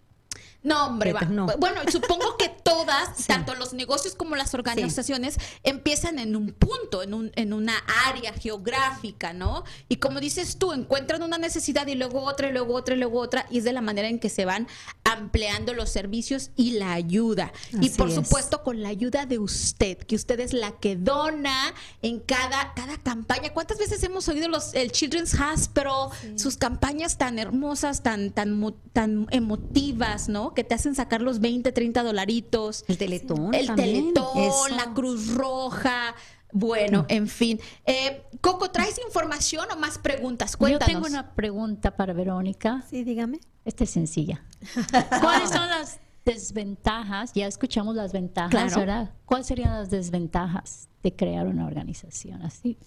No, 0.64 0.86
hombre, 0.88 1.14
va- 1.14 1.22
no. 1.22 1.48
bueno, 1.58 1.82
supongo 1.92 2.38
que 2.38 2.50
todas, 2.64 3.26
tanto 3.28 3.56
los 3.56 3.74
negocios 3.74 4.16
como 4.16 4.36
las 4.36 4.54
organizaciones, 4.54 5.38
empiezan 5.64 6.20
en 6.20 6.36
un 6.36 6.52
punto, 6.52 7.02
en, 7.04 7.14
un, 7.14 7.32
en 7.36 7.54
una 7.54 7.74
área 8.08 8.34
geográfica, 8.34 9.34
¿no? 9.34 9.64
Y 9.90 9.98
como 9.98 10.20
dices 10.20 10.58
tú, 10.58 10.72
encuentran 10.74 11.24
una 11.24 11.38
necesidad 11.38 11.88
y 11.88 11.96
luego 11.96 12.22
otra, 12.22 12.50
y 12.50 12.54
luego 12.54 12.76
otra, 12.76 12.96
y 12.96 13.00
luego 13.00 13.20
otra, 13.20 13.46
y 13.50 13.58
es 13.58 13.64
de 13.64 13.74
la 13.74 13.82
manera 13.82 14.08
en 14.08 14.20
que 14.20 14.30
se 14.30 14.46
van 14.46 14.68
ampliando 15.04 15.74
los 15.74 15.90
servicios 15.90 16.52
y 16.56 16.72
la 16.72 16.94
ayuda. 16.94 17.52
y 17.82 17.90
por 17.90 18.10
es. 18.10 18.16
supuesto, 18.16 18.64
con 18.64 18.82
la 18.82 18.90
ayuda 18.90 19.26
de 19.26 19.40
usted, 19.40 19.98
que 19.98 20.16
usted 20.16 20.40
es 20.40 20.54
la 20.54 20.72
que 20.80 20.96
dona 20.96 21.74
en 22.02 22.20
cada, 22.20 22.74
cada 22.76 22.98
campaña. 22.98 23.52
¿Cuántas 23.54 23.78
veces 23.80 24.02
hemos 24.04 24.28
oído 24.28 24.48
los, 24.48 24.74
el 24.74 24.92
Children's 24.92 25.34
Hospital, 25.34 26.10
sus 26.36 26.58
campañas 26.58 27.18
tan 27.18 27.40
hermosas, 27.40 28.04
tan, 28.04 28.32
tan, 28.32 28.74
tan 28.94 29.28
emotivas, 29.32 30.30
¿no? 30.30 30.51
Que 30.54 30.64
te 30.64 30.76
hacen 30.76 30.96
sacar 30.96 31.22
los 31.22 31.40
20, 31.40 31.72
30 31.72 32.04
dolaritos. 32.04 32.84
El 32.88 32.98
Teletón 32.98 33.54
El 33.54 33.68
también. 33.68 34.14
Teletón, 34.14 34.38
Eso. 34.38 34.68
la 34.70 34.94
Cruz 34.94 35.34
Roja. 35.34 36.16
Bueno, 36.54 37.06
en 37.08 37.28
fin. 37.28 37.60
Eh, 37.86 38.24
Coco, 38.42 38.72
¿traes 38.72 39.00
información 39.06 39.66
o 39.72 39.78
más 39.78 39.98
preguntas? 39.98 40.52
Yo 40.54 40.58
Cuéntanos. 40.58 40.88
tengo 40.88 41.06
una 41.08 41.34
pregunta 41.34 41.96
para 41.96 42.12
Verónica. 42.14 42.84
Sí, 42.90 43.04
dígame. 43.06 43.40
Esta 43.64 43.86
es 43.86 43.90
sencilla. 43.92 44.44
¿Cuáles 45.22 45.50
son 45.50 45.70
las 45.70 46.00
desventajas? 46.26 47.32
Ya 47.34 47.48
escuchamos 47.48 47.96
las 47.96 48.12
ventajas, 48.12 48.50
Claro. 48.52 48.80
¿verdad? 48.80 49.12
¿Cuáles 49.26 49.48
serían 49.48 49.72
las 49.72 49.90
desventajas 49.90 50.90
de 51.04 51.16
crear 51.16 51.48
una 51.48 51.66
organización 51.66 52.42
así? 52.44 52.78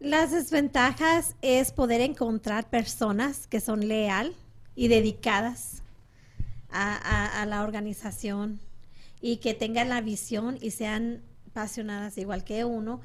Las 0.00 0.32
desventajas 0.32 1.34
es 1.42 1.72
poder 1.72 2.00
encontrar 2.00 2.68
personas 2.68 3.46
que 3.46 3.60
son 3.60 3.88
leal 3.88 4.34
y 4.76 4.88
dedicadas 4.88 5.82
a, 6.74 7.46
la 7.46 7.62
organización 7.62 8.60
y 9.20 9.36
que 9.38 9.54
tengan 9.54 9.88
la 9.88 10.00
visión 10.00 10.58
y 10.60 10.70
sean 10.72 11.22
apasionadas 11.48 12.18
igual 12.18 12.44
que 12.44 12.64
uno. 12.64 13.00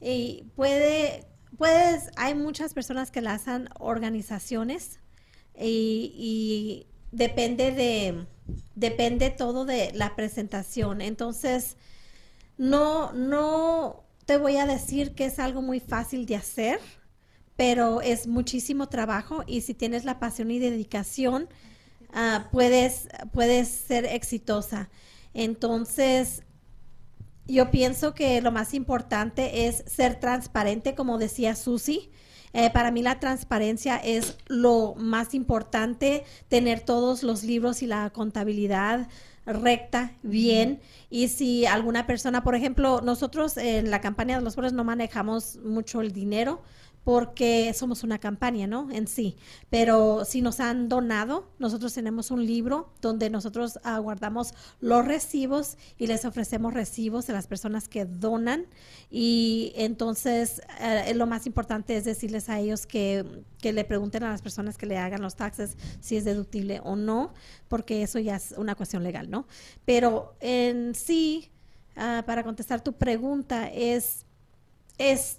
Y 0.00 0.44
puede, 0.54 1.24
puedes, 1.56 2.10
hay 2.16 2.34
muchas 2.34 2.74
personas 2.74 3.10
que 3.10 3.20
hacen 3.20 3.68
organizaciones 3.78 5.00
y, 5.58 6.12
y 6.16 6.86
depende 7.12 7.72
de, 7.72 8.26
depende 8.74 9.30
todo 9.30 9.64
de 9.64 9.92
la 9.94 10.14
presentación. 10.16 11.00
Entonces, 11.00 11.76
no, 12.58 13.12
no 13.12 14.04
te 14.26 14.36
voy 14.36 14.56
a 14.56 14.66
decir 14.66 15.14
que 15.14 15.26
es 15.26 15.38
algo 15.38 15.62
muy 15.62 15.80
fácil 15.80 16.26
de 16.26 16.36
hacer, 16.36 16.80
pero 17.56 18.00
es 18.00 18.26
muchísimo 18.26 18.88
trabajo 18.88 19.44
y 19.46 19.60
si 19.62 19.74
tienes 19.74 20.04
la 20.04 20.18
pasión 20.18 20.50
y 20.50 20.58
dedicación, 20.58 21.48
ah, 22.14 22.48
puedes, 22.50 23.08
puedes 23.32 23.68
ser 23.68 24.06
exitosa. 24.06 24.88
Entonces, 25.34 26.42
yo 27.46 27.70
pienso 27.70 28.14
que 28.14 28.40
lo 28.40 28.52
más 28.52 28.72
importante 28.72 29.66
es 29.66 29.84
ser 29.86 30.18
transparente, 30.18 30.94
como 30.94 31.18
decía 31.18 31.54
Susi. 31.54 32.10
Eh, 32.54 32.70
para 32.70 32.92
mí 32.92 33.02
la 33.02 33.18
transparencia 33.18 33.96
es 33.96 34.38
lo 34.46 34.94
más 34.96 35.34
importante, 35.34 36.24
tener 36.48 36.80
todos 36.80 37.24
los 37.24 37.42
libros 37.42 37.82
y 37.82 37.86
la 37.88 38.10
contabilidad 38.10 39.08
recta, 39.44 40.12
bien. 40.22 40.80
Y 41.10 41.28
si 41.28 41.66
alguna 41.66 42.06
persona, 42.06 42.44
por 42.44 42.54
ejemplo, 42.54 43.00
nosotros 43.02 43.56
en 43.56 43.90
la 43.90 44.00
campaña 44.00 44.38
de 44.38 44.44
los 44.44 44.54
pobres 44.54 44.72
no 44.72 44.84
manejamos 44.84 45.56
mucho 45.64 46.00
el 46.00 46.12
dinero, 46.12 46.62
porque 47.04 47.72
somos 47.74 48.02
una 48.02 48.18
campaña, 48.18 48.66
¿no? 48.66 48.90
En 48.90 49.06
sí. 49.06 49.36
Pero 49.68 50.24
si 50.24 50.40
nos 50.40 50.58
han 50.58 50.88
donado, 50.88 51.50
nosotros 51.58 51.92
tenemos 51.92 52.30
un 52.30 52.44
libro 52.44 52.92
donde 53.02 53.28
nosotros 53.28 53.78
uh, 53.84 54.00
guardamos 54.00 54.54
los 54.80 55.04
recibos 55.04 55.76
y 55.98 56.06
les 56.06 56.24
ofrecemos 56.24 56.72
recibos 56.72 57.28
a 57.28 57.34
las 57.34 57.46
personas 57.46 57.88
que 57.88 58.06
donan. 58.06 58.66
Y 59.10 59.72
entonces 59.76 60.62
uh, 60.80 61.14
lo 61.14 61.26
más 61.26 61.46
importante 61.46 61.94
es 61.94 62.04
decirles 62.04 62.48
a 62.48 62.58
ellos 62.58 62.86
que, 62.86 63.44
que, 63.58 63.74
le 63.74 63.84
pregunten 63.84 64.22
a 64.22 64.30
las 64.30 64.40
personas 64.40 64.78
que 64.78 64.86
le 64.86 64.96
hagan 64.96 65.20
los 65.20 65.36
taxes 65.36 65.76
si 66.00 66.16
es 66.16 66.24
deductible 66.24 66.80
o 66.84 66.96
no, 66.96 67.34
porque 67.68 68.02
eso 68.02 68.18
ya 68.18 68.36
es 68.36 68.54
una 68.56 68.74
cuestión 68.74 69.02
legal, 69.02 69.30
¿no? 69.30 69.46
Pero 69.84 70.36
en 70.40 70.94
sí, 70.94 71.50
uh, 71.98 72.24
para 72.24 72.42
contestar 72.42 72.82
tu 72.82 72.94
pregunta, 72.94 73.70
es, 73.70 74.24
es 74.96 75.38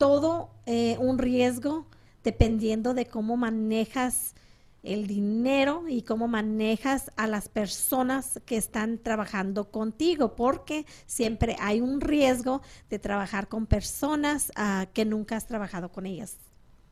todo 0.00 0.48
eh, 0.64 0.96
un 0.98 1.18
riesgo 1.18 1.84
dependiendo 2.24 2.94
de 2.94 3.04
cómo 3.04 3.36
manejas 3.36 4.34
el 4.82 5.06
dinero 5.06 5.84
y 5.90 6.00
cómo 6.00 6.26
manejas 6.26 7.10
a 7.18 7.26
las 7.26 7.50
personas 7.50 8.40
que 8.46 8.56
están 8.56 8.96
trabajando 8.96 9.70
contigo, 9.70 10.36
porque 10.36 10.86
siempre 11.04 11.54
hay 11.60 11.82
un 11.82 12.00
riesgo 12.00 12.62
de 12.88 12.98
trabajar 12.98 13.48
con 13.48 13.66
personas 13.66 14.50
uh, 14.56 14.86
que 14.94 15.04
nunca 15.04 15.36
has 15.36 15.46
trabajado 15.46 15.90
con 15.90 16.06
ellas. 16.06 16.38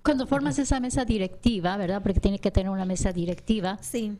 Cuando 0.02 0.26
formas 0.26 0.58
esa 0.58 0.78
mesa 0.78 1.06
directiva, 1.06 1.78
¿verdad? 1.78 2.02
Porque 2.02 2.20
tiene 2.20 2.38
que 2.38 2.50
tener 2.50 2.68
una 2.68 2.84
mesa 2.84 3.14
directiva. 3.14 3.78
Sí. 3.80 4.18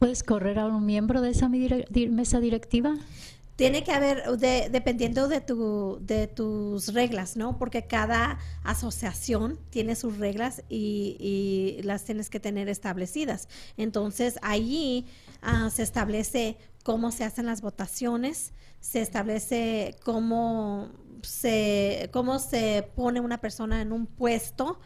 ¿Puedes 0.00 0.24
correr 0.24 0.58
a 0.58 0.66
un 0.66 0.84
miembro 0.84 1.20
de 1.20 1.30
esa 1.30 1.48
mesa 1.48 2.40
directiva? 2.40 2.96
Tiene 3.62 3.84
que 3.84 3.92
haber, 3.92 4.24
de, 4.38 4.70
dependiendo 4.72 5.28
de, 5.28 5.40
tu, 5.40 5.98
de 6.00 6.26
tus 6.26 6.92
reglas, 6.92 7.36
¿no? 7.36 7.58
Porque 7.58 7.86
cada 7.86 8.40
asociación 8.64 9.56
tiene 9.70 9.94
sus 9.94 10.18
reglas 10.18 10.64
y, 10.68 11.78
las 11.84 12.02
tienes 12.02 12.28
que 12.28 12.40
tener 12.40 12.68
establecidas. 12.68 13.48
Entonces, 13.76 14.36
allí 14.42 15.06
uh, 15.44 15.70
se 15.70 15.84
establece 15.84 16.56
cómo 16.82 17.12
se 17.12 17.22
hacen 17.22 17.46
las 17.46 17.60
votaciones, 17.60 18.52
se 18.80 19.00
establece 19.00 19.94
cómo 20.02 20.90
se, 21.22 22.10
cómo 22.12 22.40
se 22.40 22.90
pone 22.96 23.20
una 23.20 23.40
persona 23.40 23.80
en 23.80 23.92
un 23.92 24.06
puesto, 24.06 24.80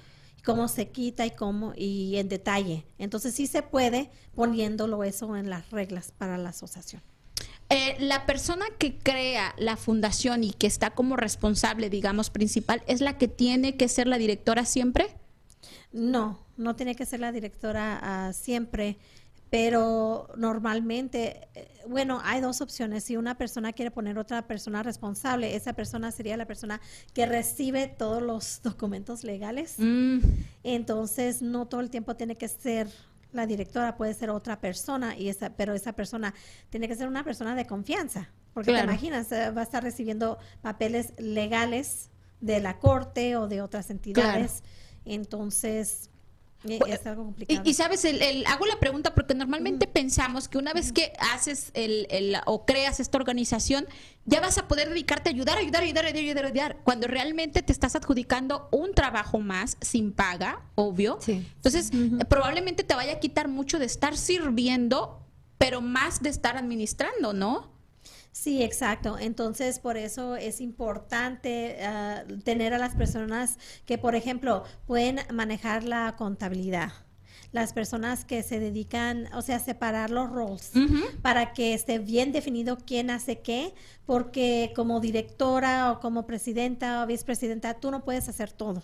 cómo 0.45 0.69
se 0.69 0.91
quita 0.91 1.25
y 1.25 1.31
cómo, 1.31 1.73
y 1.75 2.17
en 2.19 2.29
detalle. 2.29 2.85
Entonces, 2.99 3.35
sí 3.35 3.47
se 3.47 3.63
puede 3.63 4.11
poniéndolo 4.35 5.03
eso 5.03 5.35
en 5.35 5.49
las 5.49 5.71
reglas 5.71 6.13
para 6.13 6.37
la 6.37 6.51
asociación. 6.51 7.01
Eh, 7.69 7.97
la 7.99 8.27
persona 8.27 8.65
que 8.79 8.97
crea 8.99 9.55
la 9.59 9.77
fundación 9.77 10.45
y 10.45 10.53
que 10.53 10.69
está 10.69 10.91
como 10.91 11.17
responsable, 11.17 11.91
digamos, 11.91 12.31
principal, 12.31 12.83
¿es 12.87 13.01
la 13.01 13.19
que 13.19 13.27
tiene 13.27 13.77
que 13.77 13.89
ser 13.89 14.07
la 14.07 14.19
directora 14.19 14.65
siempre? 14.65 15.17
No, 15.93 16.39
no 16.57 16.77
tiene 16.77 16.95
que 16.95 17.07
ser 17.07 17.21
la 17.21 17.33
directora 17.33 18.29
uh, 18.29 18.33
siempre, 18.33 18.99
pero 19.51 20.29
normalmente, 20.37 21.49
eh, 21.55 21.69
bueno, 21.89 22.21
hay 22.25 22.41
dos 22.41 22.61
opciones. 22.61 23.03
Si 23.03 23.17
una 23.17 23.37
persona 23.37 23.73
quiere 23.73 23.91
poner 23.91 24.19
otra 24.19 24.47
persona 24.47 24.83
responsable, 24.83 25.57
esa 25.57 25.73
persona 25.73 26.13
sería 26.13 26.37
la 26.37 26.47
persona 26.47 26.81
que 27.15 27.27
recibe 27.27 27.89
todos 27.89 28.23
los 28.23 28.61
documentos 28.63 29.25
legales. 29.25 29.75
Mm. 29.79 30.19
Entonces, 30.63 31.43
no 31.43 31.67
todo 31.67 31.81
el 31.81 31.91
tiempo 31.91 32.15
tiene 32.15 32.37
que 32.37 32.49
ser 32.49 32.89
la 33.33 33.47
directora 33.47 33.97
puede 33.97 34.15
ser 34.15 34.31
otra 34.31 34.61
persona, 34.61 35.17
y 35.17 35.29
esa, 35.29 35.51
pero 35.51 35.75
esa 35.75 35.93
persona 35.93 36.35
tiene 36.71 36.89
que 36.89 36.97
ser 36.97 37.09
una 37.09 37.25
persona 37.25 37.55
de 37.55 37.67
confianza, 37.67 38.31
porque 38.55 38.73
te 38.73 38.81
imaginas, 38.81 39.31
eh, 39.33 39.51
va 39.51 39.61
a 39.61 39.65
estar 39.65 39.83
recibiendo 39.83 40.39
papeles 40.63 41.13
legales 41.19 42.11
de 42.41 42.61
la 42.61 42.79
corte 42.79 43.37
o 43.37 43.49
de 43.49 43.61
otras 43.63 43.91
entidades. 43.91 44.63
Entonces, 45.05 46.11
es 46.69 47.07
algo 47.07 47.25
complicado. 47.25 47.63
Y, 47.65 47.75
sabes, 47.75 48.05
el, 48.05 48.45
hago 48.47 48.67
la 48.67 48.79
pregunta 48.79 49.15
porque 49.15 49.35
normalmente 49.35 49.87
pensamos 49.87 50.49
que 50.49 50.59
una 50.59 50.73
vez 50.73 50.93
que 50.93 51.13
haces 51.19 51.71
el, 51.75 52.07
el, 52.11 52.37
o 52.47 52.65
creas 52.67 53.01
esta 53.01 53.19
organización, 53.19 53.87
ya 54.25 54.41
vas 54.41 54.59
a 54.59 54.69
poder 54.69 54.89
dedicarte 54.89 55.31
a 55.31 55.33
ayudar, 55.33 55.59
ayudar, 55.59 55.83
ayudar, 55.83 56.07
ayudar, 56.07 56.45
ayudar, 56.45 56.79
cuando 56.85 57.07
realmente 57.07 57.63
te 57.63 57.73
estás 57.73 57.95
adjudicando 57.97 58.69
un 58.73 58.93
trabajo 58.95 59.39
más 59.39 59.77
sin 59.81 60.13
paga, 60.13 60.63
obvio. 60.75 61.19
Entonces, 61.27 61.91
probablemente 62.29 62.83
te 62.83 62.95
vaya 62.95 63.15
a 63.15 63.21
quitar 63.21 63.49
mucho 63.49 63.79
de 63.79 63.87
estar 63.87 64.17
sirviendo, 64.17 65.27
pero 65.59 65.81
más 65.81 66.23
de 66.23 66.31
estar 66.31 66.57
administrando, 66.57 67.33
¿no? 67.33 67.76
Sí, 68.39 68.63
exacto. 68.63 69.19
Entonces, 69.19 69.79
por 69.79 69.97
eso 69.97 70.37
es 70.37 70.61
importante 70.61 71.79
uh, 71.81 72.39
tener 72.41 72.75
a 72.75 72.79
las 72.79 72.95
personas 72.95 73.59
que, 73.87 73.97
por 73.97 74.15
ejemplo, 74.15 74.63
pueden 74.87 75.21
manejar 75.33 75.85
la 75.85 76.17
contabilidad 76.17 76.93
las 77.53 77.73
personas 77.73 78.27
que 78.27 78.43
se 78.43 78.61
dedican, 78.61 79.33
o 79.33 79.41
sea, 79.41 79.59
separar 79.59 80.11
los 80.11 80.29
roles 80.29 80.73
uh 80.75 80.81
-huh. 80.81 81.21
para 81.23 81.55
que 81.55 81.73
esté 81.73 81.99
bien 81.99 82.31
definido 82.31 82.77
quién 82.77 83.09
hace 83.09 83.41
qué, 83.41 83.73
porque 84.05 84.73
como 84.77 85.01
directora 85.01 85.93
o 85.93 86.01
como 86.01 86.27
presidenta 86.27 87.03
o 87.03 87.07
vicepresidenta, 87.07 87.75
tú 87.75 87.91
no 87.91 88.05
puedes 88.05 88.29
hacer 88.29 88.53
todo. 88.53 88.83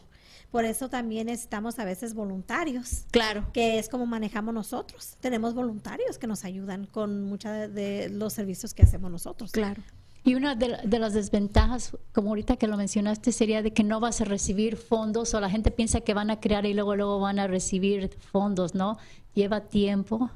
Por 0.53 0.67
eso 0.67 0.91
también 0.91 1.27
necesitamos 1.27 1.79
a 1.79 1.85
veces 1.85 2.15
voluntarios. 2.15 3.07
Claro. 3.11 3.47
Que 3.53 3.79
es 3.79 3.89
como 3.89 4.07
manejamos 4.07 4.53
nosotros. 4.53 5.17
Tenemos 5.19 5.55
voluntarios 5.55 6.19
que 6.19 6.27
nos 6.27 6.45
ayudan 6.45 6.87
con 6.87 7.25
muchos 7.25 7.51
de, 7.51 7.69
de 7.69 8.09
los 8.11 8.35
servicios 8.35 8.75
que 8.75 8.83
hacemos 8.83 9.11
nosotros. 9.11 9.51
Claro. 9.51 9.83
Y 10.25 10.35
una 10.35 10.55
de, 10.55 10.79
de, 10.85 10.99
las 11.01 11.15
desventajas, 11.15 11.97
como 12.13 12.29
ahorita 12.29 12.57
que 12.57 12.69
lo 12.69 12.77
mencionaste, 12.77 13.33
sería 13.33 13.63
de 13.63 13.73
que 13.73 13.83
no 13.83 13.99
vas 13.99 14.21
a 14.21 14.25
recibir 14.25 14.77
fondos 14.77 15.35
o 15.35 15.41
la 15.41 15.51
gente 15.51 15.73
piensa 15.73 16.03
que 16.03 16.15
van 16.15 16.31
a 16.31 16.39
crear 16.39 16.65
y 16.65 16.75
luego 16.75 16.95
luego 16.95 17.19
van 17.19 17.41
a 17.41 17.49
recibir 17.49 18.11
fondos, 18.31 18.75
¿no? 18.75 18.99
Lleva 19.35 19.63
tiempo 19.63 20.31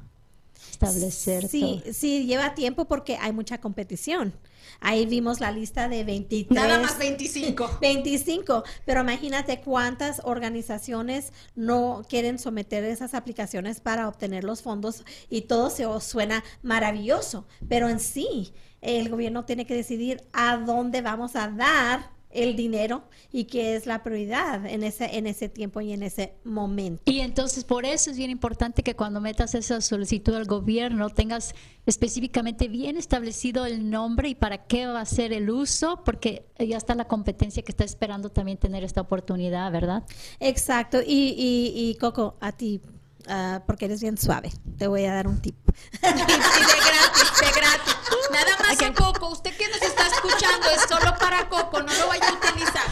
establecer. 0.71 1.47
Sí, 1.47 1.81
todo. 1.83 1.93
sí, 1.93 2.25
lleva 2.25 2.55
tiempo 2.55 2.85
porque 2.85 3.17
hay 3.17 3.33
mucha 3.33 3.59
competición. 3.59 4.33
Ahí 4.79 5.05
vimos 5.05 5.39
la 5.39 5.51
lista 5.51 5.87
de 5.87 6.03
23. 6.03 6.55
Nada 6.55 6.79
más 6.79 6.97
25. 6.97 7.79
25. 7.81 8.63
Pero 8.85 9.01
imagínate 9.01 9.61
cuántas 9.61 10.21
organizaciones 10.23 11.31
no 11.55 12.03
quieren 12.07 12.37
someter 12.37 12.83
esas 12.83 13.13
aplicaciones 13.13 13.79
para 13.79 14.07
obtener 14.07 14.43
los 14.43 14.61
fondos 14.61 15.03
y 15.29 15.41
todo 15.41 15.69
se 15.69 15.85
suena 16.01 16.43
maravilloso. 16.61 17.47
Pero 17.67 17.89
en 17.89 17.99
sí, 17.99 18.53
el 18.81 19.09
gobierno 19.09 19.45
tiene 19.45 19.65
que 19.65 19.75
decidir 19.75 20.23
a 20.33 20.57
dónde 20.57 21.01
vamos 21.01 21.35
a 21.35 21.47
dar 21.47 22.16
el 22.43 22.55
dinero 22.55 23.03
y 23.31 23.45
qué 23.45 23.75
es 23.75 23.85
la 23.85 24.03
prioridad 24.03 24.65
en 24.65 24.83
ese 24.83 25.17
en 25.17 25.27
ese 25.27 25.49
tiempo 25.49 25.81
y 25.81 25.93
en 25.93 26.03
ese 26.03 26.33
momento. 26.43 27.01
Y 27.05 27.19
entonces 27.19 27.63
por 27.63 27.85
eso 27.85 28.11
es 28.11 28.17
bien 28.17 28.29
importante 28.29 28.83
que 28.83 28.95
cuando 28.95 29.19
metas 29.21 29.55
esa 29.55 29.81
solicitud 29.81 30.33
al 30.35 30.45
gobierno 30.45 31.09
tengas 31.09 31.55
específicamente 31.85 32.67
bien 32.67 32.97
establecido 32.97 33.65
el 33.65 33.89
nombre 33.89 34.29
y 34.29 34.35
para 34.35 34.65
qué 34.65 34.85
va 34.85 35.01
a 35.01 35.05
ser 35.05 35.33
el 35.33 35.49
uso, 35.49 36.03
porque 36.03 36.45
ya 36.59 36.77
está 36.77 36.95
la 36.95 37.05
competencia 37.05 37.63
que 37.63 37.71
está 37.71 37.83
esperando 37.83 38.29
también 38.29 38.57
tener 38.57 38.83
esta 38.83 39.01
oportunidad, 39.01 39.71
¿verdad? 39.71 40.03
Exacto. 40.39 40.99
Y, 41.01 41.33
y, 41.37 41.89
y 41.89 41.95
Coco, 41.95 42.35
a 42.39 42.51
ti, 42.51 42.81
Uh, 43.27 43.59
porque 43.65 43.85
eres 43.85 44.01
bien 44.01 44.17
suave. 44.17 44.51
Te 44.77 44.87
voy 44.87 45.03
a 45.05 45.13
dar 45.13 45.27
un 45.27 45.41
tip. 45.41 45.55
y 46.01 46.07
de 46.07 46.13
gratis, 46.13 47.31
de 47.41 47.51
gratis. 47.59 47.95
Nada 48.31 48.57
más 48.59 48.75
okay. 48.75 48.87
a 48.87 48.93
Coco. 48.93 49.29
Usted 49.29 49.55
que 49.55 49.67
nos 49.67 49.81
está 49.81 50.07
escuchando 50.07 50.67
es 50.69 50.81
solo 50.87 51.13
para 51.19 51.49
Coco, 51.49 51.81
no 51.81 51.93
lo 51.93 52.07
vaya 52.07 52.29
a 52.29 52.33
utilizar. 52.33 52.87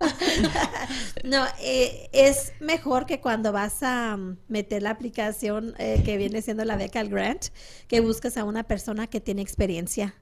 no, 1.24 1.46
eh, 1.60 2.08
es 2.12 2.52
mejor 2.60 3.06
que 3.06 3.20
cuando 3.20 3.52
vas 3.52 3.82
a 3.82 4.14
um, 4.14 4.36
meter 4.48 4.82
la 4.82 4.90
aplicación 4.90 5.74
eh, 5.78 6.02
que 6.04 6.16
viene 6.16 6.42
siendo 6.42 6.64
la 6.64 6.76
beca 6.76 7.00
al 7.00 7.08
grant, 7.08 7.46
que 7.86 8.00
busques 8.00 8.36
a 8.36 8.44
una 8.44 8.64
persona 8.64 9.06
que 9.06 9.20
tiene 9.20 9.42
experiencia 9.42 10.14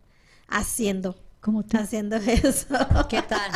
haciendo 0.48 1.16
Como 1.40 1.64
tú. 1.64 1.76
haciendo 1.76 2.16
eso. 2.16 2.66
¿Qué 3.08 3.22
tal? 3.22 3.50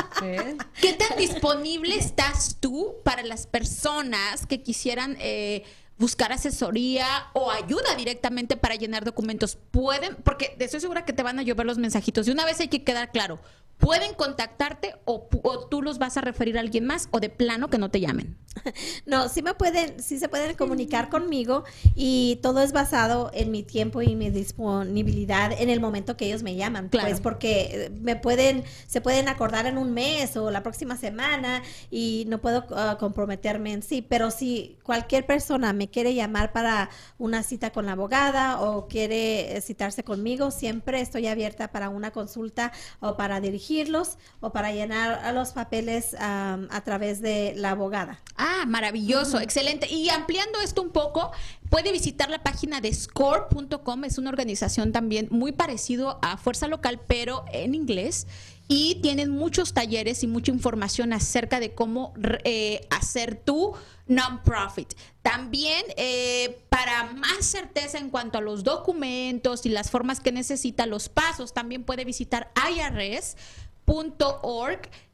¿Qué 0.80 0.92
tan 0.94 1.16
disponible 1.16 1.94
estás 1.96 2.56
tú 2.60 2.96
para 3.04 3.22
las 3.22 3.46
personas 3.46 4.46
que 4.46 4.62
quisieran 4.62 5.16
eh, 5.20 5.64
buscar 6.00 6.32
asesoría 6.32 7.06
o 7.34 7.50
ayuda 7.50 7.94
directamente 7.96 8.56
para 8.56 8.74
llenar 8.74 9.04
documentos? 9.04 9.56
Pueden, 9.70 10.16
porque 10.24 10.56
estoy 10.58 10.80
segura 10.80 11.04
que 11.04 11.12
te 11.12 11.22
van 11.22 11.38
a 11.38 11.42
llover 11.42 11.66
los 11.66 11.78
mensajitos. 11.78 12.26
Y 12.26 12.30
una 12.32 12.44
vez 12.44 12.58
hay 12.58 12.68
que 12.68 12.82
quedar 12.82 13.12
claro, 13.12 13.38
pueden 13.80 14.14
contactarte 14.14 14.94
o, 15.06 15.28
tú 15.70 15.82
los 15.82 15.98
vas 15.98 16.16
a 16.16 16.20
referir 16.20 16.58
a 16.58 16.60
alguien 16.60 16.84
más 16.84 17.08
o 17.10 17.18
de 17.18 17.30
plano 17.30 17.68
que 17.68 17.78
no 17.78 17.90
te 17.90 18.00
llamen. 18.00 18.38
No, 19.06 19.28
sí 19.28 19.42
me 19.42 19.54
pueden, 19.54 20.02
sí 20.02 20.18
se 20.18 20.28
pueden 20.28 20.54
comunicar 20.56 21.08
conmigo 21.08 21.64
y 21.94 22.38
todo 22.42 22.60
es 22.60 22.72
basado 22.72 23.30
en 23.32 23.50
mi 23.50 23.62
tiempo 23.62 24.02
y 24.02 24.14
mi 24.14 24.30
disponibilidad 24.30 25.52
en 25.52 25.70
el 25.70 25.80
momento 25.80 26.16
que 26.16 26.26
ellos 26.26 26.42
me 26.42 26.54
llaman. 26.54 26.88
Claro. 26.88 27.08
Pues 27.08 27.20
porque 27.20 27.68
eh, 27.72 27.90
me 28.00 28.16
pueden, 28.16 28.64
se 28.86 29.00
pueden 29.00 29.28
acordar 29.28 29.66
en 29.66 29.78
un 29.78 29.92
mes 29.92 30.36
o 30.36 30.50
la 30.50 30.62
próxima 30.62 30.96
semana 30.96 31.62
y 31.90 32.24
no 32.28 32.40
puedo 32.40 32.66
ah, 32.70 32.96
comprometerme 33.00 33.72
en 33.72 33.82
sí. 33.82 34.02
Pero 34.02 34.30
si 34.30 34.78
cualquier 34.82 35.26
persona 35.26 35.72
me 35.72 35.88
quiere 35.88 36.14
llamar 36.14 36.52
para 36.52 36.90
una 37.18 37.42
cita 37.42 37.70
con 37.70 37.86
la 37.86 37.92
abogada 37.92 38.60
o 38.60 38.88
quiere 38.88 39.56
eh, 39.56 39.60
citarse 39.60 40.04
conmigo, 40.04 40.50
siempre 40.50 41.00
estoy 41.00 41.26
abierta 41.26 41.72
para 41.72 41.88
una 41.88 42.10
consulta 42.10 42.72
o 43.00 43.16
para 43.16 43.40
dirigirlos 43.70 44.18
o 44.40 44.50
para 44.52 44.72
llenar 44.72 45.20
a 45.24 45.32
los 45.32 45.52
papeles 45.52 46.14
a 46.18 46.82
través 46.84 47.20
de 47.22 47.54
la 47.56 47.70
abogada. 47.70 48.20
Ah, 48.36 48.64
maravilloso, 48.66 49.40
excelente. 49.40 49.92
Y 49.92 50.08
ampliando 50.10 50.60
esto 50.60 50.82
un 50.82 50.90
poco, 50.90 51.30
puede 51.68 51.92
visitar 51.92 52.30
la 52.30 52.42
página 52.42 52.80
de 52.80 52.92
score.com, 52.92 54.04
es 54.04 54.18
una 54.18 54.30
organización 54.30 54.92
también 54.92 55.28
muy 55.30 55.52
parecido 55.52 56.18
a 56.22 56.36
Fuerza 56.36 56.66
Local, 56.66 57.00
pero 57.06 57.44
en 57.52 57.74
inglés. 57.74 58.26
Y 58.72 59.00
tienen 59.02 59.30
muchos 59.30 59.74
talleres 59.74 60.22
y 60.22 60.28
mucha 60.28 60.52
información 60.52 61.12
acerca 61.12 61.58
de 61.58 61.74
cómo 61.74 62.14
eh, 62.44 62.86
hacer 62.90 63.34
tu 63.34 63.74
non-profit. 64.06 64.94
También, 65.22 65.82
eh, 65.96 66.62
para 66.68 67.12
más 67.14 67.46
certeza 67.46 67.98
en 67.98 68.10
cuanto 68.10 68.38
a 68.38 68.40
los 68.40 68.62
documentos 68.62 69.66
y 69.66 69.70
las 69.70 69.90
formas 69.90 70.20
que 70.20 70.30
necesita, 70.30 70.86
los 70.86 71.08
pasos, 71.08 71.52
también 71.52 71.82
puede 71.82 72.04
visitar 72.04 72.52
IRS.org 72.70 73.28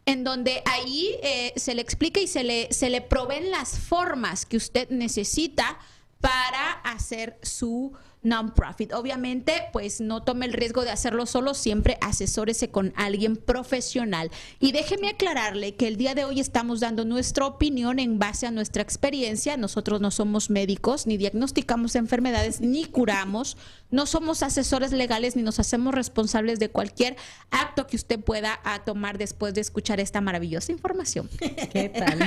en 0.05 0.23
donde 0.23 0.63
ahí 0.67 1.17
eh, 1.23 1.55
se 1.57 1.75
le 1.75 1.81
explica 1.81 2.21
y 2.21 2.27
se 2.27 2.45
le, 2.45 2.71
se 2.75 2.91
le 2.91 3.01
proveen 3.01 3.51
las 3.51 3.79
formas 3.79 4.45
que 4.45 4.59
usted 4.59 4.91
necesita 4.91 5.79
para 6.21 6.73
hacer 6.85 7.39
su 7.41 7.95
non-profit. 8.23 8.93
Obviamente, 8.93 9.53
pues 9.73 10.01
no 10.01 10.23
tome 10.23 10.47
el 10.47 10.53
riesgo 10.53 10.85
de 10.85 10.91
hacerlo 10.91 11.27
solo, 11.27 11.55
siempre 11.55 11.99
asesórese 12.01 12.71
con 12.71 12.93
alguien 12.97 13.37
profesional. 13.37 14.31
Y 14.61 14.73
déjeme 14.73 15.09
aclararle 15.09 15.75
que 15.75 15.89
el 15.89 15.97
día 15.97 16.15
de 16.15 16.25
hoy 16.25 16.41
estamos 16.41 16.81
dando 16.81 17.05
nuestra 17.05 17.47
opinión 17.47 17.99
en 17.99 18.19
base 18.19 18.47
a 18.47 18.51
nuestra 18.51 18.83
experiencia. 18.83 19.57
Nosotros 19.57 20.01
no 20.01 20.11
somos 20.11 20.51
médicos, 20.51 21.07
ni 21.07 21.17
diagnosticamos 21.17 21.95
enfermedades, 21.95 22.61
ni 22.61 22.85
curamos. 22.85 23.57
No 23.91 24.07
somos 24.07 24.43
asesores 24.43 24.93
legales, 24.93 25.37
ni 25.37 25.43
nos 25.43 25.61
hacemos 25.61 25.95
responsables 25.95 26.59
de 26.59 26.69
cualquier 26.69 27.17
acto 27.51 27.87
que 27.87 27.97
usted 27.97 28.19
pueda 28.19 28.61
ah, 28.65 28.85
tomar 28.85 29.19
después 29.19 29.55
de 29.55 29.61
escuchar 29.61 30.01
esta 30.01 30.21
maravillosa 30.21 30.73
información. 30.73 31.29
¿Qué 31.73 31.89
tal? 31.89 32.19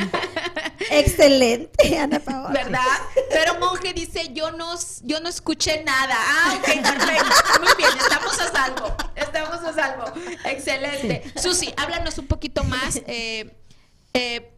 Excelente, 0.91 1.97
Ana 1.97 2.19
Paola. 2.19 2.49
¿Verdad? 2.49 2.97
Pero 3.30 3.59
Monje 3.59 3.93
dice, 3.93 4.32
yo 4.34 4.51
no, 4.51 4.75
yo 5.03 5.19
no 5.19 5.30
escuché 5.30 5.84
nada. 5.84 6.15
Ah, 6.17 6.57
ok, 6.57 6.65
perfecto. 6.82 7.61
Muy 7.61 7.73
bien, 7.77 7.89
estamos 7.99 8.39
a 8.39 8.51
salvo. 8.51 8.95
Estamos 9.15 9.59
a 9.63 9.73
salvo. 9.73 10.05
Excelente. 10.45 11.23
Susi, 11.36 11.73
háblanos 11.77 12.17
un 12.17 12.27
poquito 12.27 12.63
más. 12.63 13.01
Eh, 13.07 13.55
eh, 14.13 14.51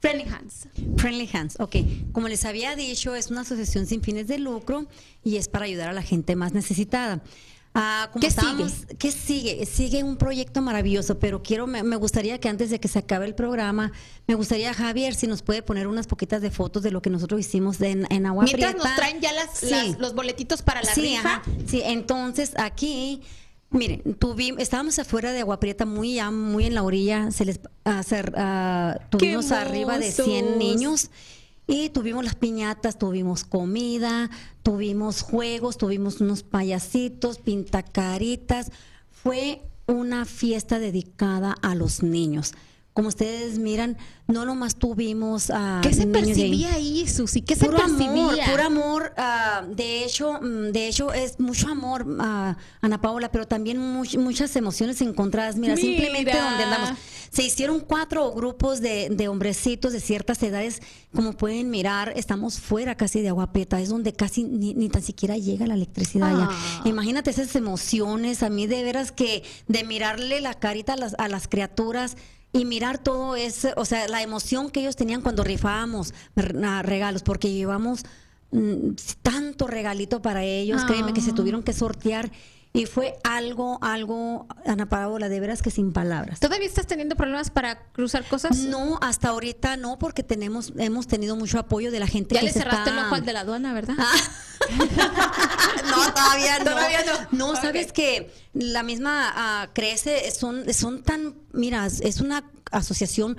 Friendly 0.00 0.24
Hands. 0.32 0.68
Friendly 0.96 1.28
Hands, 1.32 1.60
ok. 1.60 1.76
Como 2.12 2.28
les 2.28 2.44
había 2.46 2.74
dicho, 2.74 3.14
es 3.14 3.30
una 3.30 3.42
asociación 3.42 3.86
sin 3.86 4.02
fines 4.02 4.26
de 4.28 4.38
lucro 4.38 4.86
y 5.22 5.36
es 5.36 5.48
para 5.48 5.66
ayudar 5.66 5.90
a 5.90 5.92
la 5.92 6.02
gente 6.02 6.36
más 6.36 6.52
necesitada. 6.52 7.22
Ah, 7.72 8.10
¿Qué 8.20 8.30
sigue? 8.32 8.96
¿Qué 8.98 9.12
sigue? 9.12 9.64
Sigue 9.66 10.02
un 10.02 10.16
proyecto 10.16 10.60
maravilloso, 10.60 11.20
pero 11.20 11.40
quiero, 11.42 11.68
me, 11.68 11.84
me 11.84 11.94
gustaría 11.96 12.38
que 12.40 12.48
antes 12.48 12.68
de 12.70 12.80
que 12.80 12.88
se 12.88 12.98
acabe 12.98 13.26
el 13.26 13.34
programa, 13.36 13.92
me 14.26 14.34
gustaría, 14.34 14.74
Javier, 14.74 15.14
si 15.14 15.28
nos 15.28 15.42
puede 15.42 15.62
poner 15.62 15.86
unas 15.86 16.08
poquitas 16.08 16.42
de 16.42 16.50
fotos 16.50 16.82
de 16.82 16.90
lo 16.90 17.00
que 17.00 17.10
nosotros 17.10 17.38
hicimos 17.40 17.80
en, 17.80 18.06
en 18.10 18.26
Agua 18.26 18.42
Mientras 18.42 18.72
Prieta. 18.72 18.88
nos 18.88 18.96
traen 18.96 19.20
ya 19.20 19.32
las, 19.32 19.50
Sí. 19.56 19.70
las- 19.70 19.98
los 20.00 20.14
boletitos 20.16 20.62
para 20.62 20.82
la 20.82 20.92
sí, 20.92 21.00
rifa. 21.02 21.18
ajá. 21.36 21.42
Sí, 21.66 21.80
entonces 21.84 22.52
aquí, 22.56 23.22
miren, 23.70 24.02
tuvimos, 24.18 24.60
estábamos 24.60 24.98
afuera 24.98 25.30
de 25.30 25.38
Agua 25.40 25.60
Prieta, 25.60 25.86
muy, 25.86 26.14
ya 26.14 26.32
muy 26.32 26.66
en 26.66 26.74
la 26.74 26.82
orilla, 26.82 27.30
se 27.30 27.44
les 27.44 27.60
hacer, 27.84 28.32
ah, 28.36 28.98
tuvimos 29.10 29.46
¡Qué 29.46 29.54
arriba 29.54 29.96
de 29.96 30.10
100 30.10 30.28
hermosos! 30.44 30.58
niños. 30.58 31.10
Y 31.70 31.90
tuvimos 31.90 32.24
las 32.24 32.34
piñatas, 32.34 32.98
tuvimos 32.98 33.44
comida, 33.44 34.28
tuvimos 34.64 35.22
juegos, 35.22 35.78
tuvimos 35.78 36.20
unos 36.20 36.42
payasitos, 36.42 37.38
pintacaritas. 37.38 38.72
Fue 39.08 39.62
una 39.86 40.24
fiesta 40.24 40.80
dedicada 40.80 41.54
a 41.62 41.76
los 41.76 42.02
niños. 42.02 42.54
Como 43.00 43.08
ustedes 43.08 43.58
miran, 43.58 43.96
no 44.28 44.44
nomás 44.44 44.76
tuvimos 44.76 45.48
a 45.48 45.80
¿Qué 45.82 45.94
se 45.94 46.06
percibía 46.06 46.74
ahí, 46.74 47.08
Susi? 47.08 47.40
¿Qué 47.40 47.56
se 47.56 47.64
Puro 47.64 47.78
amor, 47.82 47.96
percibía? 47.96 48.44
puro 48.50 48.62
amor. 48.62 49.12
ah, 49.16 49.64
de 49.74 50.04
hecho, 50.04 50.34
mm, 50.34 50.70
de 50.72 50.86
hecho 50.86 51.10
es 51.14 51.40
mucho 51.40 51.68
amor, 51.70 52.04
ah, 52.20 52.58
Ana 52.82 53.00
Paola, 53.00 53.32
pero 53.32 53.46
también 53.48 53.78
much- 53.78 54.18
muchas 54.18 54.54
emociones 54.54 55.00
encontradas. 55.00 55.56
Mira, 55.56 55.76
Mira. 55.76 55.86
simplemente 55.88 56.38
donde 56.38 56.64
andamos. 56.64 56.98
Se 57.30 57.42
hicieron 57.42 57.80
cuatro 57.80 58.32
grupos 58.32 58.82
de, 58.82 59.08
de 59.08 59.28
hombrecitos 59.28 59.94
de 59.94 60.00
ciertas 60.00 60.42
edades. 60.42 60.82
Como 61.14 61.32
pueden 61.32 61.70
mirar, 61.70 62.12
estamos 62.16 62.60
fuera 62.60 62.96
casi 62.96 63.22
de 63.22 63.28
Aguapeta. 63.30 63.80
Es 63.80 63.88
donde 63.88 64.12
casi 64.12 64.42
ni, 64.44 64.74
ni 64.74 64.90
tan 64.90 65.00
siquiera 65.02 65.38
llega 65.38 65.66
la 65.66 65.72
electricidad 65.74 66.32
Ah. 66.34 66.50
ya. 66.84 66.90
Imagínate 66.90 67.30
esas 67.30 67.56
emociones. 67.56 68.42
A 68.42 68.50
mí 68.50 68.66
de 68.66 68.82
veras 68.82 69.10
que 69.10 69.42
de 69.68 69.84
mirarle 69.84 70.42
la 70.42 70.52
carita 70.52 70.92
a 70.92 70.96
las, 70.96 71.14
a 71.18 71.28
las 71.28 71.48
criaturas 71.48 72.16
y 72.52 72.64
mirar 72.64 72.98
todo 72.98 73.36
eso, 73.36 73.68
o 73.76 73.84
sea, 73.84 74.08
la 74.08 74.22
emoción 74.22 74.70
que 74.70 74.80
ellos 74.80 74.96
tenían 74.96 75.22
cuando 75.22 75.44
rifábamos 75.44 76.12
regalos, 76.34 77.22
porque 77.22 77.52
llevamos 77.52 78.02
mm, 78.52 78.94
tanto 79.22 79.68
regalito 79.68 80.20
para 80.22 80.42
ellos, 80.42 80.84
créeme 80.84 81.12
que 81.12 81.20
se 81.20 81.30
Ah. 81.30 81.34
tuvieron 81.36 81.62
que 81.62 81.72
sortear 81.72 82.32
y 82.72 82.86
fue 82.86 83.14
algo, 83.24 83.78
algo, 83.82 84.46
Ana 84.64 84.88
Paola, 84.88 85.28
de 85.28 85.40
veras 85.40 85.60
que 85.60 85.70
sin 85.72 85.92
palabras. 85.92 86.38
¿Todavía 86.38 86.68
estás 86.68 86.86
teniendo 86.86 87.16
problemas 87.16 87.50
para 87.50 87.80
cruzar 87.92 88.24
cosas? 88.28 88.58
No, 88.58 88.98
hasta 89.02 89.28
ahorita 89.30 89.76
no, 89.76 89.98
porque 89.98 90.22
tenemos, 90.22 90.72
hemos 90.78 91.08
tenido 91.08 91.34
mucho 91.34 91.58
apoyo 91.58 91.90
de 91.90 91.98
la 91.98 92.06
gente 92.06 92.36
Ya 92.36 92.40
que 92.40 92.46
le 92.46 92.52
se 92.52 92.60
cerraste 92.60 92.90
el 92.90 92.96
está- 92.96 93.06
ojo 93.06 93.14
al 93.16 93.24
de 93.24 93.32
la 93.32 93.40
aduana, 93.40 93.72
¿verdad? 93.72 93.96
no, 95.90 96.12
todavía 96.14 96.58
no. 96.60 96.64
Todavía 96.64 97.04
no. 97.04 97.38
No, 97.38 97.56
sabes 97.56 97.92
que 97.92 98.32
la 98.52 98.84
misma 98.84 99.32
ah, 99.34 99.68
crece, 99.72 100.30
son, 100.30 100.72
son 100.72 101.02
tan, 101.02 101.34
mira, 101.52 101.86
es 101.86 102.20
una 102.20 102.44
asociación 102.70 103.36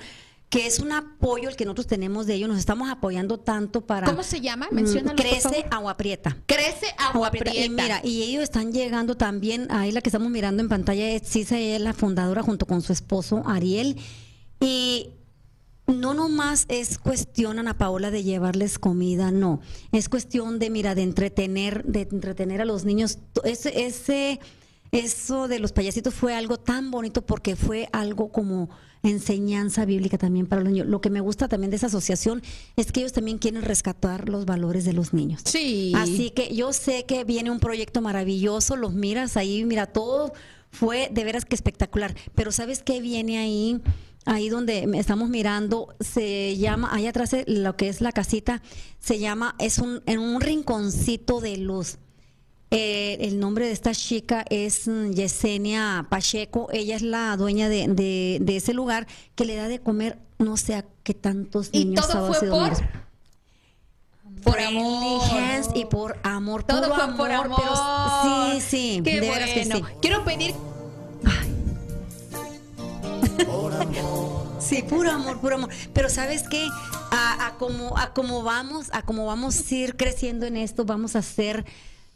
que 0.51 0.67
es 0.67 0.79
un 0.79 0.91
apoyo 0.91 1.47
el 1.47 1.55
que 1.55 1.63
nosotros 1.63 1.87
tenemos 1.87 2.27
de 2.27 2.33
ellos, 2.33 2.49
nos 2.49 2.59
estamos 2.59 2.89
apoyando 2.89 3.39
tanto 3.39 3.87
para 3.87 4.05
¿Cómo 4.05 4.21
se 4.21 4.41
llama? 4.41 4.67
Menciónalo, 4.69 5.15
por 5.15 5.25
Crece 5.25 5.41
favor. 5.41 5.65
Agua 5.71 5.95
Prieta. 5.95 6.37
Crece 6.45 6.87
agua 6.97 7.27
Agua 7.27 7.31
Prieta. 7.31 7.51
prieta. 7.51 7.65
Y 7.65 7.69
mira, 7.69 8.01
y 8.03 8.23
ellos 8.23 8.43
están 8.43 8.73
llegando 8.73 9.15
también, 9.15 9.67
ahí 9.71 9.93
la 9.93 10.01
que 10.01 10.09
estamos 10.09 10.29
mirando 10.29 10.61
en 10.61 10.67
pantalla 10.67 11.09
es 11.09 11.21
Cisa, 11.25 11.57
ella 11.57 11.77
es 11.77 11.81
la 11.81 11.93
fundadora 11.93 12.43
junto 12.43 12.65
con 12.65 12.81
su 12.81 12.91
esposo 12.91 13.43
Ariel. 13.45 13.95
Y 14.59 15.11
no 15.87 16.13
nomás 16.13 16.65
es 16.67 16.97
cuestión, 16.97 17.57
Ana 17.57 17.77
Paola, 17.77 18.11
de 18.11 18.23
llevarles 18.23 18.77
comida, 18.77 19.31
no. 19.31 19.61
Es 19.93 20.09
cuestión 20.09 20.59
de, 20.59 20.69
mira, 20.69 20.95
de 20.95 21.03
entretener, 21.03 21.85
de 21.85 22.09
entretener 22.11 22.59
a 22.59 22.65
los 22.65 22.83
niños. 22.83 23.19
Ese, 23.45 23.85
ese, 23.85 24.41
eso 24.91 25.47
de 25.47 25.59
los 25.59 25.71
payasitos 25.71 26.13
fue 26.13 26.35
algo 26.35 26.57
tan 26.57 26.91
bonito 26.91 27.25
porque 27.25 27.55
fue 27.55 27.87
algo 27.93 28.33
como 28.33 28.69
enseñanza 29.03 29.85
bíblica 29.85 30.17
también 30.17 30.47
para 30.47 30.61
los 30.61 30.71
niños. 30.71 30.87
Lo 30.87 31.01
que 31.01 31.09
me 31.09 31.21
gusta 31.21 31.47
también 31.47 31.71
de 31.71 31.77
esa 31.77 31.87
asociación 31.87 32.41
es 32.75 32.91
que 32.91 33.01
ellos 33.01 33.13
también 33.13 33.37
quieren 33.37 33.61
rescatar 33.61 34.29
los 34.29 34.45
valores 34.45 34.85
de 34.85 34.93
los 34.93 35.13
niños. 35.13 35.41
Sí. 35.45 35.93
Así 35.95 36.29
que 36.29 36.53
yo 36.55 36.73
sé 36.73 37.05
que 37.05 37.23
viene 37.23 37.51
un 37.51 37.59
proyecto 37.59 38.01
maravilloso, 38.01 38.75
los 38.75 38.93
miras 38.93 39.37
ahí, 39.37 39.65
mira, 39.65 39.87
todo 39.87 40.33
fue 40.71 41.09
de 41.11 41.23
veras 41.23 41.45
que 41.45 41.55
espectacular. 41.55 42.15
Pero 42.35 42.51
¿sabes 42.51 42.83
qué 42.83 43.01
viene 43.01 43.37
ahí? 43.39 43.81
Ahí 44.25 44.49
donde 44.49 44.87
estamos 44.93 45.29
mirando, 45.29 45.95
se 45.99 46.55
llama, 46.55 46.89
ahí 46.93 47.07
atrás 47.07 47.35
lo 47.47 47.75
que 47.75 47.89
es 47.89 48.01
la 48.01 48.11
casita, 48.11 48.61
se 48.99 49.17
llama, 49.17 49.55
es 49.57 49.79
un, 49.79 50.03
en 50.05 50.19
un 50.19 50.39
rinconcito 50.41 51.41
de 51.41 51.57
luz. 51.57 51.97
Eh, 52.73 53.17
el 53.27 53.37
nombre 53.39 53.65
de 53.65 53.73
esta 53.73 53.93
chica 53.93 54.45
es 54.49 54.87
mm, 54.87 55.11
Yesenia 55.11 56.07
Pacheco. 56.09 56.69
Ella 56.71 56.95
es 56.95 57.01
la 57.01 57.35
dueña 57.35 57.67
de, 57.67 57.87
de- 57.89 58.37
de 58.41 58.55
ese 58.55 58.73
lugar 58.73 59.07
que 59.35 59.43
le 59.45 59.55
da 59.55 59.67
de 59.67 59.79
comer 59.79 60.17
no 60.39 60.55
sé 60.57 60.75
a 60.75 60.85
qué 61.03 61.13
tantos 61.13 61.69
Y 61.73 61.85
niños 61.85 62.07
todo 62.07 62.33
sábados 62.33 62.37
fue 62.39 62.47
y 62.47 62.51
por 62.51 62.71
por 64.43 64.59
amor. 64.59 65.21
y 65.75 65.85
por 65.85 66.17
amor. 66.23 66.63
Todo 66.63 66.83
puro 66.83 66.95
fue 66.95 67.15
por 67.17 67.31
amor. 67.31 67.61
Pero 67.61 67.75
sí, 68.55 68.61
sí, 68.61 69.01
Qué 69.03 69.19
de 69.19 69.29
veras 69.29 69.49
que 69.51 69.65
sí. 69.65 69.83
Quiero 70.01 70.23
pedir 70.23 70.55
Sí, 74.59 74.83
puro 74.83 75.11
amor, 75.11 75.39
puro 75.41 75.55
amor. 75.55 75.69
Pero 75.93 76.09
sabes 76.09 76.43
qué, 76.49 76.67
a, 77.11 77.47
a 77.47 77.57
como 77.57 77.97
a 77.97 78.13
como 78.13 78.43
vamos, 78.43 78.87
a 78.93 79.01
como 79.03 79.25
vamos 79.25 79.59
a 79.71 79.75
ir 79.75 79.97
creciendo 79.97 80.45
en 80.45 80.55
esto, 80.57 80.85
vamos 80.85 81.15
a 81.15 81.19
hacer 81.19 81.65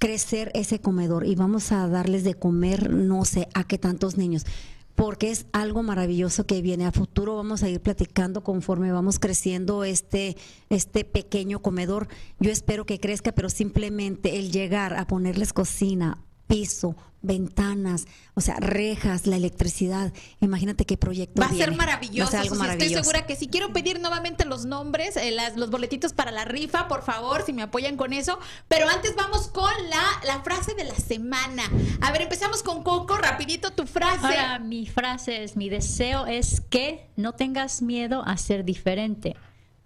crecer 0.05 0.51
ese 0.53 0.79
comedor 0.79 1.25
y 1.25 1.33
vamos 1.33 1.71
a 1.71 1.87
darles 1.87 2.23
de 2.23 2.35
comer, 2.35 2.91
no 2.91 3.25
sé, 3.25 3.47
a 3.55 3.63
qué 3.63 3.79
tantos 3.79 4.17
niños 4.17 4.45
porque 4.93 5.31
es 5.31 5.47
algo 5.51 5.81
maravilloso 5.81 6.45
que 6.45 6.61
viene 6.61 6.85
a 6.85 6.91
futuro. 6.91 7.35
Vamos 7.35 7.63
a 7.63 7.69
ir 7.69 7.81
platicando 7.81 8.43
conforme 8.43 8.91
vamos 8.91 9.17
creciendo 9.17 9.83
este, 9.83 10.37
este 10.69 11.05
pequeño 11.05 11.59
comedor. 11.59 12.07
Yo 12.39 12.51
espero 12.51 12.85
que 12.85 12.99
crezca, 12.99 13.31
pero 13.31 13.49
simplemente 13.49 14.37
el 14.37 14.51
llegar 14.51 14.93
a 14.93 15.07
ponerles 15.07 15.53
cocina, 15.53 16.19
piso, 16.45 16.95
ventanas, 17.25 18.05
o 18.33 18.41
sea, 18.41 18.55
rejas, 18.59 19.27
la 19.27 19.35
electricidad. 19.35 20.13
Imagínate 20.41 20.85
qué 20.85 20.97
proyecto 20.97 21.41
Va 21.41 21.47
a 21.47 21.53
ser 21.53 21.75
maravilloso. 21.75 22.31
Va 22.31 22.39
a 22.39 22.43
ser 22.43 22.51
algo 22.51 22.55
Susi. 22.55 22.67
Estoy 22.71 23.03
segura 23.03 23.25
que 23.25 23.35
si 23.35 23.47
quiero 23.47 23.73
pedir 23.73 23.99
nuevamente 23.99 24.45
los 24.45 24.65
nombres, 24.65 25.17
eh, 25.17 25.31
las- 25.31 25.55
los 25.57 25.69
boletitos 25.69 26.13
para 26.13 26.31
la 26.31 26.45
rifa, 26.45 26.87
por 26.87 27.03
favor, 27.03 27.43
si 27.45 27.53
me 27.53 27.61
apoyan 27.63 27.97
con 27.97 28.13
eso. 28.13 28.39
Pero 28.67 28.87
antes 28.89 29.15
vamos 29.15 29.47
con 29.47 29.71
la, 29.89 30.03
la 30.25 30.41
frase 30.43 30.73
de 30.75 30.83
la 30.85 30.95
semana. 30.95 31.63
A 32.01 32.11
ver, 32.11 32.21
empezamos 32.21 32.63
con 32.63 32.83
Coco, 32.83 33.17
rapidito 33.17 33.71
tu 33.71 33.85
frase. 33.87 34.25
Ahora, 34.25 34.59
mi 34.59 34.85
frase 34.85 35.43
es, 35.43 35.55
mi 35.55 35.69
deseo 35.69 36.25
es 36.25 36.61
que 36.61 37.09
no 37.15 37.33
tengas 37.33 37.81
miedo 37.81 38.23
a 38.25 38.37
ser 38.37 38.63
diferente. 38.65 39.35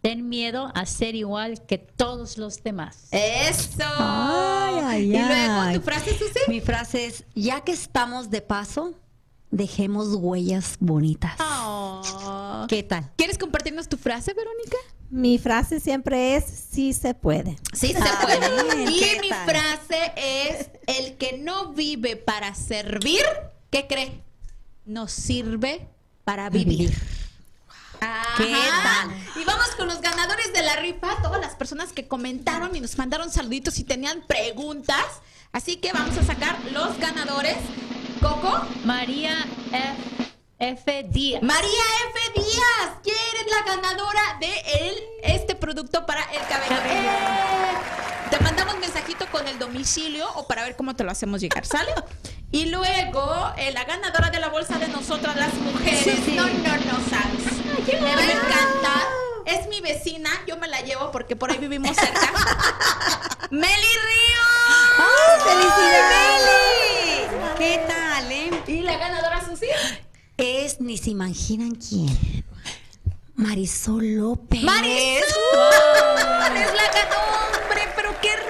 Ten 0.02 0.30
miedo 0.30 0.72
a 0.76 0.86
ser 0.86 1.16
igual 1.16 1.66
que 1.66 1.78
todos 1.78 2.38
los 2.38 2.64
demás. 2.64 3.08
Eso. 3.12 3.84
Ay, 3.98 4.76
ay, 4.84 5.04
y 5.16 5.20
luego 5.20 5.74
tu 5.74 5.82
frase, 5.82 6.12
Susi. 6.18 6.40
Mi 6.48 6.62
frase 6.62 7.06
es, 7.06 7.26
ya 7.36 7.62
que 7.62 7.74
estamos 7.74 8.30
de 8.30 8.42
paso, 8.42 8.94
dejemos 9.52 10.14
huellas 10.16 10.78
bonitas. 10.80 11.34
Oh. 11.40 12.66
¿Qué 12.70 12.82
tal? 12.84 13.12
¿Quieres 13.18 13.38
compartirnos 13.38 13.90
tu 13.90 13.98
frase, 13.98 14.34
Verónica? 14.34 14.78
Mi 15.10 15.38
frase 15.38 15.80
siempre 15.82 16.36
es 16.38 16.46
sí 16.46 16.94
se 16.94 17.14
puede. 17.14 17.58
Sí, 17.74 17.88
se 17.94 17.98
Ah, 18.00 18.20
puede. 18.22 18.76
bien, 18.78 18.92
Y 18.94 19.00
¿qué 19.00 19.20
mi 19.22 19.30
tal? 19.30 19.50
frase 19.50 20.14
es, 20.16 20.70
el 20.88 21.18
que 21.18 21.40
no 21.40 21.74
vive 21.74 22.16
para 22.16 22.54
servir, 22.56 23.24
¿qué 23.70 23.86
cree? 23.88 24.24
No 24.86 25.08
sirve 25.10 25.90
para 26.24 26.50
vivir. 26.50 26.96
Ajá. 28.02 28.36
¿Qué 28.38 28.54
tal? 28.54 29.42
Y 29.42 29.44
vamos 29.46 29.68
con 29.78 29.88
los 29.88 30.02
ganadores 30.02 30.54
de 30.54 30.64
la 30.64 30.76
rifa, 30.78 31.22
todas 31.22 31.40
las 31.42 31.56
personas 31.56 31.92
que 31.94 32.08
comentaron 32.08 32.76
y 32.76 32.80
nos 32.80 32.98
mandaron 32.98 33.32
saluditos 33.32 33.80
y 33.80 33.84
tenían 33.84 34.22
preguntas. 34.28 35.06
Así 35.52 35.78
que 35.78 35.92
vamos 35.92 36.18
a 36.18 36.24
sacar 36.24 36.58
los 36.72 36.98
ganadores. 37.00 37.58
Coco, 38.22 38.62
María 38.84 39.46
F. 39.72 40.20
F. 40.60 41.04
Díaz. 41.10 41.42
María 41.42 41.70
F. 42.14 42.42
Díaz, 42.42 42.98
¿quién 43.02 43.16
es 43.16 43.52
la 43.52 43.76
ganadora 43.76 44.38
de 44.42 44.88
el, 44.88 44.96
este 45.24 45.56
producto 45.56 46.06
para 46.06 46.22
el 46.24 46.42
cabello? 46.48 46.76
Cabello. 46.76 47.10
¡Eh! 47.10 48.30
Te 48.30 48.40
mandamos 48.42 48.78
mensajito 48.80 49.26
con 49.32 49.48
el 49.48 49.58
domicilio 49.58 50.28
o 50.36 50.46
para 50.48 50.64
ver 50.64 50.76
cómo 50.76 50.96
te 50.96 51.04
lo 51.04 51.12
hacemos 51.12 51.42
llegar, 51.42 51.66
¿sale? 51.66 51.92
Y 52.52 52.66
luego, 52.66 53.54
eh, 53.58 53.72
la 53.72 53.86
ganadora 53.86 54.30
de 54.30 54.40
la 54.40 54.50
bolsa 54.50 54.78
de 54.78 54.88
nosotras 54.90 55.36
las 55.36 55.54
mujeres. 55.56 56.00
Sí, 56.04 56.22
sí. 56.26 56.36
No, 56.36 56.46
no, 56.46 56.52
no 56.52 57.10
sabes. 57.10 57.59
Me, 57.78 58.16
me 58.16 58.32
encanta. 58.32 59.08
Es 59.46 59.68
mi 59.68 59.82
vecina, 59.82 60.30
yo 60.48 60.58
me 60.58 60.68
la 60.68 60.82
llevo 60.82 61.12
porque 61.12 61.36
por 61.36 61.52
ahí 61.52 61.58
vivimos 61.58 61.96
cerca. 61.96 62.32
¡Meli 63.52 63.72
Ríos! 63.74 65.44
¡Felicidades! 65.44 67.30
¿Qué 67.58 67.82
tal, 67.88 68.32
eh? 68.32 68.52
¿Y 68.68 68.82
la 68.82 68.98
ganadora 68.98 69.44
Susi? 69.46 69.68
Es, 70.38 70.80
ni 70.80 70.98
se 70.98 71.10
imaginan 71.12 71.76
quién. 71.76 72.46
Marisol 73.36 74.16
López. 74.16 74.62
¡Marisol! 74.64 75.24
¡Es 76.56 76.74
la 76.76 76.92
ganó, 76.94 77.18
hombre! 77.64 77.88
¡Pero 77.96 78.14
qué 78.22 78.34
hermoso! 78.34 78.49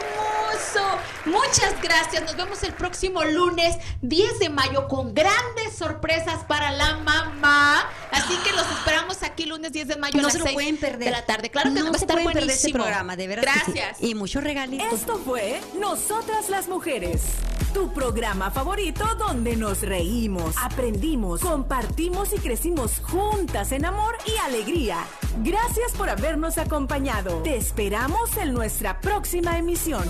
Muchas 1.29 1.81
gracias. 1.81 2.23
Nos 2.23 2.35
vemos 2.35 2.61
el 2.63 2.73
próximo 2.73 3.23
lunes 3.23 3.77
10 4.01 4.39
de 4.39 4.49
mayo 4.49 4.87
con 4.87 5.13
grandes 5.13 5.75
sorpresas 5.77 6.43
para 6.47 6.71
la 6.71 6.97
mamá. 6.97 7.85
Así 8.11 8.35
que 8.43 8.51
los 8.51 8.65
esperamos 8.71 9.21
aquí 9.23 9.45
lunes 9.45 9.71
10 9.71 9.87
de 9.89 9.95
mayo 9.97 10.17
a 10.17 10.21
No 10.21 10.27
las 10.27 10.33
se 10.33 10.39
lo 10.39 10.45
6 10.45 10.53
pueden 10.55 10.77
perder. 10.77 10.99
de 10.99 11.11
la 11.11 11.25
tarde. 11.25 11.49
Claro 11.49 11.73
que 11.73 11.79
no 11.79 11.85
va 11.85 11.91
a 11.91 11.99
se 11.99 12.05
estar 12.05 12.15
pueden 12.17 12.31
perder 12.33 12.49
este 12.49 12.71
buenísimo. 12.71 12.83
programa, 12.83 13.15
de 13.15 13.27
sí. 13.27 13.39
Gracias. 13.41 13.97
Y 14.01 14.15
muchos 14.15 14.43
regalitos. 14.43 14.91
Esto 14.93 15.19
fue 15.23 15.61
Nosotras 15.79 16.49
las 16.49 16.67
Mujeres, 16.67 17.21
tu 17.73 17.93
programa 17.93 18.51
favorito 18.51 19.05
donde 19.15 19.55
nos 19.55 19.81
reímos, 19.81 20.55
aprendimos, 20.57 21.41
compartimos 21.41 22.33
y 22.33 22.39
crecimos 22.39 22.99
juntas 23.01 23.71
en 23.71 23.85
amor 23.85 24.17
y 24.25 24.37
alegría. 24.39 25.05
Gracias 25.43 25.91
por 25.93 26.09
habernos 26.09 26.57
acompañado. 26.57 27.41
Te 27.43 27.55
esperamos 27.57 28.35
en 28.37 28.53
nuestra 28.53 28.99
próxima 28.99 29.57
emisión. 29.57 30.09